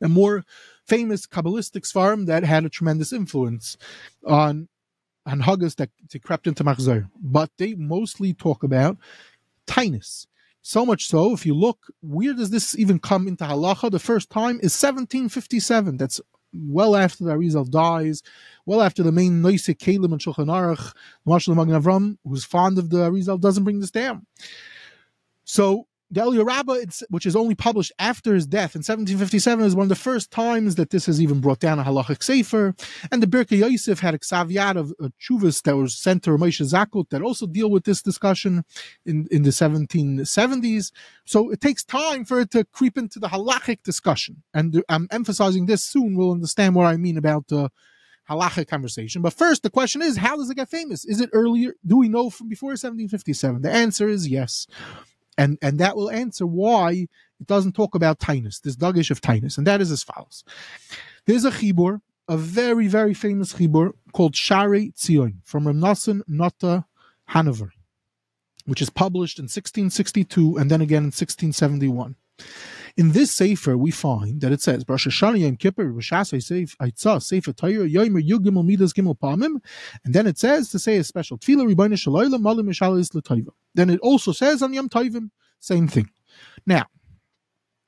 They're 0.00 0.08
more 0.08 0.44
famous 0.86 1.26
kabbalistic 1.26 1.82
svarim 1.82 2.26
that 2.26 2.44
had 2.44 2.64
a 2.64 2.68
tremendous 2.68 3.12
influence 3.12 3.76
on 4.24 4.68
on 5.26 5.40
huggers 5.40 5.74
that, 5.74 5.90
that 6.10 6.22
crept 6.22 6.46
into 6.46 6.62
machzor. 6.62 7.08
But 7.20 7.50
they 7.58 7.74
mostly 7.74 8.32
talk 8.32 8.62
about 8.62 8.96
tinus. 9.66 10.26
So 10.62 10.86
much 10.86 11.06
so, 11.06 11.32
if 11.32 11.44
you 11.44 11.54
look, 11.54 11.86
where 12.00 12.32
does 12.32 12.50
this 12.50 12.76
even 12.78 12.98
come 12.98 13.28
into 13.28 13.44
halacha? 13.44 13.90
The 13.90 13.98
first 13.98 14.30
time 14.30 14.56
is 14.56 14.72
1757. 14.80 15.96
That's 15.96 16.20
well 16.52 16.96
after 16.96 17.24
the 17.24 17.32
Arizal 17.32 17.70
dies, 17.70 18.22
well 18.64 18.82
after 18.82 19.02
the 19.02 19.12
main 19.12 19.42
Noise 19.42 19.66
Kalim 19.66 20.12
and 20.12 20.20
Shulchan 20.20 20.46
Aruch, 20.46 20.94
Marshal 21.24 21.54
Magen 21.54 21.80
Avram, 21.80 22.18
who's 22.24 22.44
fond 22.44 22.78
of 22.78 22.90
the 22.90 23.10
Arizal, 23.10 23.40
doesn't 23.40 23.64
bring 23.64 23.80
this 23.80 23.90
down. 23.90 24.26
So 25.44 25.86
the 26.10 26.20
Eliyah 26.20 26.46
Rabbah, 26.46 26.76
which 27.08 27.26
is 27.26 27.34
only 27.34 27.54
published 27.54 27.92
after 27.98 28.34
his 28.34 28.46
death 28.46 28.76
in 28.76 28.80
1757, 28.80 29.64
is 29.64 29.74
one 29.74 29.84
of 29.84 29.88
the 29.88 29.96
first 29.96 30.30
times 30.30 30.76
that 30.76 30.90
this 30.90 31.06
has 31.06 31.20
even 31.20 31.40
brought 31.40 31.58
down 31.58 31.78
a 31.78 31.84
halachic 31.84 32.22
sefer. 32.22 32.74
And 33.10 33.22
the 33.22 33.26
Birkei 33.26 33.58
Yosef 33.58 33.98
had 33.98 34.14
a 34.14 34.18
ksaviyat 34.18 34.76
of 34.76 34.92
uh, 35.02 35.08
chuvas 35.20 35.62
that 35.62 35.76
was 35.76 35.96
sent 35.96 36.22
to 36.24 36.30
Ramesha 36.30 36.72
Zakut 36.72 37.10
that 37.10 37.22
also 37.22 37.46
deal 37.46 37.70
with 37.70 37.84
this 37.84 38.02
discussion 38.02 38.64
in, 39.04 39.26
in 39.32 39.42
the 39.42 39.50
1770s. 39.50 40.92
So 41.24 41.50
it 41.50 41.60
takes 41.60 41.84
time 41.84 42.24
for 42.24 42.40
it 42.40 42.52
to 42.52 42.64
creep 42.64 42.96
into 42.96 43.18
the 43.18 43.28
halachic 43.28 43.82
discussion. 43.82 44.44
And 44.54 44.84
I'm 44.88 45.08
emphasizing 45.10 45.66
this 45.66 45.82
soon. 45.82 46.16
We'll 46.16 46.32
understand 46.32 46.76
what 46.76 46.86
I 46.86 46.96
mean 46.96 47.18
about 47.18 47.48
the 47.48 47.64
uh, 47.64 47.68
halachic 48.30 48.68
conversation. 48.68 49.22
But 49.22 49.32
first, 49.32 49.64
the 49.64 49.70
question 49.70 50.02
is, 50.02 50.16
how 50.16 50.36
does 50.36 50.50
it 50.50 50.56
get 50.56 50.68
famous? 50.68 51.04
Is 51.04 51.20
it 51.20 51.30
earlier? 51.32 51.74
Do 51.84 51.96
we 51.96 52.08
know 52.08 52.30
from 52.30 52.48
before 52.48 52.70
1757? 52.70 53.62
The 53.62 53.72
answer 53.72 54.08
is 54.08 54.28
yes 54.28 54.68
and 55.38 55.58
and 55.62 55.78
that 55.78 55.96
will 55.96 56.10
answer 56.10 56.46
why 56.46 57.08
it 57.40 57.46
doesn't 57.46 57.72
talk 57.72 57.94
about 57.94 58.18
tinus, 58.18 58.60
this 58.60 58.76
dagish 58.76 59.10
of 59.10 59.20
tinus, 59.20 59.58
and 59.58 59.66
that 59.66 59.80
is 59.80 59.90
as 59.90 60.02
follows. 60.02 60.44
There's 61.26 61.44
a 61.44 61.50
chibur, 61.50 62.00
a 62.28 62.36
very 62.36 62.86
very 62.88 63.14
famous 63.14 63.54
chibur 63.54 63.92
called 64.12 64.34
Shaarei 64.34 64.94
Tzion 64.94 65.36
from 65.44 65.64
Ramnasan 65.64 66.22
Nata 66.26 66.86
Hanover, 67.26 67.72
which 68.64 68.82
is 68.82 68.90
published 68.90 69.38
in 69.38 69.44
1662 69.44 70.56
and 70.56 70.70
then 70.70 70.80
again 70.80 71.04
in 71.04 71.12
1671. 71.12 72.16
In 72.96 73.12
this 73.12 73.30
sefer, 73.30 73.76
we 73.76 73.90
find 73.90 74.40
that 74.40 74.52
it 74.52 74.62
says 74.62 74.82
Rosh 74.88 75.06
Hashanah 75.06 75.40
Yom 75.40 75.56
Kippur 75.56 75.92
Sefer 76.00 77.52
Torah 77.52 77.88
Yomer 77.88 78.64
Midas 78.64 78.94
Gimel 78.94 79.18
Pamim, 79.18 79.60
and 80.04 80.14
then 80.14 80.26
it 80.26 80.38
says 80.38 80.70
to 80.70 80.78
say 80.78 80.96
a 80.96 81.04
special 81.04 81.36
Tefillah 81.36 81.74
Shalayla 81.74 82.40
Malim 82.40 82.66
Mishalis. 82.66 83.46
Then 83.74 83.90
it 83.90 84.00
also 84.00 84.32
says 84.32 84.62
on 84.62 84.72
Yom 84.72 84.88
Tovim, 84.88 85.30
same 85.60 85.88
thing. 85.88 86.08
Now, 86.64 86.86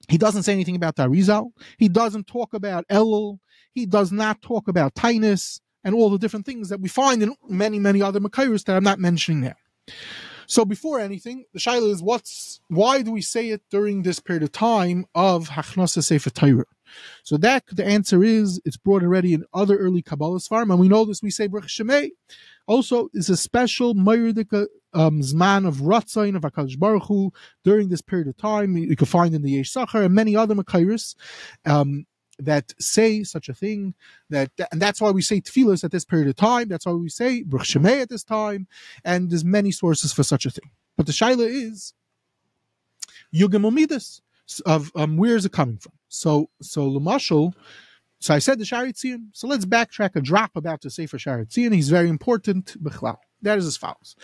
he 0.09 0.19
doesn't 0.19 0.43
say 0.43 0.53
anything 0.53 0.77
about 0.77 0.97
the 0.97 1.07
Arizal. 1.07 1.53
He 1.79 1.89
doesn't 1.89 2.27
talk 2.27 2.53
about 2.53 2.87
Elul. 2.89 3.39
He 3.73 3.87
does 3.87 4.13
not 4.13 4.43
talk 4.43 4.69
about 4.69 4.95
Tainus 4.95 5.61
and 5.85 5.95
all 5.95 6.11
the 6.11 6.19
different 6.19 6.45
things 6.45 6.69
that 6.69 6.81
we 6.81 6.89
find 6.89 7.23
in 7.23 7.35
many, 7.49 7.79
many 7.79 8.03
other 8.03 8.21
Makairos 8.21 8.65
that 8.65 8.77
I'm 8.77 8.85
not 8.85 8.99
mentioning 8.99 9.41
now. 9.41 9.55
So 10.49 10.65
before 10.65 10.99
anything, 10.99 11.45
the 11.53 11.59
shaila 11.59 11.91
is 11.91 12.03
what's 12.03 12.61
why 12.69 13.03
do 13.03 13.13
we 13.13 13.21
say 13.21 13.51
it 13.51 13.63
during 13.71 14.03
this 14.03 14.19
period 14.19 14.43
of 14.43 14.51
time 14.51 15.05
of 15.15 15.51
Hachnasa 15.51 16.03
Sefer 16.03 16.31
Torah? 16.31 16.65
So 17.23 17.37
that 17.37 17.65
the 17.71 17.85
answer 17.85 18.25
is 18.25 18.59
it's 18.65 18.79
brought 18.79 19.03
already 19.03 19.35
in 19.35 19.45
other 19.53 19.77
early 19.77 20.01
Kabbalah 20.01 20.41
farm, 20.41 20.71
and 20.71 20.81
we 20.81 20.89
know 20.89 21.05
this. 21.05 21.23
We 21.23 21.31
say 21.31 21.49
Baruch 21.49 21.69
Shemay. 21.69 22.11
Also, 22.67 23.09
is 23.13 23.29
a 23.29 23.37
special 23.37 23.95
Mayurdika 23.95 24.67
um, 24.95 25.21
Zman 25.21 25.67
of 25.67 25.77
Ratzain 25.77 26.35
of 26.35 26.43
Hakadosh 26.43 26.79
Baruch 26.79 27.05
Hu 27.05 27.31
during 27.63 27.91
this 27.91 28.01
period 28.01 28.29
of 28.29 28.37
time. 28.39 28.75
You 28.77 28.97
can 28.97 29.07
find 29.07 29.35
in 29.35 29.43
the 29.43 29.51
Yesh 29.51 29.73
Sachar 29.73 30.05
and 30.05 30.15
many 30.15 30.35
other 30.35 30.55
Makairis. 30.55 31.15
Um, 31.67 32.07
that 32.39 32.73
say 32.79 33.23
such 33.25 33.49
a 33.49 33.55
thing 33.55 33.95
that 34.31 34.51
and 34.71 34.81
that's 34.81 35.01
why 35.01 35.11
we 35.11 35.23
say 35.23 35.41
tefillas 35.41 35.85
at 35.85 35.91
this 35.91 36.05
period 36.05 36.29
of 36.29 36.37
time 36.37 36.69
that's 36.69 36.87
why 36.87 36.93
we 36.93 37.09
say 37.09 37.43
Shemay 37.45 38.03
at 38.03 38.09
this 38.09 38.25
time 38.25 38.67
and 39.05 39.31
there's 39.31 39.45
many 39.45 39.71
sources 39.71 40.13
for 40.13 40.23
such 40.23 40.47
a 40.47 40.51
thing. 40.51 40.71
But 40.97 41.07
the 41.07 41.13
shaila 41.13 41.47
is 41.47 41.95
yugim 43.35 43.73
midas 43.73 44.23
of 44.65 44.91
um, 44.95 45.17
where 45.17 45.37
is 45.37 45.45
it 45.45 45.53
coming 45.53 45.79
from? 45.79 45.93
So 46.09 46.51
so 46.63 46.89
Lamashal 46.89 47.55
so 48.21 48.35
I 48.35 48.41
said 48.41 48.59
the 48.59 48.65
Shaarei 48.65 48.93
Tzion 48.93 49.29
so 49.33 49.47
let's 49.47 49.65
backtrack 49.65 50.17
a 50.17 50.21
drop 50.21 50.57
about 50.57 50.81
the 50.81 50.91
Sefer 50.91 51.19
Shaarei 51.19 51.47
Tzion 51.49 51.75
he's 51.75 51.91
very 51.91 52.09
important 52.09 52.77
that 53.43 53.59
is 53.59 53.67
as 53.67 53.77
follows 53.77 54.17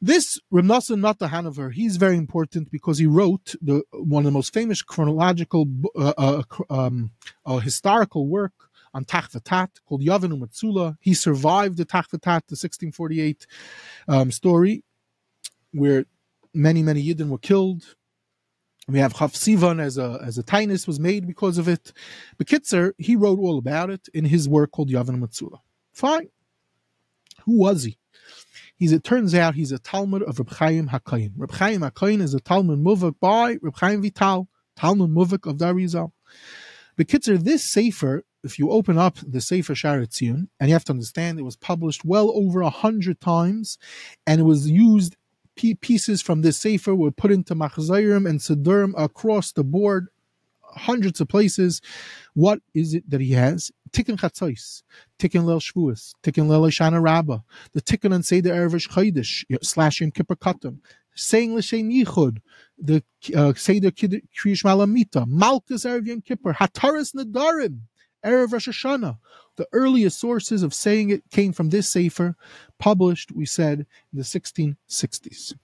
this 0.00 0.38
Ramnasan 0.52 1.00
Nata 1.00 1.28
Hanover, 1.28 1.70
he's 1.70 1.96
very 1.96 2.16
important 2.16 2.70
because 2.70 2.98
he 2.98 3.06
wrote 3.06 3.54
the 3.62 3.82
one 3.92 4.20
of 4.20 4.24
the 4.24 4.30
most 4.32 4.52
famous 4.52 4.82
chronological, 4.82 5.66
uh, 5.96 6.12
uh, 6.18 6.42
um, 6.68 7.12
uh, 7.46 7.58
historical 7.58 8.26
work 8.26 8.52
on 8.92 9.04
Tachvatat 9.04 9.68
called 9.86 10.02
Yavin 10.02 10.38
Matsula. 10.38 10.96
He 11.00 11.14
survived 11.14 11.76
the 11.76 11.84
Tachvatat, 11.84 12.46
the 12.46 12.56
1648 12.56 13.46
um, 14.08 14.30
story, 14.30 14.84
where 15.72 16.04
many, 16.52 16.82
many 16.82 17.02
Yidden 17.02 17.28
were 17.28 17.38
killed. 17.38 17.96
We 18.86 18.98
have 18.98 19.14
Chav 19.14 19.32
Sivan 19.32 19.80
as 19.80 19.96
a 19.96 20.20
as 20.22 20.36
a 20.36 20.42
tinus 20.42 20.86
was 20.86 21.00
made 21.00 21.26
because 21.26 21.56
of 21.56 21.68
it. 21.68 21.92
Bekitzer, 22.38 22.92
he 22.98 23.16
wrote 23.16 23.38
all 23.38 23.56
about 23.58 23.88
it 23.88 24.08
in 24.12 24.26
his 24.26 24.46
work 24.46 24.72
called 24.72 24.90
Yavin 24.90 25.18
Matsula. 25.18 25.60
Fine. 25.92 26.28
Who 27.44 27.58
was 27.58 27.84
he? 27.84 27.98
He's 28.76 28.92
it 28.92 29.04
turns 29.04 29.34
out 29.34 29.54
he's 29.54 29.72
a 29.72 29.78
Talmud 29.78 30.22
of 30.22 30.38
Reb 30.38 30.50
Chaim 30.50 30.88
Hakayin. 30.88 31.32
Reb 31.36 31.52
Chaim 31.52 31.80
Hakayin 31.80 32.20
is 32.20 32.34
a 32.34 32.40
Talmud 32.40 32.78
Muvak 32.78 33.14
by 33.20 33.56
Reb 33.62 33.76
Chaim 33.76 34.02
Vital, 34.02 34.48
Talmud 34.76 35.10
Muvak 35.10 35.48
of 35.48 35.58
Darizal. 35.58 36.12
Bekitzer, 36.98 37.42
this 37.42 37.64
Sefer, 37.64 38.24
if 38.42 38.58
you 38.58 38.70
open 38.70 38.98
up 38.98 39.16
the 39.26 39.40
Sefer 39.40 39.74
Shaarei 39.74 40.06
Tzion, 40.06 40.48
and 40.60 40.68
you 40.68 40.74
have 40.74 40.84
to 40.84 40.92
understand 40.92 41.38
it 41.38 41.42
was 41.42 41.56
published 41.56 42.04
well 42.04 42.30
over 42.34 42.60
a 42.60 42.70
hundred 42.70 43.20
times, 43.20 43.78
and 44.26 44.40
it 44.40 44.44
was 44.44 44.68
used 44.70 45.16
pieces 45.80 46.20
from 46.20 46.42
this 46.42 46.58
Sefer 46.58 46.94
were 46.94 47.10
put 47.10 47.30
into 47.30 47.54
Machzayrim 47.54 48.28
and 48.28 48.40
Siddurim 48.40 48.92
across 48.96 49.52
the 49.52 49.64
board 49.64 50.08
hundreds 50.62 51.20
of 51.20 51.28
places. 51.28 51.80
What 52.34 52.60
is 52.74 52.94
it 52.94 53.08
that 53.08 53.20
he 53.20 53.32
has? 53.32 53.70
Tikkun 53.94 54.18
Chatzos, 54.18 54.82
Tikkun 55.20 55.44
Lel 55.44 55.60
Shavuos, 55.60 56.14
Tikkun 56.22 56.48
Lel 56.48 56.62
Shana 56.62 57.00
Rabbah, 57.00 57.38
the 57.72 57.80
Tikkun 57.80 58.14
and 58.14 58.26
Seder 58.26 58.50
Ervish 58.50 58.88
Chodesh 58.88 59.44
slash 59.62 60.00
Yom 60.00 60.10
Kippur 60.10 60.34
Katan, 60.34 60.78
saying 61.14 61.54
l'shem 61.54 61.90
yichud, 61.90 62.38
the 62.76 63.04
uh, 63.36 63.54
Seder 63.54 63.92
Kriyish 63.92 64.64
Malamita, 64.64 65.24
Malkus 65.26 65.86
Erev 65.86 66.06
Yom 66.06 66.20
Kippur, 66.20 66.54
Hataras 66.54 67.14
Nadarim, 67.14 67.78
Erev 68.24 68.52
Rosh 68.52 68.68
Hashanah. 68.68 69.16
The 69.56 69.68
earliest 69.72 70.18
sources 70.18 70.64
of 70.64 70.74
saying 70.74 71.10
it 71.10 71.22
came 71.30 71.52
from 71.52 71.70
this 71.70 71.88
Sefer, 71.88 72.34
published, 72.80 73.30
we 73.30 73.46
said, 73.46 73.86
in 74.12 74.18
the 74.18 74.24
1660s. 74.24 75.54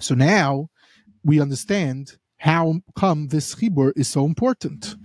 So 0.00 0.14
now 0.14 0.70
we 1.22 1.40
understand 1.40 2.16
how 2.38 2.80
come 2.96 3.28
this 3.28 3.54
Chibur 3.56 3.92
is 3.96 4.08
so 4.08 4.24
important. 4.24 4.96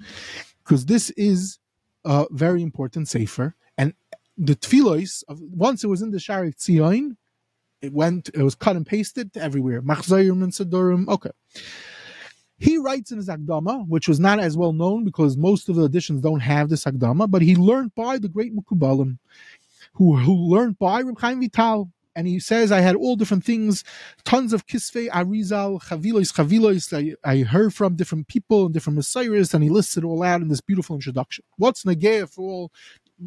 Because 0.63 0.85
this 0.85 1.09
is 1.11 1.59
a 2.05 2.25
very 2.31 2.61
important 2.61 3.07
Sefer. 3.07 3.55
And 3.77 3.93
the 4.37 4.55
Tfilos, 4.55 5.23
once 5.27 5.83
it 5.83 5.87
was 5.87 6.01
in 6.01 6.11
the 6.11 6.17
Shaarei 6.17 6.55
Tzion, 6.55 7.15
it 7.81 7.93
went, 7.93 8.29
it 8.33 8.41
was 8.41 8.55
cut 8.55 8.75
and 8.75 8.85
pasted 8.85 9.35
everywhere. 9.35 9.81
Machzayim 9.81 10.43
and 10.43 10.53
Sidurim. 10.53 11.07
Okay. 11.07 11.31
He 12.57 12.77
writes 12.77 13.11
in 13.11 13.17
his 13.17 13.27
Akdama, 13.27 13.87
which 13.87 14.07
was 14.07 14.19
not 14.19 14.39
as 14.39 14.55
well 14.55 14.71
known 14.71 15.03
because 15.03 15.35
most 15.35 15.67
of 15.67 15.75
the 15.75 15.83
editions 15.83 16.21
don't 16.21 16.39
have 16.39 16.69
this 16.69 16.85
Akdama, 16.85 17.29
but 17.29 17.41
he 17.41 17.55
learned 17.55 17.93
by 17.95 18.17
the 18.17 18.29
great 18.29 18.55
Mukubalim, 18.55 19.17
who, 19.93 20.15
who 20.15 20.33
learned 20.33 20.79
by 20.79 21.01
Reb 21.01 21.19
Chaim 21.19 21.41
Vital. 21.41 21.89
And 22.15 22.27
he 22.27 22.39
says, 22.39 22.71
I 22.71 22.81
had 22.81 22.95
all 22.95 23.15
different 23.15 23.43
things, 23.43 23.83
tons 24.23 24.53
of 24.53 24.67
kisvei, 24.67 25.09
arizal, 25.09 25.81
chavilois, 25.83 26.31
chavilois. 26.31 26.93
I, 26.93 27.29
I 27.29 27.39
heard 27.43 27.73
from 27.73 27.95
different 27.95 28.27
people 28.27 28.65
and 28.65 28.73
different 28.73 28.97
messiahs, 28.97 29.53
and 29.53 29.63
he 29.63 29.69
lists 29.69 29.97
it 29.97 30.03
all 30.03 30.23
out 30.23 30.41
in 30.41 30.49
this 30.49 30.61
beautiful 30.61 30.95
introduction. 30.95 31.43
What's 31.57 31.83
Nageya 31.83 32.29
for 32.29 32.41
all 32.41 32.71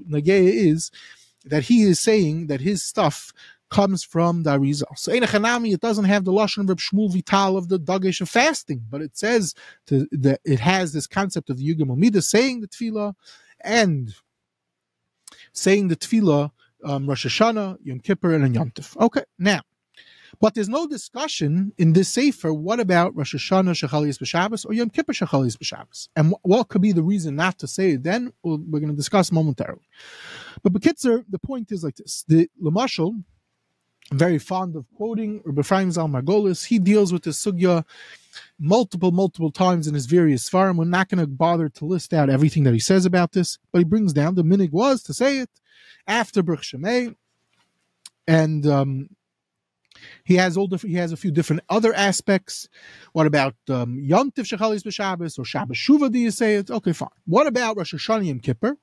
Nageya 0.08 0.52
is 0.52 0.90
that 1.44 1.64
he 1.64 1.82
is 1.82 2.00
saying 2.00 2.46
that 2.48 2.60
his 2.60 2.84
stuff 2.84 3.32
comes 3.70 4.04
from 4.04 4.44
the 4.44 4.50
Arizal. 4.50 4.96
So 4.96 5.12
Einachanami, 5.12 5.72
it 5.72 5.80
doesn't 5.80 6.04
have 6.04 6.24
the 6.24 6.32
Lashon 6.32 6.68
Reb 6.68 6.78
Shmuel 6.78 7.12
Vital 7.12 7.56
of 7.56 7.68
the 7.68 7.78
Dagish 7.78 8.20
of 8.20 8.28
fasting, 8.28 8.84
but 8.88 9.02
it 9.02 9.16
says 9.16 9.54
that 9.88 10.40
it 10.44 10.60
has 10.60 10.92
this 10.92 11.06
concept 11.06 11.50
of 11.50 11.58
the 11.58 11.74
Yugam 11.74 11.88
Omida 11.88 12.22
saying 12.22 12.60
the 12.60 12.68
Tefillah 12.68 13.14
and 13.60 14.14
saying 15.52 15.88
the 15.88 15.96
Tefillah, 15.96 16.52
um, 16.86 17.06
Rosh 17.06 17.26
Hashanah, 17.26 17.78
Yom 17.82 18.00
Kippur, 18.00 18.34
and 18.34 18.54
Yom 18.54 18.70
Tov. 18.70 18.96
Okay, 18.98 19.24
now, 19.38 19.60
but 20.40 20.54
there's 20.54 20.68
no 20.68 20.86
discussion 20.86 21.72
in 21.78 21.92
this 21.92 22.08
Sefer, 22.08 22.52
what 22.52 22.80
about 22.80 23.16
Rosh 23.16 23.34
Hashanah 23.34 23.74
Shechalias 23.74 24.18
B'Shabbos 24.18 24.66
or 24.66 24.72
Yom 24.72 24.90
Kippur 24.90 25.12
Shechalias 25.12 25.56
B'Shabbos? 25.56 26.08
And 26.14 26.34
what 26.42 26.68
could 26.68 26.82
be 26.82 26.92
the 26.92 27.02
reason 27.02 27.36
not 27.36 27.58
to 27.58 27.66
say 27.66 27.92
it 27.92 28.02
then? 28.02 28.32
We're 28.42 28.80
going 28.80 28.88
to 28.88 28.96
discuss 28.96 29.32
momentarily. 29.32 29.88
But 30.62 30.72
Bekitzer, 30.72 31.24
the 31.28 31.38
point 31.38 31.72
is 31.72 31.82
like 31.82 31.96
this. 31.96 32.24
The 32.28 32.48
Lamashal, 32.62 33.22
very 34.12 34.38
fond 34.38 34.76
of 34.76 34.86
quoting 34.96 35.42
Rabbi 35.44 35.60
Ephraim 35.60 35.90
Zalman 35.90 36.22
Margolis, 36.22 36.66
He 36.66 36.78
deals 36.78 37.12
with 37.12 37.24
this 37.24 37.44
sugya 37.44 37.84
multiple, 38.58 39.10
multiple 39.10 39.50
times 39.50 39.86
in 39.86 39.94
his 39.94 40.06
various 40.06 40.48
farm. 40.48 40.76
We're 40.76 40.84
not 40.84 41.08
going 41.08 41.20
to 41.20 41.26
bother 41.26 41.68
to 41.70 41.84
list 41.84 42.12
out 42.12 42.30
everything 42.30 42.64
that 42.64 42.74
he 42.74 42.80
says 42.80 43.06
about 43.06 43.32
this, 43.32 43.58
but 43.72 43.78
he 43.78 43.84
brings 43.84 44.12
down 44.12 44.34
the 44.34 44.44
minig 44.44 44.70
was 44.70 45.02
to 45.04 45.14
say 45.14 45.38
it 45.38 45.50
after 46.06 46.42
Bruch 46.42 46.62
Shemay, 46.62 47.14
and 48.26 48.66
um, 48.66 49.08
he 50.24 50.34
has 50.36 50.56
all 50.56 50.66
different. 50.66 50.92
He 50.92 50.98
has 50.98 51.12
a 51.12 51.16
few 51.16 51.30
different 51.30 51.62
other 51.68 51.94
aspects. 51.94 52.68
What 53.12 53.26
about 53.26 53.54
um, 53.68 53.98
Yontif 53.98 54.46
Shechalis 54.46 54.82
b'Shabbos 54.82 55.38
or 55.38 55.44
Shabbos 55.44 55.76
Shuva? 55.76 56.10
Do 56.10 56.18
you 56.18 56.30
say 56.30 56.56
it? 56.56 56.70
Okay, 56.70 56.92
fine. 56.92 57.08
What 57.26 57.46
about 57.46 57.76
Rosh 57.76 57.94
Hashanah 57.94 58.26
Yom 58.26 58.40
Kippur? 58.40 58.76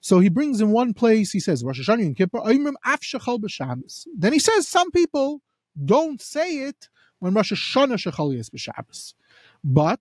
So 0.00 0.18
he 0.18 0.28
brings 0.28 0.60
in 0.60 0.72
one 0.72 0.94
place, 0.94 1.30
he 1.30 1.38
says, 1.38 1.62
Rosh 1.62 1.80
Hashanah 1.80 2.02
and 2.02 2.16
Kippur, 2.16 2.38
Af 2.38 3.00
Shechal 3.00 3.40
b'Shabbos. 3.40 4.06
Then 4.18 4.32
he 4.32 4.40
says 4.40 4.66
some 4.66 4.90
people 4.90 5.40
don't 5.84 6.20
say 6.20 6.56
it 6.64 6.88
when 7.20 7.34
Rosh 7.34 7.52
Hashanah 7.52 7.94
Shechal 7.94 8.50
b'Shabbos. 8.50 9.14
But 9.62 10.00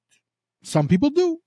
some 0.63 0.88
people 0.88 1.11
do. 1.11 1.39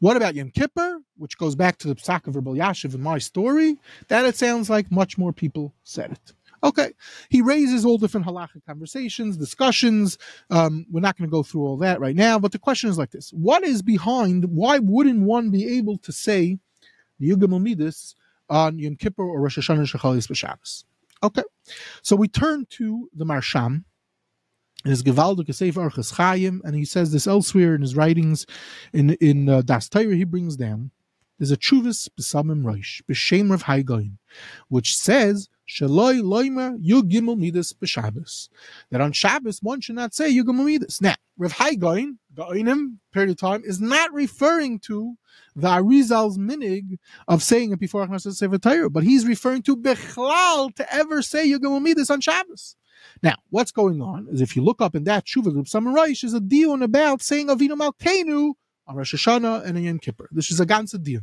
What 0.00 0.16
about 0.16 0.34
Yom 0.34 0.50
Kippur, 0.50 0.98
which 1.16 1.38
goes 1.38 1.54
back 1.54 1.78
to 1.78 1.88
the 1.88 1.94
Psak 1.94 2.26
of 2.26 2.36
Rabbi 2.36 2.52
Yashiv 2.52 2.94
in 2.94 3.02
my 3.02 3.18
story? 3.18 3.78
That 4.08 4.24
it 4.24 4.36
sounds 4.36 4.68
like 4.68 4.90
much 4.90 5.18
more 5.18 5.32
people 5.32 5.74
said 5.84 6.12
it. 6.12 6.32
Okay, 6.64 6.92
he 7.28 7.40
raises 7.40 7.84
all 7.84 7.98
different 7.98 8.26
halachic 8.26 8.64
conversations, 8.66 9.36
discussions. 9.36 10.18
Um, 10.50 10.86
we're 10.90 11.00
not 11.00 11.16
going 11.16 11.30
to 11.30 11.32
go 11.32 11.44
through 11.44 11.62
all 11.62 11.76
that 11.76 12.00
right 12.00 12.16
now, 12.16 12.40
but 12.40 12.50
the 12.50 12.58
question 12.58 12.90
is 12.90 12.98
like 12.98 13.12
this: 13.12 13.30
What 13.30 13.62
is 13.62 13.80
behind? 13.80 14.44
Why 14.46 14.78
wouldn't 14.78 15.22
one 15.22 15.50
be 15.50 15.78
able 15.78 15.98
to 15.98 16.10
say 16.10 16.58
the 17.18 17.30
Yugam 17.30 17.50
Midis 17.62 18.14
on 18.48 18.78
Yom 18.78 18.96
Kippur 18.96 19.22
or 19.22 19.40
Rosh 19.40 19.58
Hashanah 19.58 19.82
b'Shabbos. 19.82 20.84
Okay, 21.22 21.42
so 22.02 22.14
we 22.14 22.28
turn 22.28 22.66
to 22.70 23.10
the 23.14 23.24
Marsham 23.24 23.84
in 24.84 24.90
his 24.90 25.02
Gewaldige 25.02 25.54
Sefer 25.54 25.82
Arches 25.82 26.12
Chaim, 26.12 26.62
and 26.64 26.74
he 26.74 26.84
says 26.84 27.12
this 27.12 27.26
elsewhere 27.26 27.74
in 27.74 27.82
his 27.82 27.96
writings. 27.96 28.46
In 28.92 29.10
in 29.14 29.48
uh, 29.48 29.62
Das 29.62 29.88
Torah, 29.88 30.14
he 30.14 30.24
brings 30.24 30.56
down 30.56 30.90
there's 31.38 31.52
a 31.52 31.56
Chuvas 31.56 32.08
B'Samim 32.18 32.62
Roish 32.62 33.02
B'Shem 33.08 33.50
Rav 33.50 33.64
Haigoin, 33.64 34.18
which 34.68 34.96
says 34.96 35.48
Shaloi 35.68 36.20
Loimer 36.20 36.76
Yugimel 36.82 37.38
Midas 37.38 37.72
B'Shabbos. 37.72 38.48
That 38.90 39.00
on 39.00 39.12
Shabbos 39.12 39.60
one 39.62 39.80
should 39.80 39.94
not 39.94 40.14
say 40.14 40.32
Yugimel 40.32 40.64
Midas. 40.64 41.00
Now, 41.00 41.14
Rav 41.36 41.52
Haigoin, 41.52 42.16
Gaoinim, 42.34 42.96
period 43.12 43.30
of 43.30 43.36
time, 43.36 43.62
is 43.64 43.80
not 43.80 44.12
referring 44.12 44.80
to 44.80 45.14
the 45.54 45.68
Arizal's 45.68 46.38
minig 46.38 46.98
of 47.28 47.42
saying 47.42 47.72
it 47.72 47.78
before 47.78 48.06
Achnas 48.06 48.32
Sefer 48.32 48.58
Torah, 48.58 48.90
but 48.90 49.04
he's 49.04 49.26
referring 49.26 49.62
to 49.62 49.76
Bechlal 49.76 50.74
to 50.74 50.92
ever 50.92 51.22
say 51.22 51.48
Yugimel 51.48 51.82
Midas 51.82 52.10
on 52.10 52.20
Shabbos. 52.20 52.76
Now, 53.22 53.34
what's 53.50 53.72
going 53.72 54.00
on 54.00 54.28
is 54.30 54.40
if 54.40 54.56
you 54.56 54.62
look 54.62 54.80
up 54.80 54.94
in 54.94 55.04
that 55.04 55.26
Shuvah 55.26 55.54
B'Samim 55.54 55.94
Roish, 55.94 56.24
is 56.24 56.34
a 56.34 56.40
deal 56.40 56.80
about 56.82 57.22
saying 57.22 57.48
Avinu 57.48 57.72
Malkeinu 57.72 58.54
on 58.86 58.96
Rosh 58.96 59.14
Hashanah 59.14 59.64
and 59.64 59.82
Yom 59.82 59.98
Kippur. 59.98 60.28
This 60.32 60.50
is 60.50 60.60
a 60.60 60.66
ganze 60.66 61.02
deal. 61.02 61.20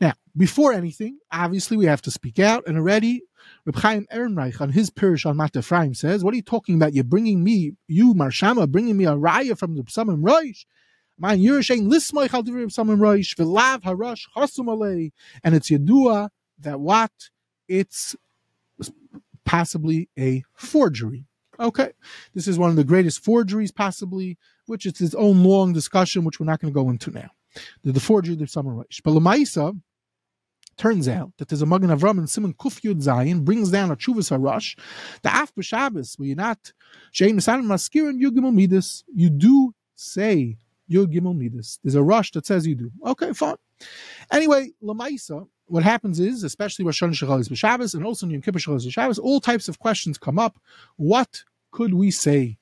Now, 0.00 0.14
before 0.36 0.72
anything, 0.72 1.18
obviously 1.32 1.76
we 1.76 1.86
have 1.86 2.02
to 2.02 2.10
speak 2.10 2.38
out, 2.38 2.66
and 2.66 2.76
already 2.76 3.22
Reb 3.64 3.76
Chaim 3.76 4.06
Ehrenreich 4.12 4.60
on 4.60 4.70
his 4.70 4.90
Pirish 4.90 5.26
on 5.26 5.36
Mat 5.36 5.56
Ephraim 5.56 5.94
says, 5.94 6.22
"What 6.22 6.34
are 6.34 6.36
you 6.36 6.42
talking 6.42 6.76
about? 6.76 6.94
You're 6.94 7.04
bringing 7.04 7.42
me, 7.42 7.72
you 7.86 8.14
Marshama, 8.14 8.70
bringing 8.70 8.96
me 8.96 9.06
a 9.06 9.12
raya 9.12 9.58
from 9.58 9.74
the 9.74 9.82
Psamim 9.82 10.22
Roish." 10.22 10.64
Man, 11.18 11.40
you're 11.40 11.62
saying 11.62 11.90
lismoich 11.90 12.32
al 12.32 12.44
divrei 12.44 12.66
Psamim 12.66 12.98
Roish 12.98 13.34
v'lav 13.34 13.82
harash 13.82 14.26
chasum 14.36 15.10
and 15.42 15.54
it's 15.54 15.70
Yedua 15.70 16.28
that 16.60 16.78
what 16.80 17.10
it's 17.66 18.14
possibly 19.48 20.10
a 20.18 20.44
forgery. 20.54 21.24
Okay, 21.58 21.90
this 22.34 22.46
is 22.46 22.58
one 22.58 22.70
of 22.70 22.76
the 22.76 22.84
greatest 22.84 23.24
forgeries 23.24 23.72
possibly, 23.72 24.38
which 24.66 24.86
is 24.86 25.00
its 25.00 25.14
own 25.14 25.42
long 25.42 25.72
discussion, 25.72 26.22
which 26.22 26.38
we're 26.38 26.46
not 26.46 26.60
going 26.60 26.72
to 26.72 26.80
go 26.80 26.90
into 26.90 27.10
now. 27.10 27.30
The, 27.82 27.92
the 27.92 28.00
forgery 28.00 28.34
of 28.34 28.40
Psamim 28.40 28.76
Roish, 28.76 29.00
but 29.02 29.12
Lamaisa 29.12 29.80
Turns 30.76 31.08
out 31.08 31.32
that 31.38 31.48
there's 31.48 31.60
a 31.60 31.66
Magen 31.66 31.90
Avram 31.90 32.18
and 32.18 32.30
Simon 32.30 32.54
Kuf 32.54 32.82
Yud 32.82 33.44
brings 33.44 33.72
down 33.72 33.90
a 33.90 33.96
Chuvas 33.96 34.30
Harash, 34.30 34.78
the 35.22 35.28
Af 35.28 35.52
B'Shabbos, 35.56 36.16
where 36.16 36.28
you're 36.28 36.36
not 36.36 36.72
Shein 37.12 37.32
Mesanim 37.32 37.64
Maskir 37.64 38.08
and 38.08 38.22
Yud 38.22 38.36
Midas. 38.54 39.02
You 39.12 39.28
do 39.28 39.74
say 39.96 40.56
Yud 40.88 41.12
Gimel 41.12 41.36
Midas. 41.36 41.80
There's 41.82 41.96
a 41.96 42.02
rush 42.02 42.30
that 42.30 42.46
says 42.46 42.64
you 42.64 42.76
do. 42.76 42.92
Okay, 43.04 43.32
fine. 43.32 43.56
Anyway, 44.30 44.70
Lamaisa, 44.80 45.48
what 45.68 45.82
happens 45.82 46.18
is, 46.20 46.42
especially 46.44 46.84
Rosh 46.84 47.02
Hashanah 47.02 47.48
B'Shabbos 47.48 47.94
and 47.94 48.04
also 48.04 48.26
Yom 48.26 48.42
Kippur 48.42 48.58
Shachalis 48.58 48.86
B'Shabbos, 48.86 49.18
all 49.18 49.40
types 49.40 49.68
of 49.68 49.78
questions 49.78 50.18
come 50.18 50.38
up. 50.38 50.58
What 50.96 51.44
could 51.70 51.94
we 51.94 52.10
say? 52.10 52.58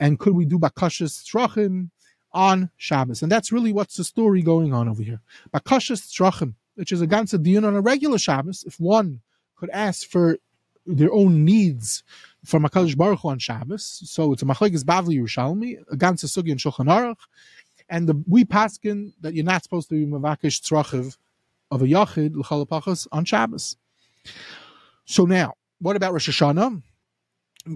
And 0.00 0.18
could 0.18 0.34
we 0.34 0.44
do 0.44 0.58
Bakashas 0.58 1.24
Tzrachim 1.24 1.90
on 2.32 2.70
Shabbos? 2.76 3.22
And 3.22 3.30
that's 3.30 3.52
really 3.52 3.72
what's 3.72 3.96
the 3.96 4.04
story 4.04 4.42
going 4.42 4.72
on 4.72 4.88
over 4.88 5.02
here. 5.02 5.20
Bakashas 5.52 6.10
Tzrachim 6.10 6.54
which 6.74 6.92
is 6.92 7.00
a 7.00 7.06
ganze 7.06 7.40
dion 7.42 7.64
on 7.64 7.74
a 7.74 7.80
regular 7.80 8.18
Shabbos, 8.18 8.64
if 8.64 8.78
one 8.80 9.20
could 9.56 9.70
ask 9.70 10.08
for 10.08 10.38
their 10.86 11.12
own 11.12 11.44
needs 11.44 12.02
from 12.44 12.64
Hakadosh 12.64 12.96
Baruch 12.96 13.20
Hu 13.20 13.28
on 13.28 13.38
Shabbos, 13.38 14.02
so 14.04 14.32
it's 14.32 14.42
a 14.42 14.44
machlekes 14.44 14.82
Bavli 14.82 15.18
Yerushalmi, 15.18 15.82
a 15.90 15.96
ganze 15.96 16.24
sugi 16.26 16.48
in 16.48 16.58
Shulchan 16.58 16.86
Aruch, 16.86 17.16
and 17.88 18.08
the, 18.08 18.22
we 18.26 18.44
paskin 18.44 19.12
that 19.20 19.34
you're 19.34 19.44
not 19.44 19.62
supposed 19.62 19.88
to 19.90 19.94
be 19.94 20.10
mavakish 20.10 20.60
tzrachiv 20.60 21.16
of 21.74 21.82
a 21.82 21.86
yachid 21.86 22.34
l'chalapachas 22.36 23.06
on 23.12 23.24
Shabbos. 23.24 23.76
So 25.04 25.24
now, 25.24 25.54
what 25.80 25.96
about 25.96 26.12
Rosh 26.12 26.28
Hashanah? 26.28 26.82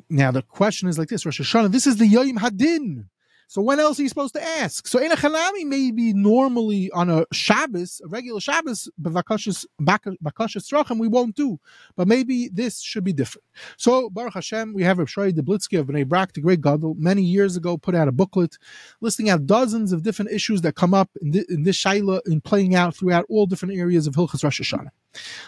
Now 0.09 0.31
the 0.31 0.43
question 0.43 0.89
is 0.89 0.99
like 0.99 1.09
this: 1.09 1.27
Rosh 1.27 1.41
Hashanah. 1.41 1.73
This 1.73 1.87
is 1.87 1.97
the 1.97 2.07
Yom 2.07 2.39
Hadin. 2.39 3.07
So 3.51 3.63
when 3.63 3.81
else 3.81 3.99
are 3.99 4.03
you 4.03 4.11
supposed 4.11 4.35
to 4.35 4.43
ask? 4.43 4.87
So 4.87 4.99
in 4.99 5.11
a 5.11 5.17
chanami, 5.17 5.65
maybe 5.65 6.13
normally 6.13 6.91
on 6.91 7.09
a 7.09 7.25
Shabbos, 7.33 8.03
a 8.05 8.09
regular 8.09 8.41
Shabbos, 8.41 8.91
bakashas 9.01 9.65
strachim, 9.81 10.99
we 10.99 11.09
won't 11.09 11.35
do. 11.35 11.59
But 11.97 12.09
maybe 12.09 12.49
this 12.49 12.83
should 12.83 13.05
be 13.05 13.15
different. 13.15 13.47
So 13.79 14.11
Baruch 14.11 14.35
Hashem, 14.35 14.75
we 14.75 14.83
have 14.83 14.99
Rav 14.99 15.09
Shrai 15.09 15.33
Deblitsky 15.33 15.81
of 15.81 15.87
Bnei 15.87 16.07
Brak, 16.07 16.35
the 16.35 16.43
great 16.43 16.61
gadol, 16.61 16.95
many 16.99 17.23
years 17.23 17.57
ago 17.57 17.79
put 17.79 17.95
out 17.95 18.07
a 18.07 18.13
booklet 18.13 18.59
listing 19.01 19.31
out 19.31 19.47
dozens 19.47 19.93
of 19.93 20.03
different 20.03 20.31
issues 20.31 20.61
that 20.61 20.75
come 20.75 20.93
up 20.93 21.09
in, 21.23 21.43
in 21.49 21.63
this 21.63 21.83
shaila 21.83 22.21
and 22.27 22.45
playing 22.45 22.75
out 22.75 22.95
throughout 22.95 23.25
all 23.31 23.47
different 23.47 23.79
areas 23.79 24.07
of 24.07 24.15
Hilchas 24.15 24.45
Rosh 24.45 24.61
Hashanah. 24.61 24.91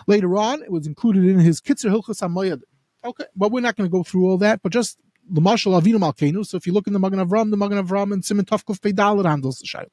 Later 0.07 0.38
on, 0.38 0.62
it 0.62 0.72
was 0.72 0.86
included 0.86 1.26
in 1.26 1.38
his 1.38 1.61
Kitzur 1.61 1.90
Hilchas 1.90 2.22
HaMoyad. 2.22 2.62
Okay, 3.05 3.24
but 3.36 3.53
we're 3.53 3.61
not 3.61 3.76
going 3.76 3.88
to 3.88 3.92
go 3.92 4.03
through 4.03 4.28
all 4.28 4.38
that, 4.38 4.62
but 4.62 4.72
just 4.72 4.98
the 5.31 5.41
Marshal 5.41 5.81
Avinu 5.81 5.97
Malkenu. 5.97 6.45
So 6.45 6.57
if 6.57 6.66
you 6.66 6.72
look 6.72 6.87
in 6.87 6.93
the 6.93 6.99
Magen 6.99 7.18
Avram, 7.18 7.51
the 7.51 7.57
Magen 7.57 7.85
Avram 7.85 8.12
and 8.12 8.24
Simon 8.24 8.45
Tovkuf 8.45 8.81
Peidal 8.81 9.24
handles 9.24 9.59
the 9.59 9.66
Shaila. 9.66 9.89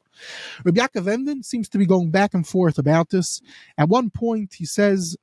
Rabbi 0.64 0.82
Yaakov 0.82 1.12
Emden 1.12 1.44
seems 1.44 1.70
to 1.70 1.78
be 1.78 1.86
going 1.86 2.10
back 2.12 2.34
and 2.34 2.48
forth 2.48 2.78
about 2.78 3.10
this. 3.10 3.42
At 3.78 3.90
one 3.90 4.10
point, 4.10 4.56
he 4.56 4.66
says 4.66 5.16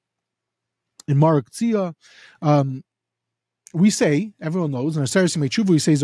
in 1.08 1.18
Marek 1.18 1.50
Tzia, 1.50 1.94
um, 2.40 2.84
we 3.74 3.90
say, 3.90 4.32
everyone 4.40 4.70
knows, 4.70 4.96
in 4.96 5.00
our 5.02 5.06
Seres 5.06 5.34
Tshuva, 5.34 5.70
we 5.70 5.80
say, 5.80 5.96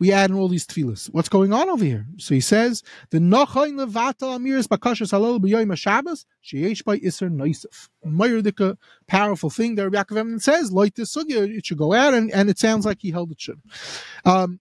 we 0.00 0.12
add 0.12 0.30
in 0.30 0.36
all 0.36 0.48
these 0.48 0.66
tefillas. 0.66 1.08
What's 1.12 1.28
going 1.28 1.52
on 1.52 1.70
over 1.70 1.84
here? 1.84 2.06
So 2.18 2.34
he 2.34 2.40
says, 2.40 2.82
the 3.10 3.18
Nochain 3.18 3.74
Levatal 3.74 4.36
Amiris 4.36 4.66
Bakashas 4.66 5.12
Halal 5.12 5.38
B'yoyim 5.38 5.72
HaShabbos, 5.72 6.24
Sheyesh 6.44 6.84
by 6.84 6.98
Isser 6.98 7.30
Noisef. 7.30 7.88
Mayurdika, 8.04 8.76
powerful 9.06 9.48
thing 9.48 9.76
that 9.76 9.84
Rabbi 9.88 10.02
Yaakov 10.02 10.42
says, 10.42 10.72
like 10.72 10.96
this 10.96 11.14
sugya, 11.14 11.56
it 11.56 11.66
should 11.66 11.78
go 11.78 11.92
out, 11.92 12.14
and, 12.14 12.32
and 12.32 12.50
it 12.50 12.58
sounds 12.58 12.84
like 12.84 12.98
he 13.00 13.12
held 13.12 13.30
it 13.30 13.40
should. 13.40 13.60
Um, 14.24 14.58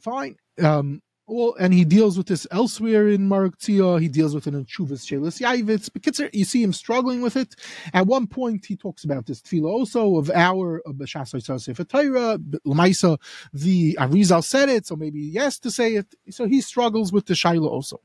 fine. 0.00 0.36
Um, 0.62 1.02
well, 1.30 1.54
and 1.60 1.72
he 1.72 1.84
deals 1.84 2.18
with 2.18 2.26
this 2.26 2.46
elsewhere 2.50 3.08
in 3.08 3.28
Mark 3.28 3.58
Tzia. 3.58 4.00
He 4.00 4.08
deals 4.08 4.34
with 4.34 4.46
it 4.46 4.54
in 4.54 4.64
Chuvas 4.64 5.04
Shelis 5.06 5.40
Yaivitz. 5.40 6.30
You 6.34 6.44
see 6.44 6.62
him 6.62 6.72
struggling 6.72 7.22
with 7.22 7.36
it. 7.36 7.54
At 7.94 8.06
one 8.06 8.26
point, 8.26 8.66
he 8.66 8.76
talks 8.76 9.04
about 9.04 9.26
this 9.26 9.40
tefillah 9.40 9.70
also 9.70 10.16
of 10.16 10.30
our 10.30 10.82
Bashas 10.88 11.60
Sefer 11.60 11.84
Torah. 11.84 12.38
Lamaisa, 12.66 13.18
the 13.52 13.96
Arizal 14.00 14.42
said 14.42 14.68
it, 14.68 14.86
so 14.86 14.96
maybe 14.96 15.20
yes 15.20 15.58
to 15.60 15.70
say 15.70 15.94
it. 15.94 16.14
So 16.30 16.46
he 16.46 16.60
struggles 16.60 17.12
with 17.12 17.26
the 17.26 17.34
Shaila 17.34 17.68
also. 17.68 18.00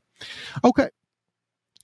Okay. 0.64 0.88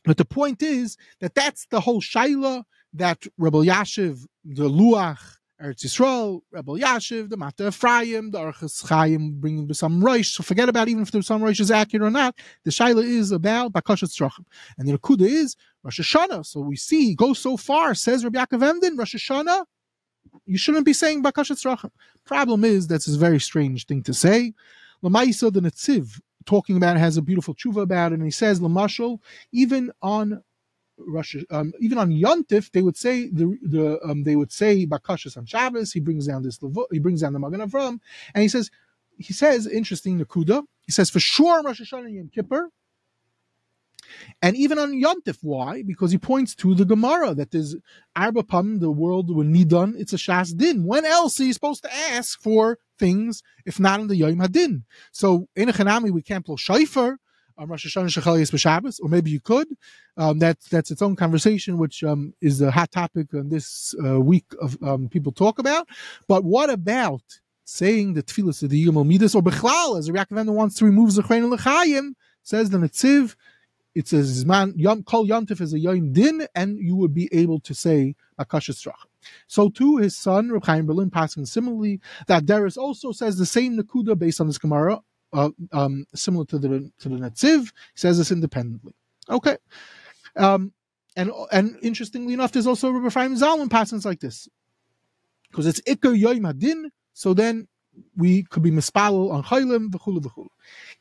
But 0.04 0.16
the 0.16 0.24
point 0.24 0.62
is 0.62 0.96
that 1.20 1.34
that's 1.34 1.66
the 1.66 1.80
whole 1.80 2.00
Shaila 2.00 2.64
that 2.94 3.26
Reb 3.38 3.54
Elyashiv, 3.54 4.26
the 4.44 4.68
Luach, 4.68 5.38
Eretz 5.62 5.84
Yisrael, 5.84 6.40
Reb 6.50 6.66
Elyashiv, 6.66 7.30
the 7.30 7.36
Mata 7.36 7.68
Ephraim, 7.68 8.32
the 8.32 8.38
Archas 8.38 8.86
Chaim 8.88 9.38
bringing 9.38 9.72
some 9.72 10.02
Rosh. 10.04 10.30
So 10.30 10.42
forget 10.42 10.68
about 10.68 10.88
even 10.88 11.02
if 11.02 11.12
the 11.12 11.22
some 11.22 11.42
Rosh 11.42 11.60
is 11.60 11.70
accurate 11.70 12.02
or 12.02 12.10
not. 12.10 12.34
The 12.64 12.72
Shaila 12.72 13.04
is 13.04 13.30
about 13.30 13.72
Bakashat 13.72 14.10
Tzrachim. 14.10 14.44
And 14.76 14.88
the 14.88 14.98
Nakuda 14.98 15.22
is 15.22 15.54
Rosh 15.84 16.00
Hashanah. 16.00 16.44
So 16.46 16.60
we 16.60 16.74
see, 16.74 17.14
go 17.14 17.32
so 17.32 17.56
far, 17.56 17.94
says 17.94 18.24
Rabbi 18.24 18.44
Yaakov 18.44 18.68
Emden, 18.68 18.96
Rosh 18.96 19.14
Hashanah, 19.14 19.64
you 20.46 20.58
shouldn't 20.58 20.84
be 20.84 20.92
saying 20.92 21.22
Bakashat 21.22 21.62
Tzrachim. 21.62 21.90
Problem 22.24 22.64
is, 22.64 22.88
that's 22.88 23.06
a 23.06 23.16
very 23.16 23.38
strange 23.38 23.86
thing 23.86 24.02
to 24.02 24.14
say. 24.14 24.54
Lamaisa, 25.04 25.52
the 25.52 25.60
Netziv, 25.60 26.20
talking 26.44 26.76
about 26.76 26.96
it, 26.96 27.00
has 27.00 27.16
a 27.16 27.22
beautiful 27.22 27.54
tshuva 27.54 27.82
about 27.82 28.12
it, 28.12 28.16
and 28.16 28.24
he 28.24 28.30
says, 28.30 28.58
Lamashal, 28.58 29.20
even 29.52 29.92
on 30.02 30.42
Russia, 30.98 31.40
um, 31.50 31.72
even 31.80 31.98
on 31.98 32.10
Yontif, 32.10 32.70
they 32.72 32.82
would 32.82 32.96
say 32.96 33.28
the 33.28 33.56
the 33.62 34.00
um, 34.04 34.24
they 34.24 34.36
would 34.36 34.52
say 34.52 34.86
Bakashas 34.86 35.36
on 35.36 35.46
Shabbos. 35.46 35.92
He 35.92 36.00
brings 36.00 36.26
down 36.26 36.42
this 36.42 36.58
he 36.90 36.98
brings 36.98 37.22
down 37.22 37.32
the 37.32 37.38
Magen 37.38 37.60
Avram, 37.60 37.98
and 38.34 38.42
he 38.42 38.48
says 38.48 38.70
he 39.16 39.32
says 39.32 39.66
interesting 39.66 40.18
Nakuda. 40.18 40.64
He 40.82 40.92
says 40.92 41.10
for 41.10 41.20
sure 41.20 41.62
Rosh 41.62 41.80
Hashanah 41.80 42.06
and 42.06 42.14
Yom 42.14 42.30
Kippur, 42.34 42.70
and 44.40 44.56
even 44.56 44.78
on 44.78 44.92
Yontif. 44.92 45.38
Why? 45.42 45.82
Because 45.82 46.10
he 46.12 46.18
points 46.18 46.54
to 46.56 46.74
the 46.74 46.84
Gemara 46.84 47.34
that 47.34 47.50
there's 47.50 47.76
Arba 48.16 48.44
Pam, 48.44 48.80
the 48.80 48.90
world 48.90 49.34
when 49.34 49.54
Nidan, 49.54 49.98
it's 49.98 50.12
a 50.12 50.16
Shas 50.16 50.56
Din. 50.56 50.84
When 50.84 51.04
else 51.04 51.40
are 51.40 51.44
you 51.44 51.52
supposed 51.52 51.82
to 51.84 51.94
ask 51.94 52.40
for 52.40 52.78
things 52.98 53.42
if 53.64 53.80
not 53.80 54.00
in 54.00 54.08
the 54.08 54.16
Yom 54.16 54.36
Hadin? 54.36 54.82
So 55.12 55.48
in 55.56 55.68
a 55.68 55.72
Chanami 55.72 56.10
we 56.10 56.22
can't 56.22 56.44
blow 56.44 56.56
Shaifer 56.56 57.16
on 57.58 57.68
Rosh 57.68 57.86
Hashanah 57.86 58.06
Shechalias 58.06 58.50
b'Shabbos, 58.50 59.00
or 59.02 59.08
maybe 59.08 59.30
you 59.30 59.40
could. 59.40 59.68
Um, 60.16 60.38
that's 60.38 60.68
that's 60.68 60.90
its 60.90 61.02
own 61.02 61.16
conversation, 61.16 61.78
which 61.78 62.04
um, 62.04 62.34
is 62.40 62.60
a 62.60 62.70
hot 62.70 62.90
topic 62.92 63.32
on 63.34 63.48
this 63.48 63.94
uh, 64.04 64.20
week 64.20 64.46
of 64.60 64.76
um, 64.82 65.08
people 65.08 65.32
talk 65.32 65.58
about. 65.58 65.88
But 66.28 66.44
what 66.44 66.70
about 66.70 67.22
saying 67.64 68.14
the 68.14 68.22
tefillas 68.22 68.62
of 68.62 68.70
the 68.70 68.78
Yom 68.78 69.06
Midas 69.06 69.34
or 69.34 69.42
Bechlal, 69.42 69.98
as 69.98 70.08
Yaakov 70.08 70.46
wants 70.46 70.76
to 70.76 70.84
remove 70.84 71.10
Zechrein 71.10 71.54
Lechayim, 71.54 72.14
says 72.42 72.70
the 72.70 72.78
Netziv, 72.78 73.36
it 73.94 74.08
says 74.08 74.44
Zman 74.44 74.72
Yom 74.76 75.02
Kol 75.02 75.26
Yontif 75.26 75.60
is 75.60 75.72
a 75.72 75.78
Yom 75.78 76.12
Din, 76.12 76.46
and 76.54 76.78
you 76.78 76.96
would 76.96 77.14
be 77.14 77.28
able 77.32 77.60
to 77.60 77.74
say 77.74 78.14
Akashas 78.38 78.84
Strach. 78.84 79.06
So 79.46 79.68
too, 79.68 79.98
his 79.98 80.16
son 80.16 80.50
Reb 80.50 80.64
Chaim 80.64 80.86
Berlin 80.86 81.10
passing 81.10 81.46
similarly. 81.46 82.00
That 82.26 82.46
Darius 82.46 82.76
also 82.76 83.12
says 83.12 83.36
the 83.38 83.46
same 83.46 83.78
Nakuda 83.78 84.18
based 84.18 84.40
on 84.40 84.46
this 84.46 84.58
Gemara 84.58 85.00
uh, 85.32 85.50
um, 85.72 86.06
similar 86.14 86.44
to 86.46 86.58
the 86.58 86.90
to 87.00 87.08
the 87.08 87.16
Netziv. 87.16 87.72
Says 87.94 88.18
this 88.18 88.30
independently. 88.30 88.94
Okay. 89.28 89.56
Um, 90.36 90.72
and 91.16 91.30
and 91.50 91.76
interestingly 91.82 92.34
enough, 92.34 92.52
there's 92.52 92.66
also 92.66 92.90
Rabbi 92.90 93.06
Ephraim 93.08 93.36
Zalman 93.36 93.70
passages 93.70 94.04
like 94.04 94.20
this, 94.20 94.48
because 95.50 95.66
it's 95.66 95.80
Iker 95.82 96.18
Yoim 96.18 96.50
Hadin. 96.50 96.90
So 97.12 97.34
then 97.34 97.68
we 98.16 98.44
could 98.44 98.62
be 98.62 98.70
mispalel 98.70 99.30
on 99.30 99.42
Chaylim 99.42 99.90
v'chulu 99.90 100.20
v'chulu. 100.20 100.48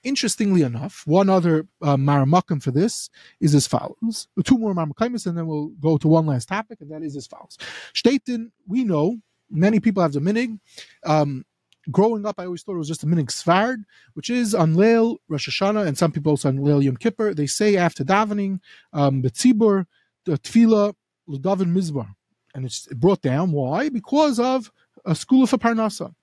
Interestingly 0.03 0.63
enough, 0.63 1.03
one 1.07 1.29
other 1.29 1.65
uh, 1.81 1.95
maramakim 1.95 2.61
for 2.61 2.71
this 2.71 3.09
is 3.39 3.55
as 3.55 3.67
follows. 3.67 4.27
Two 4.43 4.57
more 4.57 4.73
maramakimis, 4.73 5.25
and 5.25 5.37
then 5.37 5.47
we'll 5.47 5.69
go 5.79 5.97
to 5.97 6.07
one 6.09 6.25
last 6.25 6.49
topic, 6.49 6.81
and 6.81 6.91
that 6.91 7.01
is 7.01 7.15
as 7.15 7.27
follows. 7.27 7.57
Shtetin, 7.93 8.51
we 8.67 8.83
know 8.83 9.17
many 9.49 9.79
people 9.79 10.03
have 10.03 10.11
the 10.11 10.19
minig. 10.19 10.59
Um, 11.05 11.45
growing 11.89 12.25
up, 12.25 12.35
I 12.39 12.45
always 12.45 12.63
thought 12.63 12.75
it 12.75 12.79
was 12.79 12.87
just 12.87 13.03
a 13.03 13.07
minig 13.07 13.27
svard, 13.27 13.83
which 14.13 14.29
is 14.29 14.53
on 14.53 14.75
Leil 14.75 15.17
Rosh 15.27 15.49
Hashanah, 15.49 15.87
and 15.87 15.97
some 15.97 16.11
people 16.11 16.31
also 16.31 16.49
on 16.49 16.57
Leil 16.57 16.83
Yom 16.83 16.97
Kippur. 16.97 17.33
They 17.33 17.47
say 17.47 17.77
after 17.77 18.03
davening, 18.03 18.59
um, 18.93 19.21
the 19.21 19.31
tefillah, 19.31 20.93
l'davin 21.27 21.73
mizbar, 21.73 22.07
and 22.53 22.65
it's 22.65 22.87
brought 22.87 23.21
down. 23.21 23.51
Why? 23.51 23.89
Because 23.89 24.39
of 24.39 24.71
a 25.05 25.15
school 25.15 25.43
of 25.43 25.51
parnasa. 25.51 26.13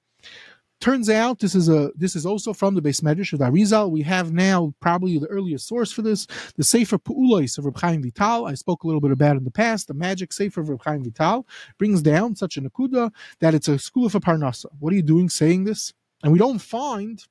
Turns 0.81 1.11
out 1.11 1.41
this 1.41 1.57
is 1.57 1.69
a 1.69 1.91
this 1.97 2.15
is 2.15 2.25
also 2.25 2.53
from 2.53 2.75
the 2.75 2.83
base 2.83 3.01
medrash 3.01 3.33
of 3.33 3.41
Arizal. 3.41 3.91
We 3.91 4.03
have 4.03 4.33
now 4.33 4.73
probably 4.81 5.19
the 5.19 5.27
earliest 5.27 5.67
source 5.67 5.91
for 5.91 6.03
this, 6.03 6.27
the 6.57 6.63
Sefer 6.63 6.99
Pu'ulois 6.99 7.59
of 7.59 7.65
Reb 7.65 7.79
Chaim 7.79 8.03
Vital. 8.03 8.47
I 8.47 8.55
spoke 8.55 8.85
a 8.85 8.87
little 8.87 9.01
bit 9.01 9.11
about 9.11 9.37
in 9.37 9.45
the 9.45 9.51
past. 9.51 9.89
The 9.89 9.95
magic 9.95 10.33
Sefer 10.33 10.61
of 10.61 10.69
Reb 10.69 10.83
Chaim 10.85 11.03
Vital 11.03 11.47
brings 11.79 12.01
down 12.01 12.37
such 12.37 12.57
a 12.57 12.63
nakuda 12.63 13.11
that 13.41 13.55
it's 13.55 13.67
a 13.67 13.79
school 13.79 14.07
of 14.07 14.15
a 14.15 14.21
parnasa. 14.21 14.67
What 14.79 14.93
are 14.93 14.97
you 14.97 15.03
doing 15.03 15.29
saying 15.29 15.65
this? 15.65 15.95
And 16.23 16.33
we 16.33 16.39
don't 16.39 16.61
find 16.61 17.25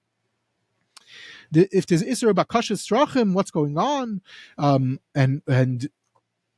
if 1.53 1.85
there's 1.85 2.03
Isra 2.03 2.33
Bakashas 2.33 2.85
Strachim, 2.85 3.33
what's 3.33 3.51
going 3.51 3.77
on? 3.77 4.21
Um, 4.57 4.99
and 5.15 5.41
and 5.47 5.87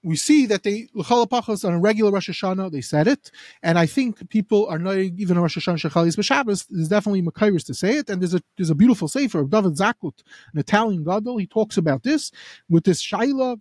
we 0.04 0.16
see 0.16 0.46
that 0.46 0.64
they 0.64 0.88
l'chalapachos 0.94 1.66
on 1.66 1.74
a 1.74 1.80
regular 1.80 2.12
Rosh 2.12 2.30
Hashanah 2.30 2.72
they 2.72 2.82
said 2.82 3.08
it, 3.08 3.32
and 3.62 3.78
I 3.78 3.86
think 3.86 4.30
people 4.30 4.68
are 4.68 4.80
not 4.80 4.98
even 4.98 5.38
a 5.38 5.42
Rosh 5.42 5.58
Hashanah 5.58 5.90
shechalis 5.90 6.16
b'Shabbos. 6.16 6.68
There's 6.70 6.88
definitely 6.88 7.22
makairis 7.22 7.66
to 7.66 7.74
say 7.74 7.98
it, 7.98 8.10
and 8.10 8.22
there's 8.22 8.34
a 8.34 8.42
there's 8.58 8.70
a 8.70 8.76
beautiful 8.76 9.08
sefer 9.08 9.40
of 9.40 9.50
David 9.50 9.74
Zakut, 9.74 10.24
an 10.54 10.60
Italian 10.60 11.04
gadol. 11.04 11.38
He 11.38 11.48
talks 11.48 11.78
about 11.78 12.04
this 12.04 12.32
with 12.70 12.86
this 12.86 13.02
shaila, 13.02 13.60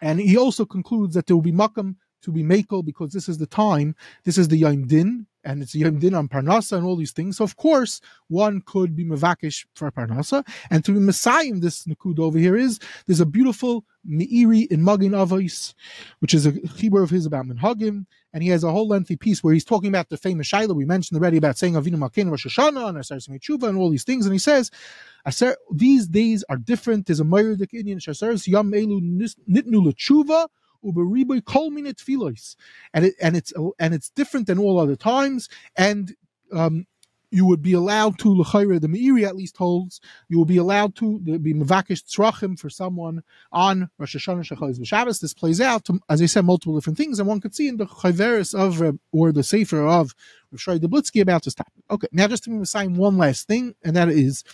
and 0.00 0.20
he 0.20 0.36
also 0.36 0.64
concludes 0.64 1.14
that 1.14 1.26
there 1.26 1.36
will 1.36 1.42
be 1.42 1.52
makam 1.52 1.96
to 2.24 2.32
be 2.32 2.42
makel 2.42 2.84
because 2.84 3.12
this 3.12 3.28
is 3.28 3.38
the 3.38 3.46
time, 3.46 3.94
this 4.24 4.38
is 4.38 4.48
the 4.48 4.56
Yom 4.56 4.86
Din, 4.86 5.26
and 5.44 5.62
it's 5.62 5.74
Yom 5.74 5.98
Din 5.98 6.14
on 6.14 6.28
Parnasa 6.28 6.76
and 6.76 6.86
all 6.86 6.96
these 6.96 7.12
things. 7.12 7.36
So 7.36 7.44
of 7.44 7.56
course, 7.56 8.00
one 8.28 8.62
could 8.62 8.96
be 8.96 9.04
Mavakish 9.04 9.66
for 9.74 9.90
Parnasa, 9.90 10.46
and 10.70 10.84
to 10.84 10.92
be 10.92 11.00
Messiah 11.00 11.52
this 11.54 11.84
Nakud 11.84 12.18
over 12.18 12.38
here 12.38 12.56
is 12.56 12.78
there's 13.06 13.20
a 13.20 13.26
beautiful 13.26 13.84
Meiri 14.08 14.66
in 14.70 14.84
Magen 14.84 15.12
Avos, 15.12 15.74
which 16.18 16.34
is 16.34 16.46
a 16.46 16.52
Hebrew 16.76 17.02
of 17.02 17.10
his 17.10 17.26
about 17.26 17.46
Minhagim, 17.46 18.06
and 18.32 18.42
he 18.42 18.48
has 18.50 18.64
a 18.64 18.70
whole 18.70 18.88
lengthy 18.88 19.16
piece 19.16 19.42
where 19.42 19.54
he's 19.54 19.64
talking 19.64 19.88
about 19.88 20.08
the 20.08 20.16
famous 20.16 20.50
Shaila 20.50 20.74
we 20.74 20.84
mentioned 20.84 21.18
already 21.18 21.36
about 21.36 21.56
saying 21.56 21.74
Avinu 21.74 21.96
Malkein 21.96 22.30
Rosh 22.30 22.46
Hashanah 22.46 22.88
and 22.88 22.98
Asar 22.98 23.18
Tshuva 23.18 23.68
and 23.68 23.78
all 23.78 23.90
these 23.90 24.04
things, 24.04 24.26
and 24.26 24.34
he 24.34 24.38
says, 24.38 24.70
these 25.70 26.06
days 26.06 26.44
are 26.50 26.56
different. 26.58 27.06
There's 27.06 27.20
a 27.20 27.24
Mayurdik 27.24 27.72
Indian 27.72 27.98
Shasar 27.98 28.46
Yam 28.46 28.72
Elu 28.72 29.00
Nitnu 29.48 29.86
L'Tshuva 29.86 30.48
kol 31.44 31.70
filos, 31.70 32.56
and 32.92 33.06
it 33.06 33.14
and 33.20 33.36
it's 33.36 33.52
and 33.78 33.94
it's 33.94 34.10
different 34.10 34.46
than 34.46 34.58
all 34.58 34.78
other 34.78 34.96
times, 34.96 35.48
and 35.76 36.14
um, 36.52 36.86
you 37.34 37.44
would 37.44 37.62
be 37.62 37.72
allowed 37.72 38.16
to 38.20 38.32
l'chayre 38.32 38.80
the 38.80 38.86
Meiri 38.86 39.26
at 39.26 39.34
least 39.34 39.56
holds 39.56 40.00
you 40.28 40.38
will 40.38 40.44
be 40.44 40.56
allowed 40.56 40.94
to 40.94 41.18
be 41.18 41.52
mevakish 41.52 42.04
tzrachim 42.04 42.56
for 42.58 42.70
someone 42.70 43.22
on 43.50 43.90
Rosh 43.98 44.14
Hashanah 44.14 44.44
Shechayis 44.44 44.78
B'Shabbos. 44.78 45.20
This 45.20 45.34
plays 45.34 45.60
out 45.60 45.84
to, 45.86 45.98
as 46.08 46.22
I 46.22 46.26
said 46.26 46.44
multiple 46.44 46.76
different 46.76 46.96
things, 46.96 47.18
and 47.18 47.28
one 47.28 47.40
could 47.40 47.54
see 47.54 47.66
in 47.66 47.76
the 47.76 47.86
chayveris 47.86 48.54
of 48.54 48.98
or 49.10 49.32
the 49.32 49.42
sefer 49.42 49.84
of 49.86 50.14
Rav 50.52 50.80
Deblitsky 50.80 51.20
about 51.20 51.42
this 51.42 51.54
topic. 51.54 51.82
Okay, 51.90 52.06
now 52.12 52.28
just 52.28 52.44
to 52.44 52.60
assign 52.60 52.94
one 52.94 53.18
last 53.18 53.48
thing, 53.48 53.74
and 53.82 53.96
that 53.96 54.08
is 54.08 54.44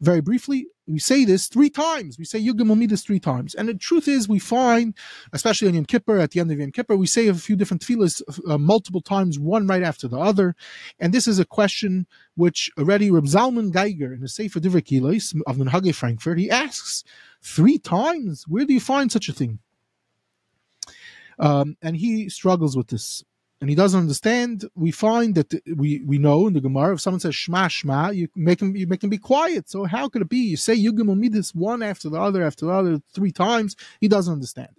very 0.00 0.20
briefly, 0.20 0.66
we 0.86 0.98
say 0.98 1.24
this 1.24 1.46
three 1.46 1.70
times. 1.70 2.18
We 2.18 2.24
say 2.24 2.40
Yugim 2.40 2.76
Midas 2.76 3.02
three 3.02 3.20
times. 3.20 3.54
And 3.54 3.68
the 3.68 3.74
truth 3.74 4.08
is, 4.08 4.28
we 4.28 4.38
find, 4.38 4.96
especially 5.32 5.68
on 5.68 5.74
Yom 5.74 5.84
Kippur, 5.84 6.18
at 6.18 6.30
the 6.30 6.40
end 6.40 6.50
of 6.50 6.58
Yom 6.58 6.72
Kippur, 6.72 6.96
we 6.96 7.06
say 7.06 7.28
a 7.28 7.34
few 7.34 7.54
different 7.54 7.82
tefillahs 7.82 8.22
uh, 8.48 8.58
multiple 8.58 9.00
times, 9.00 9.38
one 9.38 9.66
right 9.66 9.82
after 9.82 10.08
the 10.08 10.18
other. 10.18 10.56
And 10.98 11.12
this 11.12 11.28
is 11.28 11.38
a 11.38 11.44
question 11.44 12.06
which 12.34 12.70
already 12.78 13.10
Reb 13.10 13.24
Zalman 13.24 13.72
Geiger 13.72 14.12
in 14.12 14.20
the 14.20 14.28
Sefer 14.28 14.60
Divrei 14.60 14.84
Kilos 14.84 15.34
of 15.46 15.56
Menhage 15.56 15.94
Frankfurt, 15.94 16.38
he 16.38 16.50
asks 16.50 17.04
three 17.42 17.78
times, 17.78 18.44
where 18.48 18.64
do 18.64 18.72
you 18.72 18.80
find 18.80 19.12
such 19.12 19.28
a 19.28 19.32
thing? 19.32 19.58
Um, 21.38 21.76
and 21.80 21.96
he 21.96 22.28
struggles 22.28 22.76
with 22.76 22.88
this. 22.88 23.24
And 23.60 23.68
he 23.68 23.76
doesn't 23.76 24.00
understand, 24.00 24.64
we 24.74 24.90
find 24.90 25.34
that 25.34 25.54
we, 25.76 26.00
we 26.00 26.18
know 26.18 26.46
in 26.46 26.54
the 26.54 26.62
Gemara, 26.62 26.94
if 26.94 27.02
someone 27.02 27.20
says 27.20 27.34
Shema 27.34 27.68
Shema, 27.68 28.10
you 28.10 28.28
make 28.34 28.60
him 28.62 28.74
you 28.74 28.86
make 28.86 29.04
him 29.04 29.10
be 29.10 29.18
quiet. 29.18 29.68
So 29.68 29.84
how 29.84 30.08
could 30.08 30.22
it 30.22 30.30
be? 30.30 30.38
You 30.38 30.56
say 30.56 30.74
Yugim 30.76 31.14
Midas 31.16 31.54
one 31.54 31.82
after 31.82 32.08
the 32.08 32.18
other 32.18 32.42
after 32.42 32.66
the 32.66 32.72
other 32.72 33.02
three 33.14 33.32
times, 33.32 33.76
he 34.00 34.08
doesn't 34.08 34.32
understand. 34.32 34.70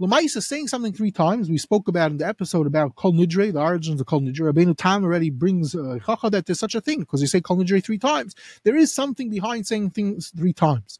Lamais 0.00 0.36
is 0.36 0.46
saying 0.46 0.68
something 0.68 0.92
three 0.92 1.10
times. 1.10 1.50
We 1.50 1.58
spoke 1.58 1.86
about 1.86 2.10
in 2.10 2.16
the 2.16 2.26
episode 2.26 2.66
about 2.66 2.96
Kol 2.96 3.12
Nidre, 3.12 3.52
the 3.52 3.60
origins 3.60 4.00
of 4.00 4.06
Kol 4.06 4.22
Nidre. 4.22 4.52
Rabbeinu 4.52 4.76
Tam 4.76 5.04
already 5.04 5.30
brings 5.30 5.74
uh, 5.74 5.98
that 6.30 6.44
there's 6.46 6.58
such 6.58 6.74
a 6.74 6.80
thing 6.80 7.00
because 7.00 7.20
you 7.20 7.28
say 7.28 7.40
Kol 7.40 7.58
Nidre 7.58 7.84
three 7.84 7.98
times. 7.98 8.34
There 8.64 8.76
is 8.76 8.92
something 8.94 9.30
behind 9.30 9.66
saying 9.66 9.90
things 9.90 10.32
three 10.36 10.52
times. 10.52 10.98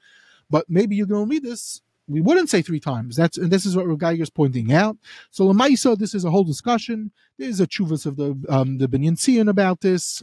But 0.51 0.67
maybe 0.69 1.03
read 1.03 1.43
this 1.43 1.81
we 2.11 2.21
wouldn't 2.21 2.51
say 2.51 2.61
three 2.63 2.81
times. 2.81 3.17
That's 3.17 3.39
and 3.39 3.51
this 3.51 3.65
is 3.65 3.77
what 3.77 3.87
Geiger 3.99 4.23
is 4.23 4.31
pointing 4.31 4.73
out. 4.73 4.97
So 5.31 5.45
Lamaisa, 5.45 5.97
this 5.97 6.15
is 6.15 6.25
a 6.25 6.31
whole 6.31 6.45
discussion. 6.45 7.13
There's 7.39 7.61
a 7.61 7.67
chuvas 7.67 8.07
of 8.07 8.17
the 8.17 8.37
um, 8.49 8.79
the 8.79 8.89
Binyan 8.89 9.49
about 9.49 9.81
this. 9.81 10.23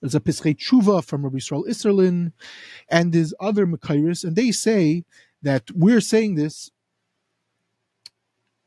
There's 0.00 0.14
a 0.14 0.20
Pischei 0.20 0.56
Tshuva 0.56 1.04
from 1.04 1.24
Rabbi 1.24 1.38
Yisrael 1.38 1.66
Isserlin, 1.66 2.32
and 2.88 3.12
there's 3.12 3.32
other 3.40 3.66
Makairis, 3.66 4.24
and 4.24 4.36
they 4.36 4.50
say 4.50 5.04
that 5.42 5.70
we're 5.70 6.00
saying 6.00 6.34
this 6.34 6.70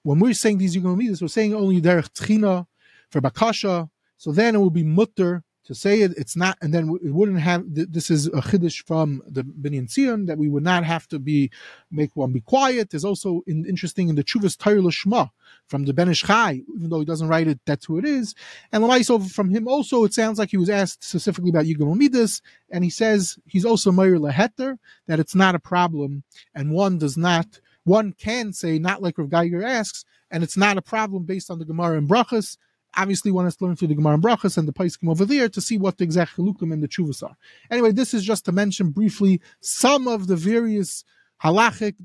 when 0.04 0.20
we're 0.20 0.34
saying 0.34 0.58
these 0.58 0.76
Yugomidas, 0.76 1.22
we're 1.22 1.28
saying 1.28 1.54
only 1.54 1.82
Derech 1.82 2.14
Tchina 2.14 2.66
for 3.10 3.20
Bakasha, 3.20 3.90
so 4.16 4.32
then 4.32 4.56
it 4.56 4.60
will 4.60 4.70
be 4.70 4.84
mutter 4.84 5.44
to 5.68 5.76
say 5.76 6.02
it, 6.02 6.14
it's 6.18 6.36
not, 6.36 6.58
and 6.62 6.74
then 6.74 6.98
it 7.04 7.14
wouldn't 7.14 7.40
have. 7.40 7.64
This 7.68 8.10
is 8.10 8.28
a 8.28 8.42
chiddush 8.42 8.86
from 8.86 9.22
the 9.28 9.44
Binyan 9.44 9.88
Tzion 9.88 10.26
that 10.28 10.38
we 10.38 10.48
would 10.48 10.64
not 10.64 10.86
have 10.86 11.08
to 11.10 11.20
be 11.20 11.52
make 11.92 12.16
one 12.16 12.32
be 12.32 12.40
quiet. 12.42 12.90
There's 12.90 13.06
also 13.06 13.42
in, 13.48 13.66
interesting 13.66 14.08
in 14.08 14.16
the 14.16 14.24
Chuvas 14.24 14.58
Torah 14.58 14.82
Lishma 14.82 15.30
from 15.68 15.84
the 15.84 15.94
Ben 15.94 16.10
Ish 16.10 16.24
Chai, 16.24 16.62
even 16.76 16.90
though 16.90 17.00
he 17.00 17.06
doesn't 17.06 17.28
write 17.28 17.48
it, 17.48 17.60
that's 17.66 17.86
who 17.86 17.98
it 17.98 18.06
is. 18.06 18.34
And 18.72 18.82
Lamaiso 18.82 19.30
from 19.30 19.50
him 19.50 19.68
also, 19.68 20.06
it 20.06 20.14
sounds 20.14 20.40
like 20.40 20.52
he 20.52 20.58
was 20.58 20.70
asked 20.70 21.04
specifically 21.04 21.50
about 21.50 21.66
Yigam 21.66 21.96
Midas, 21.98 22.42
and 22.70 22.84
he 22.84 22.90
says 22.90 23.38
he's 23.46 23.66
also 23.66 23.92
Meir 23.92 24.18
Leheter 24.18 24.78
that 25.08 25.20
it's 25.20 25.36
not 25.36 25.54
a 25.54 25.60
problem, 25.60 26.24
and 26.56 26.72
one 26.72 26.98
does 26.98 27.18
not. 27.18 27.60
One 27.84 28.14
can 28.14 28.52
say, 28.52 28.80
not 28.80 29.02
like 29.02 29.18
Rav 29.18 29.30
Geiger 29.30 29.64
asks, 29.64 30.06
and 30.32 30.44
it's 30.44 30.58
not 30.58 30.78
a 30.78 30.82
problem 30.82 31.24
based 31.24 31.50
on 31.52 31.60
the 31.60 31.66
Gemara 31.66 31.98
and 31.98 32.10
Brachas, 32.10 32.58
obviously 32.96 33.32
want 33.32 33.48
us 33.48 33.56
to 33.58 33.66
learn 33.66 33.76
through 33.76 33.90
the 33.90 33.96
Gemara 33.96 34.16
and 34.16 34.24
Brachas 34.24 34.58
and 34.58 34.68
the 34.68 34.74
Paiskim 34.74 35.10
over 35.10 35.26
there 35.26 35.50
to 35.50 35.62
see 35.62 35.78
what 35.78 35.98
the 35.98 36.04
exact 36.04 36.36
Chalukim 36.36 36.74
and 36.74 36.82
the 36.82 36.88
Chuvas 36.88 37.24
are. 37.24 37.36
Anyway, 37.70 37.92
this 37.92 38.14
is 38.14 38.24
just 38.24 38.46
to 38.46 38.52
mention 38.52 38.92
briefly 38.92 39.42
some 39.62 40.08
of 40.08 40.28
the 40.28 40.36
various 40.36 41.04
halachic 41.44 41.96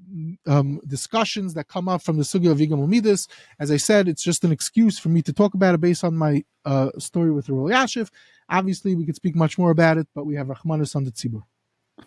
um, 0.46 0.80
discussions 0.86 1.54
that 1.54 1.68
come 1.68 1.88
up 1.88 2.02
from 2.02 2.18
the 2.18 2.22
Sugya 2.22 2.50
of 2.50 2.58
Yigam. 2.58 3.28
As 3.58 3.70
I 3.70 3.76
said, 3.76 4.08
it's 4.08 4.22
just 4.22 4.44
an 4.44 4.52
excuse 4.52 4.98
for 4.98 5.08
me 5.08 5.22
to 5.22 5.32
talk 5.32 5.54
about 5.54 5.74
it 5.74 5.80
based 5.80 6.04
on 6.04 6.16
my 6.16 6.44
uh, 6.64 6.90
story 6.98 7.30
with 7.30 7.46
the 7.46 7.54
Rul 7.54 7.70
Yashiv. 7.70 8.10
Obviously, 8.48 8.94
we 8.94 9.06
could 9.06 9.16
speak 9.16 9.34
much 9.34 9.56
more 9.58 9.70
about 9.70 9.96
it, 9.96 10.06
but 10.14 10.26
we 10.26 10.34
have 10.34 10.48
Rahmanis 10.48 10.94
on 10.94 11.04
the 11.04 11.10
Tzibur. 11.10 11.42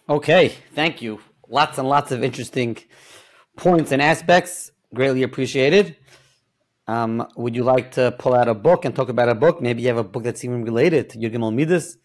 Okay, 0.09 0.53
thank 0.73 1.01
you. 1.01 1.19
Lots 1.47 1.77
and 1.77 1.87
lots 1.87 2.11
of 2.11 2.23
interesting 2.23 2.77
points 3.55 3.91
and 3.91 4.01
aspects. 4.01 4.71
Greatly 4.93 5.23
appreciated. 5.23 5.95
Um, 6.87 7.27
would 7.35 7.55
you 7.55 7.63
like 7.63 7.91
to 7.93 8.13
pull 8.19 8.33
out 8.35 8.47
a 8.47 8.53
book 8.53 8.85
and 8.85 8.95
talk 8.95 9.09
about 9.09 9.29
a 9.29 9.35
book? 9.35 9.61
Maybe 9.61 9.81
you 9.81 9.87
have 9.87 9.97
a 9.97 10.03
book 10.03 10.23
that's 10.23 10.43
even 10.43 10.63
related 10.63 11.09
to 11.11 11.17
Yud 11.17 11.53
Midas. 11.53 11.97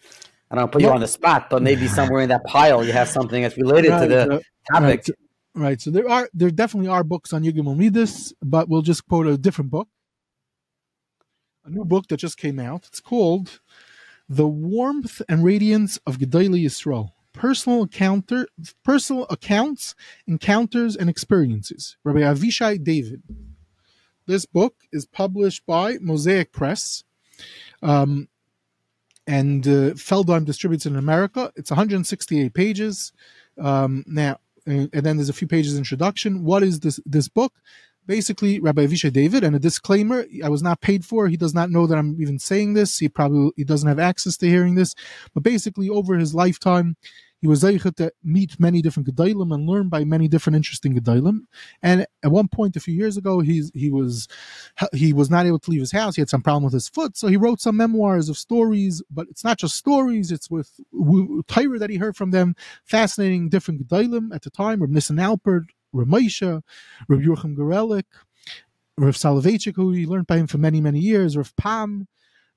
I 0.50 0.56
don't 0.56 0.72
put 0.72 0.82
you 0.82 0.90
on 0.90 1.00
the 1.00 1.06
spot, 1.06 1.48
but 1.48 1.62
maybe 1.62 1.86
somewhere 1.86 2.22
in 2.22 2.30
that 2.30 2.44
pile 2.44 2.84
you 2.84 2.92
have 2.92 3.08
something 3.08 3.42
that's 3.42 3.56
related 3.56 3.90
right, 3.90 4.00
to 4.00 4.08
the 4.08 4.22
uh, 4.22 4.40
topic. 4.72 5.04
Right. 5.54 5.62
right. 5.62 5.80
So 5.80 5.90
there 5.90 6.08
are 6.08 6.28
there 6.34 6.50
definitely 6.50 6.88
are 6.88 7.04
books 7.04 7.32
on 7.32 7.44
Yud 7.44 7.76
Midas, 7.76 8.32
but 8.42 8.68
we'll 8.68 8.82
just 8.82 9.06
quote 9.06 9.26
a 9.26 9.36
different 9.36 9.70
book. 9.70 9.88
A 11.64 11.70
new 11.70 11.84
book 11.84 12.08
that 12.08 12.16
just 12.16 12.36
came 12.36 12.58
out. 12.58 12.86
It's 12.86 13.00
called 13.00 13.60
The 14.28 14.48
Warmth 14.48 15.22
and 15.28 15.44
Radiance 15.44 15.98
of 16.06 16.18
Gedolei 16.18 16.64
Yisrael. 16.64 17.10
Personal 17.32 17.82
encounter, 17.82 18.48
personal 18.82 19.26
accounts, 19.30 19.94
encounters, 20.26 20.96
and 20.96 21.08
experiences. 21.08 21.96
Rabbi 22.02 22.20
Avishai 22.20 22.82
David. 22.82 23.22
This 24.30 24.46
book 24.46 24.76
is 24.92 25.06
published 25.06 25.66
by 25.66 25.98
Mosaic 26.00 26.52
Press. 26.52 27.02
Um, 27.82 28.28
and 29.26 29.66
uh, 29.66 29.94
Feldheim 29.94 30.44
distributes 30.44 30.86
in 30.86 30.94
America. 30.94 31.52
It's 31.56 31.72
168 31.72 32.54
pages. 32.54 33.12
Um, 33.58 34.04
now, 34.06 34.38
and, 34.66 34.88
and, 34.92 35.04
then 35.04 35.16
there's 35.16 35.30
a 35.30 35.32
few 35.32 35.48
pages 35.48 35.76
introduction. 35.76 36.44
What 36.44 36.62
is 36.62 36.78
this 36.78 37.00
this 37.04 37.26
book? 37.26 37.54
Basically, 38.06 38.60
Rabbi 38.60 38.86
Avishai 38.86 39.12
David, 39.12 39.42
and 39.42 39.56
a 39.56 39.58
disclaimer: 39.58 40.24
I 40.44 40.48
was 40.48 40.62
not 40.62 40.80
paid 40.80 41.04
for. 41.04 41.26
He 41.26 41.36
does 41.36 41.52
not 41.52 41.70
know 41.70 41.88
that 41.88 41.98
I'm 41.98 42.16
even 42.22 42.38
saying 42.38 42.74
this. 42.74 42.98
He 42.98 43.08
probably 43.08 43.50
he 43.56 43.64
doesn't 43.64 43.88
have 43.88 43.98
access 43.98 44.36
to 44.36 44.46
hearing 44.46 44.76
this. 44.76 44.94
But 45.34 45.42
basically, 45.42 45.88
over 45.88 46.16
his 46.16 46.36
lifetime, 46.36 46.96
he 47.41 47.47
was 47.47 47.64
able 47.64 47.91
to 47.93 48.12
meet 48.22 48.61
many 48.61 48.82
different 48.82 49.09
Gedalim 49.09 49.55
and 49.55 49.66
learn 49.66 49.88
by 49.88 50.05
many 50.05 50.28
different 50.28 50.57
interesting 50.57 50.95
Gedalim. 50.95 51.47
And 51.82 52.07
at 52.22 52.30
one 52.30 52.49
point, 52.49 52.76
a 52.76 52.80
few 52.80 52.95
years 52.95 53.16
ago, 53.16 53.41
he 53.41 53.91
was 53.91 54.28
he 54.93 55.12
was 55.12 55.30
not 55.30 55.47
able 55.47 55.59
to 55.61 55.70
leave 55.70 55.80
his 55.80 55.93
house. 55.93 56.16
He 56.16 56.20
had 56.20 56.28
some 56.28 56.43
problem 56.43 56.64
with 56.64 56.74
his 56.74 56.88
foot, 56.88 57.16
so 57.16 57.28
he 57.28 57.36
wrote 57.36 57.61
some 57.61 57.76
memoirs 57.76 58.28
of 58.28 58.36
stories. 58.36 59.03
But 59.11 59.28
it's 59.30 59.45
not 59.45 59.59
just 59.59 59.76
stories; 59.76 60.30
it's 60.30 60.51
with 60.51 60.80
Torah 61.49 61.78
that 61.78 61.91
he 61.91 61.97
heard 61.97 62.16
from 62.16 62.30
them. 62.30 62.55
Fascinating 62.84 63.49
different 63.49 63.86
Gedalim 63.88 64.34
at 64.34 64.43
the 64.43 64.51
time. 64.51 64.80
Reb 64.80 64.91
Nissen 64.91 65.16
Alpert, 65.16 65.66
Reb 65.93 66.09
Moshe, 66.09 66.62
Reb 67.09 67.20
Yochim 67.20 67.57
Gorelik, 67.57 68.05
Rav 68.99 69.16
Soloveitchik, 69.16 69.76
who 69.76 69.93
he 69.93 70.07
learned 70.07 70.26
by 70.26 70.36
him 70.36 70.47
for 70.47 70.59
many, 70.59 70.80
many 70.80 70.99
years, 70.99 71.36
Rav 71.36 71.55
Pam, 71.57 72.07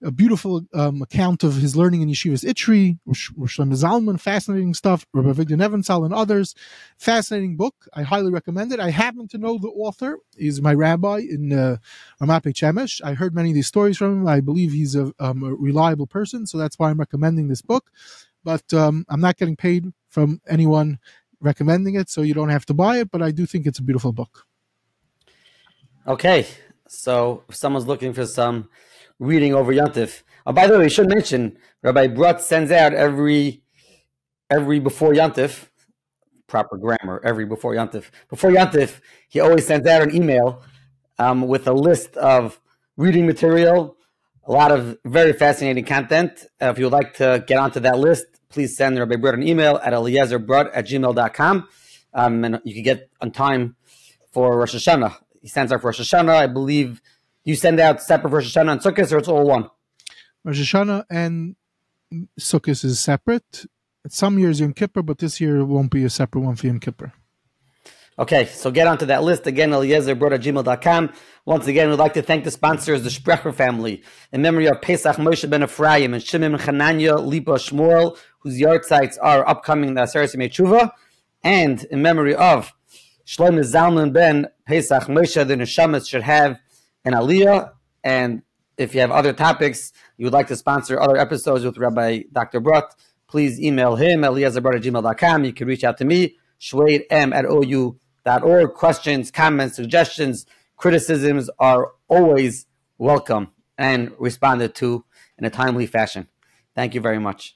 a 0.04 0.12
beautiful 0.12 0.62
um, 0.74 1.01
account 1.01 1.43
of 1.43 1.56
his 1.56 1.76
learning 1.76 2.01
in 2.01 2.10
Yeshivas 2.10 2.43
Itri, 2.43 2.99
Rosh 3.06 3.60
Zalman, 3.60 4.20
fascinating 4.20 4.74
stuff, 4.74 5.06
Rabbi 5.14 5.32
Victor 5.32 5.56
Nebenzahl 5.56 6.06
and 6.06 6.14
others. 6.14 6.54
Fascinating 6.97 7.56
book. 7.56 7.88
I 7.93 8.04
highly 8.04 8.32
recommend 8.32 8.74
it. 8.74 8.80
I 8.80 8.89
happen 8.89 9.28
to 9.30 9.38
know 9.38 9.58
the 9.58 9.70
author. 9.70 10.20
He's 10.38 10.62
my 10.62 10.74
rabbi 10.74 11.20
in 11.20 11.54
uh, 11.54 11.78
Ramat 12.22 12.43
Beit 12.43 12.56
Shemesh. 12.56 13.01
I 13.04 13.14
heard 13.14 13.34
many 13.34 13.49
of 13.49 13.56
these 13.56 13.68
stories 13.68 13.97
from 13.97 14.22
him. 14.22 14.28
I 14.28 14.41
believe 14.41 14.74
he's 14.74 14.95
a, 14.95 15.14
um, 15.20 15.43
a 15.43 15.54
reliable 15.54 16.08
person, 16.08 16.45
so 16.45 16.58
that's 16.58 16.78
why 16.78 16.89
I'm 16.89 16.99
recommending 16.99 17.47
this 17.47 17.62
book. 17.62 17.89
But 18.43 18.74
um, 18.74 19.06
I'm 19.08 19.22
not 19.22 19.38
getting 19.38 19.56
paid 19.56 19.93
from 20.10 20.41
anyone 20.47 20.99
recommending 21.39 21.95
it, 21.95 22.10
so 22.10 22.22
you 22.22 22.34
don't 22.34 22.49
have 22.49 22.66
to 22.66 22.74
buy 22.74 22.97
it, 22.97 23.10
but 23.10 23.22
I 23.22 23.32
do 23.32 23.45
think 23.45 23.66
it's 23.66 23.80
a 23.80 23.84
beautiful 23.84 24.12
book. 24.12 24.45
Okay, 26.06 26.45
so 26.88 27.43
if 27.47 27.56
someone's 27.56 27.88
looking 27.88 28.12
for 28.12 28.26
some 28.26 28.70
reading 29.24 29.53
over 29.53 29.74
Yantif. 29.74 30.24
Oh, 30.45 30.51
by 30.51 30.67
the 30.67 30.74
way, 30.78 30.86
we 30.86 30.89
should 30.89 31.07
mention 31.07 31.57
Rabbi 31.82 32.07
Brodt 32.07 32.41
sends 32.41 32.71
out 32.71 32.93
every 32.93 33.63
every 34.49 34.80
before 34.80 35.13
Yantif, 35.13 35.69
proper 36.47 36.78
grammar, 36.78 37.21
every 37.24 37.45
before 37.45 37.74
Yantif. 37.74 38.11
Before 38.30 38.51
Yantif, 38.51 38.99
he 39.30 39.39
always 39.39 39.65
sends 39.65 39.88
out 39.88 40.01
an 40.01 40.13
email 40.13 40.61
um, 41.17 41.47
with 41.47 41.67
a 41.67 41.74
list 41.74 42.17
of 42.17 42.59
reading 42.97 43.26
material, 43.26 43.95
a 44.45 44.51
lot 44.51 44.71
of 44.71 44.97
very 45.05 45.34
fascinating 45.34 45.86
content. 45.86 46.45
Uh, 46.61 46.69
if 46.69 46.78
you 46.78 46.86
would 46.86 46.93
like 46.93 47.13
to 47.15 47.43
get 47.47 47.57
onto 47.57 47.80
that 47.80 47.97
list, 47.97 48.26
please 48.49 48.76
send 48.76 48.99
Rabbi 48.99 49.15
Brodt 49.15 49.36
an 49.36 49.47
email 49.47 49.78
at 49.84 49.93
eliezerbrodt 49.93 50.71
at 50.74 50.86
gmail.com. 50.86 51.67
Um, 52.13 52.43
and 52.43 52.61
you 52.63 52.74
can 52.74 52.84
get 52.84 53.09
on 53.21 53.32
time 53.32 53.76
for 54.32 54.59
Rosh 54.59 54.76
Hashanah. 54.76 55.15
He 55.41 55.47
sends 55.47 55.71
out 55.71 55.82
for 55.82 55.88
Rosh 55.88 56.01
Hashanah, 56.01 56.36
I 56.36 56.47
believe 56.47 57.01
you 57.44 57.56
send 57.56 57.80
out 57.80 58.02
separate 58.02 58.32
Rosh 58.32 58.56
Hashanah 58.56 58.72
and 58.72 58.82
Sukkot, 58.82 59.12
or 59.12 59.18
it's 59.18 59.28
all 59.28 59.46
one? 59.46 59.70
Rosh 60.44 60.74
Hashanah 60.74 61.06
and 61.10 61.56
Sukkot 62.39 62.84
is 62.84 63.00
separate. 63.00 63.66
Some 64.08 64.38
years 64.38 64.60
Yom 64.60 64.74
Kippur, 64.74 65.02
but 65.02 65.20
this 65.20 65.39
year 65.39 65.58
it 65.58 65.66
won't 65.66 65.91
be 65.91 66.04
a 66.04 66.10
separate 66.10 66.41
one 66.41 66.56
for 66.56 66.68
Yom 66.68 66.80
Kippur. 66.80 67.14
Okay, 68.20 68.46
so 68.46 68.70
get 68.70 68.86
onto 68.86 69.08
that 69.08 69.24
list 69.24 69.48
again, 69.48 69.72
eliezerbroda.gmail.com. 69.72 71.14
Once 71.46 71.66
again, 71.66 71.89
we'd 71.89 71.98
like 71.98 72.14
to 72.14 72.22
thank 72.22 72.44
the 72.44 72.52
sponsors, 72.52 73.02
the 73.02 73.10
Sprecher 73.10 73.52
family, 73.52 74.04
in 74.32 74.44
memory 74.44 74.68
of 74.68 74.80
Pesach 74.82 75.16
Moshe 75.16 75.50
ben 75.50 75.64
Ephraim 75.64 76.14
and 76.14 76.22
Shimon 76.22 76.54
Chananya 76.58 77.26
Lipa 77.26 77.54
Shmuel, 77.54 78.16
whose 78.39 78.60
yard 78.60 78.86
sites 78.86 79.18
are 79.18 79.48
upcoming 79.48 79.89
in 79.89 79.96
the 79.96 80.02
Aseret 80.02 80.30
Tshuva, 80.32 80.91
and 81.44 81.86
in 81.86 82.04
memory 82.04 82.36
of 82.36 82.72
Shlomo 83.26 83.62
Zalman 83.62 84.14
ben 84.14 84.48
Pesach 84.68 85.04
Moshe, 85.04 85.48
the 85.48 85.56
Neshamas 85.56 86.08
should 86.08 86.22
have 86.22 86.60
and 87.06 87.16
Aliyah. 87.16 87.72
And 88.04 88.43
if 88.78 88.93
you 88.93 89.01
have 89.01 89.12
other 89.12 89.34
topics 89.34 89.93
you 90.18 90.26
would 90.26 90.34
like 90.34 90.47
to 90.47 90.56
sponsor 90.56 90.99
other 90.99 91.18
episodes 91.18 91.66
with 91.66 91.78
Rabbi 91.78 92.24
Dr. 92.32 92.62
Brodt, 92.62 92.91
please 93.28 93.60
email 93.60 93.95
him 93.95 94.24
at 94.24 94.32
gmail.com. 94.32 95.43
You 95.43 95.54
can 95.54 95.68
reach 95.68 95.84
out 95.84 95.97
to 95.97 96.06
me, 96.06 96.38
shwaidm 96.60 97.34
at 97.34 97.45
ou.org. 97.45 98.74
Questions, 98.74 99.32
comments, 99.32 99.76
suggestions, 99.76 100.45
criticisms 100.78 101.49
are 101.60 101.91
always 102.08 102.68
welcome 102.97 103.51
and 103.78 104.12
responded 104.20 104.76
to 104.76 105.04
in 105.38 105.45
a 105.45 105.49
timely 105.49 105.86
fashion. 105.86 106.28
Thank 106.76 106.93
you 106.93 107.01
very 107.01 107.20
much. 107.20 107.56